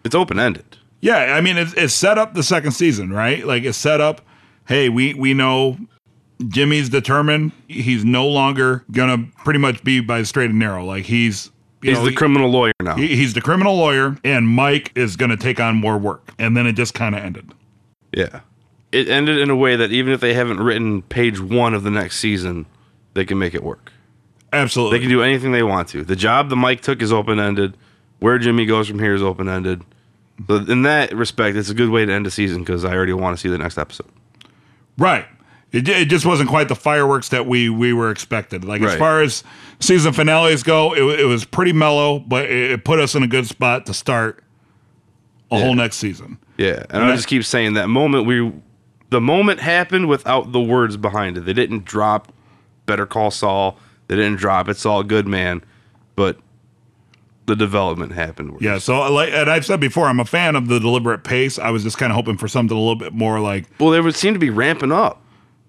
It's 0.04 0.14
open 0.14 0.38
ended. 0.38 0.64
Yeah, 1.00 1.34
I 1.36 1.40
mean 1.40 1.56
it's, 1.58 1.74
it's 1.74 1.92
set 1.94 2.16
up 2.18 2.34
the 2.34 2.42
second 2.42 2.72
season, 2.72 3.12
right? 3.12 3.46
Like 3.46 3.64
it's 3.64 3.76
set 3.78 4.00
up. 4.00 4.22
Hey, 4.66 4.88
we 4.88 5.12
we 5.14 5.34
know 5.34 5.76
Jimmy's 6.48 6.88
determined. 6.88 7.52
He's 7.68 8.04
no 8.04 8.26
longer 8.26 8.84
gonna 8.90 9.26
pretty 9.44 9.58
much 9.60 9.82
be 9.84 10.00
by 10.00 10.20
the 10.20 10.26
straight 10.26 10.50
and 10.50 10.58
narrow. 10.58 10.84
Like 10.84 11.04
he's 11.04 11.50
you 11.82 11.90
He's 11.90 11.98
know, 11.98 12.04
the 12.04 12.10
he- 12.10 12.16
criminal 12.16 12.50
lawyer 12.50 12.72
now. 12.82 12.96
he- 12.96 13.14
he's 13.14 13.34
the 13.34 13.40
criminal 13.40 13.76
lawyer, 13.76 14.16
and 14.24 14.48
Mike 14.48 14.90
is 14.94 15.16
gonna 15.16 15.36
take 15.36 15.60
on 15.60 15.76
more 15.76 15.98
work. 15.98 16.32
And 16.38 16.56
then 16.56 16.66
it 16.66 16.72
just 16.72 16.94
kind 16.94 17.14
of 17.14 17.22
ended. 17.22 17.52
Yeah. 18.12 18.40
It 18.90 19.08
ended 19.08 19.38
in 19.38 19.50
a 19.50 19.56
way 19.56 19.76
that 19.76 19.90
even 19.92 20.12
if 20.12 20.20
they 20.20 20.34
haven't 20.34 20.60
written 20.60 21.02
page 21.02 21.40
one 21.40 21.74
of 21.74 21.82
the 21.82 21.90
next 21.90 22.18
season, 22.20 22.64
they 23.14 23.24
can 23.24 23.38
make 23.38 23.54
it 23.54 23.62
work. 23.62 23.92
Absolutely. 24.52 24.98
They 24.98 25.02
can 25.02 25.10
do 25.10 25.22
anything 25.22 25.50
they 25.52 25.64
want 25.64 25.88
to. 25.88 26.04
The 26.04 26.14
job 26.16 26.48
that 26.50 26.56
Mike 26.56 26.80
took 26.80 27.02
is 27.02 27.12
open 27.12 27.38
ended. 27.40 27.76
Where 28.20 28.38
Jimmy 28.38 28.66
goes 28.66 28.88
from 28.88 29.00
here 29.00 29.14
is 29.14 29.22
open 29.22 29.48
ended. 29.48 29.82
So 30.48 30.56
in 30.56 30.82
that 30.82 31.14
respect, 31.14 31.56
it's 31.56 31.68
a 31.70 31.74
good 31.74 31.90
way 31.90 32.06
to 32.06 32.12
end 32.12 32.26
a 32.26 32.30
season 32.30 32.60
because 32.62 32.84
I 32.84 32.94
already 32.94 33.12
want 33.12 33.36
to 33.36 33.40
see 33.40 33.48
the 33.48 33.58
next 33.58 33.76
episode. 33.78 34.08
Right. 34.96 35.26
It, 35.74 35.88
it 35.88 36.08
just 36.08 36.24
wasn't 36.24 36.48
quite 36.48 36.68
the 36.68 36.74
fireworks 36.76 37.30
that 37.30 37.46
we 37.46 37.68
we 37.68 37.92
were 37.92 38.10
expected. 38.10 38.64
Like 38.64 38.80
as 38.82 38.90
Right. 38.92 38.98
far 38.98 39.22
as 39.22 39.42
season 39.80 40.12
finales 40.12 40.62
go, 40.62 40.94
it, 40.94 41.02
wa- 41.02 41.10
it 41.10 41.24
was 41.26 41.44
pretty 41.44 41.72
mellow, 41.72 42.20
but 42.20 42.44
it, 42.44 42.70
it 42.72 42.84
put 42.84 43.00
us 43.00 43.14
in 43.14 43.22
a 43.22 43.26
good 43.26 43.46
spot 43.46 43.86
to 43.86 43.94
start 43.94 44.42
a 45.50 45.58
whole 45.58 45.74
next 45.74 45.96
season. 45.96 46.38
Yeah, 46.56 46.84
and 46.90 47.02
I 47.02 47.14
just 47.16 47.26
keep 47.26 47.44
saying 47.44 47.74
that 47.74 47.88
moment 47.88 48.26
we, 48.26 48.52
the 49.10 49.20
moment 49.20 49.58
happened 49.60 50.08
without 50.08 50.52
the 50.52 50.60
words 50.60 50.96
behind 50.96 51.36
it. 51.36 51.40
They 51.42 51.52
didn't 51.52 51.84
drop 51.84 52.32
"Better 52.86 53.06
Call 53.06 53.30
Saul." 53.32 53.76
They 54.06 54.14
didn't 54.16 54.36
drop 54.38 54.68
"It's 54.68 54.86
All 54.86 55.02
Good, 55.02 55.26
Man," 55.26 55.62
but 56.14 56.38
the 57.46 57.56
development 57.56 58.12
happened. 58.12 58.56
Yeah. 58.60 58.78
So 58.78 59.02
uh, 59.02 59.10
like, 59.10 59.30
and 59.32 59.50
I've 59.50 59.66
said 59.66 59.80
before, 59.80 60.06
I'm 60.06 60.20
a 60.20 60.24
fan 60.24 60.54
of 60.56 60.68
the 60.68 60.78
deliberate 60.78 61.24
pace. 61.24 61.58
I 61.58 61.70
was 61.70 61.82
just 61.82 61.98
kind 61.98 62.12
of 62.12 62.16
hoping 62.16 62.36
for 62.38 62.46
something 62.48 62.76
a 62.76 62.80
little 62.80 62.94
bit 62.96 63.12
more 63.12 63.40
like, 63.40 63.66
Well, 63.80 63.90
they 63.90 64.00
would 64.00 64.14
seem 64.14 64.32
to 64.34 64.38
be 64.40 64.50
ramping 64.50 64.92
up. 64.92 65.20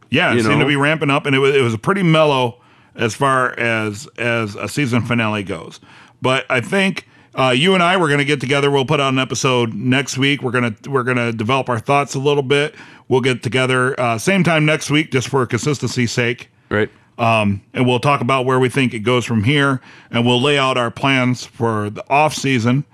Yeah, 0.09 0.31
it 0.31 0.37
You 0.37 0.43
seemed 0.43 0.59
to 0.61 0.65
be 0.67 0.75
ramping 0.75 1.09
up, 1.09 1.25
and 1.25 1.35
it 1.35 1.39
was 1.39 1.55
it 1.55 1.61
was 1.61 1.73
a 1.73 1.77
pretty 1.77 2.03
mellow 2.03 2.61
as 2.95 3.13
far 3.13 3.57
as 3.59 4.07
as 4.17 4.55
a 4.55 4.67
season 4.67 5.01
finale 5.01 5.43
goes. 5.43 5.79
But 6.21 6.45
I 6.49 6.61
think. 6.61 7.07
Uh, 7.37 7.49
you 7.51 7.73
and 7.73 7.83
I, 7.83 7.97
we're 7.97 8.07
gonna 8.09 8.23
get 8.23 8.39
together. 8.39 8.71
We'll 8.71 8.85
put 8.85 9.01
out 9.01 9.11
an 9.11 9.19
episode 9.19 9.73
next 9.73 10.17
week. 10.17 10.41
We're 10.41 10.51
gonna 10.51 10.73
we're 10.87 11.03
gonna 11.03 11.33
develop 11.33 11.67
our 11.67 11.79
thoughts 11.79 12.15
a 12.15 12.19
little 12.19 12.41
bit. 12.41 12.75
We'll 13.09 13.19
get 13.19 13.43
together 13.43 13.99
uh, 13.99 14.17
same 14.17 14.45
time 14.45 14.65
next 14.65 14.89
week, 14.89 15.11
just 15.11 15.27
for 15.27 15.45
consistency's 15.45 16.13
sake. 16.13 16.49
Right. 16.69 16.89
um, 17.17 17.61
and 17.73 17.85
we'll 17.85 17.99
talk 17.99 18.21
about 18.21 18.45
where 18.45 18.57
we 18.57 18.69
think 18.69 18.93
it 18.93 18.99
goes 18.99 19.25
from 19.25 19.43
here, 19.43 19.81
and 20.11 20.25
we'll 20.25 20.41
lay 20.41 20.57
out 20.57 20.77
our 20.77 20.89
plans 20.89 21.45
for 21.45 21.89
the 21.89 22.09
off 22.09 22.33
season. 22.33 22.85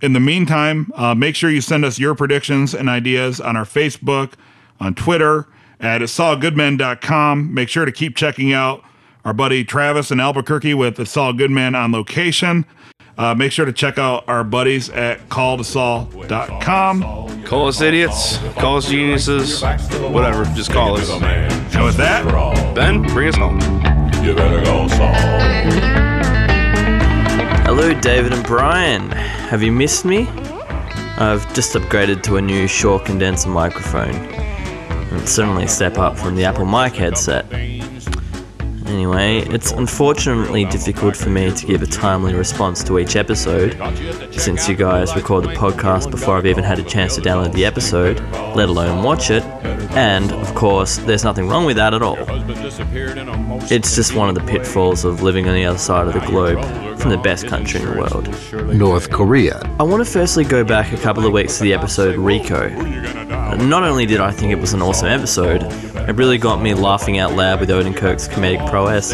In 0.00 0.14
the 0.14 0.20
meantime, 0.20 0.90
uh, 0.94 1.14
make 1.14 1.36
sure 1.36 1.50
you 1.50 1.60
send 1.60 1.84
us 1.84 1.98
your 1.98 2.14
predictions 2.14 2.72
and 2.72 2.88
ideas 2.88 3.38
on 3.38 3.54
our 3.54 3.66
Facebook, 3.66 4.32
on 4.80 4.94
Twitter, 4.94 5.46
at 5.80 6.02
it'sallgoodman.com. 6.02 7.54
Make 7.54 7.68
sure 7.68 7.84
to 7.84 7.92
keep 7.92 8.16
checking 8.16 8.52
out 8.52 8.82
our 9.24 9.32
buddy 9.32 9.64
Travis 9.64 10.10
in 10.10 10.20
Albuquerque 10.20 10.74
with 10.74 10.98
It's 10.98 11.16
All 11.16 11.32
Goodman 11.32 11.74
on 11.74 11.92
location. 11.92 12.64
Uh, 13.18 13.34
make 13.34 13.52
sure 13.52 13.66
to 13.66 13.72
check 13.72 13.98
out 13.98 14.26
our 14.28 14.42
buddies 14.42 14.88
at 14.90 15.28
calltosaul.com. 15.28 17.42
Call 17.44 17.68
us 17.68 17.80
idiots. 17.82 18.38
Call 18.54 18.78
us 18.78 18.88
geniuses. 18.88 19.62
Whatever. 19.62 20.44
Just 20.54 20.72
call 20.72 20.96
us. 20.96 21.10
And 21.10 21.84
with 21.84 21.96
that, 21.96 22.24
Ben, 22.74 23.02
bring 23.02 23.28
us 23.28 23.36
home. 23.36 23.60
You 24.24 24.34
better 24.34 24.64
go, 24.64 24.88
Saul. 24.88 25.12
Hello, 27.64 27.92
David 28.00 28.32
and 28.32 28.44
Brian. 28.44 29.10
Have 29.10 29.62
you 29.62 29.70
missed 29.70 30.06
me? 30.06 30.26
I've 31.18 31.52
just 31.54 31.74
upgraded 31.74 32.22
to 32.22 32.36
a 32.36 32.40
new 32.40 32.66
Shure 32.66 32.98
condenser 33.00 33.50
microphone. 33.50 34.14
It's 35.12 35.32
certainly 35.32 35.64
a 35.64 35.68
step 35.68 35.98
up 35.98 36.16
from 36.16 36.34
the 36.36 36.44
Apple 36.44 36.64
mic 36.64 36.94
headset. 36.94 37.46
Anyway, 38.86 39.38
it's 39.48 39.70
unfortunately 39.70 40.64
difficult 40.64 41.16
for 41.16 41.30
me 41.30 41.52
to 41.54 41.66
give 41.66 41.80
a 41.80 41.86
timely 41.86 42.34
response 42.34 42.82
to 42.82 42.98
each 42.98 43.14
episode, 43.14 43.78
since 44.32 44.68
you 44.68 44.74
guys 44.74 45.14
record 45.14 45.44
the 45.44 45.50
podcast 45.50 46.10
before 46.10 46.36
I've 46.36 46.46
even 46.46 46.64
had 46.64 46.80
a 46.80 46.82
chance 46.82 47.14
to 47.14 47.20
download 47.20 47.52
the 47.52 47.64
episode, 47.64 48.20
let 48.56 48.68
alone 48.68 49.04
watch 49.04 49.30
it, 49.30 49.44
and, 49.92 50.32
of 50.32 50.54
course, 50.56 50.96
there's 50.98 51.22
nothing 51.22 51.48
wrong 51.48 51.64
with 51.66 51.76
that 51.76 51.94
at 51.94 52.02
all. 52.02 52.16
It's 53.70 53.94
just 53.94 54.16
one 54.16 54.28
of 54.28 54.34
the 54.34 54.42
pitfalls 54.42 55.04
of 55.04 55.22
living 55.22 55.46
on 55.48 55.54
the 55.54 55.64
other 55.64 55.78
side 55.78 56.08
of 56.08 56.14
the 56.14 56.26
globe, 56.26 56.60
from 56.98 57.10
the 57.10 57.18
best 57.18 57.46
country 57.46 57.80
in 57.80 57.86
the 57.86 57.96
world. 57.96 58.74
North 58.74 59.10
Korea. 59.10 59.60
I 59.78 59.84
want 59.84 60.04
to 60.04 60.10
firstly 60.10 60.44
go 60.44 60.64
back 60.64 60.92
a 60.92 60.96
couple 60.96 61.24
of 61.24 61.32
weeks 61.32 61.58
to 61.58 61.62
the 61.62 61.74
episode 61.74 62.16
Rico. 62.16 62.68
Not 63.58 63.82
only 63.82 64.06
did 64.06 64.20
I 64.20 64.30
think 64.30 64.52
it 64.52 64.58
was 64.58 64.72
an 64.72 64.82
awesome 64.82 65.08
episode, 65.08 65.62
it 65.62 66.14
really 66.14 66.38
got 66.38 66.62
me 66.62 66.72
laughing 66.74 67.18
out 67.18 67.34
loud 67.34 67.60
with 67.60 67.68
Odenkirk's 67.68 68.28
comedic 68.28 68.68
prowess. 68.70 69.12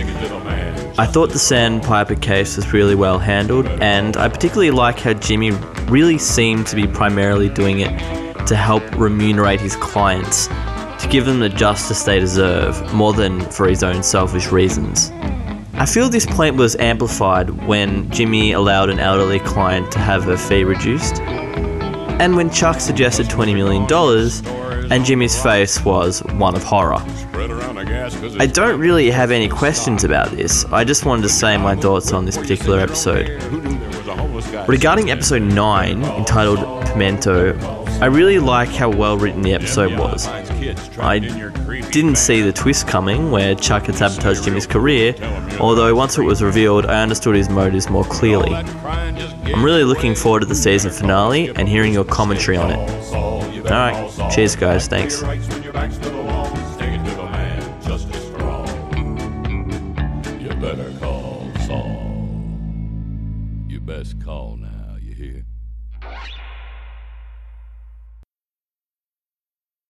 I 0.99 1.07
thought 1.07 1.31
the 1.31 1.39
Sandpiper 1.39 2.15
case 2.15 2.57
was 2.57 2.73
really 2.73 2.95
well 2.95 3.19
handled, 3.19 3.67
and 3.67 4.17
I 4.17 4.29
particularly 4.29 4.71
like 4.71 4.99
how 4.99 5.15
Jimmy 5.15 5.51
really 5.89 6.19
seemed 6.19 6.67
to 6.69 6.77
be 6.77 6.87
primarily 6.87 7.49
doing 7.49 7.81
it 7.81 8.47
to 8.47 8.57
help 8.57 8.83
remunerate 8.97 9.61
his 9.61 9.77
clients, 9.77 10.47
to 10.47 11.09
give 11.11 11.27
them 11.27 11.41
the 11.41 11.49
justice 11.49 12.05
they 12.05 12.19
deserve, 12.19 12.95
more 12.95 13.13
than 13.13 13.41
for 13.51 13.69
his 13.69 13.83
own 13.83 14.03
selfish 14.03 14.53
reasons. 14.53 15.11
I 15.75 15.85
feel 15.85 16.09
this 16.09 16.25
point 16.25 16.57
was 16.57 16.77
amplified 16.77 17.51
when 17.67 18.11
Jimmy 18.11 18.53
allowed 18.53 18.89
an 18.89 18.99
elderly 18.99 19.41
client 19.41 19.91
to 19.93 19.99
have 19.99 20.25
her 20.25 20.37
fee 20.37 20.65
reduced, 20.65 21.17
and 22.19 22.37
when 22.37 22.51
Chuck 22.51 22.81
suggested 22.81 23.27
$20 23.27 23.55
million, 23.55 24.93
and 24.93 25.05
Jimmy's 25.05 25.41
face 25.43 25.85
was 25.85 26.23
one 26.25 26.55
of 26.55 26.63
horror. 26.63 27.03
I 28.39 28.47
don't 28.47 28.79
really 28.79 29.11
have 29.11 29.31
any 29.31 29.49
questions 29.49 30.05
about 30.05 30.31
this. 30.31 30.65
I 30.67 30.85
just 30.85 31.05
wanted 31.05 31.23
to 31.23 31.29
say 31.29 31.57
my 31.57 31.75
thoughts 31.75 32.13
on 32.13 32.25
this 32.25 32.37
particular 32.37 32.79
episode. 32.81 33.29
Regarding 34.69 35.11
episode 35.11 35.43
9, 35.43 36.03
entitled 36.03 36.87
Pimento, 36.87 37.59
I 38.01 38.07
really 38.07 38.39
like 38.39 38.69
how 38.69 38.91
well 38.91 39.17
written 39.19 39.43
the 39.43 39.55
episode 39.55 39.99
was. 39.99 40.27
I 40.99 41.19
didn't 41.19 42.17
see 42.17 42.41
the 42.41 42.53
twist 42.53 42.87
coming 42.87 43.31
where 43.31 43.55
Chuck 43.55 43.87
had 43.87 43.97
sabotaged 43.97 44.45
Jimmy's 44.45 44.67
career, 44.67 45.15
although 45.61 45.95
once 45.95 46.19
it 46.19 46.23
was 46.23 46.43
revealed, 46.43 46.87
I 46.87 47.03
understood 47.03 47.35
his 47.35 47.49
motives 47.49 47.89
more 47.91 48.05
clearly. 48.05 48.55
I'm 48.55 49.65
really 49.65 49.85
looking 49.85 50.15
forward 50.15 50.41
to 50.41 50.47
the 50.47 50.55
season 50.55 50.91
finale 50.91 51.49
and 51.57 51.69
hearing 51.69 51.93
your 51.93 52.05
commentary 52.05 52.57
on 52.57 52.71
it. 52.71 53.15
Alright, 53.67 54.33
cheers 54.33 54.57
guys, 54.57 54.89
thanks. 54.89 55.23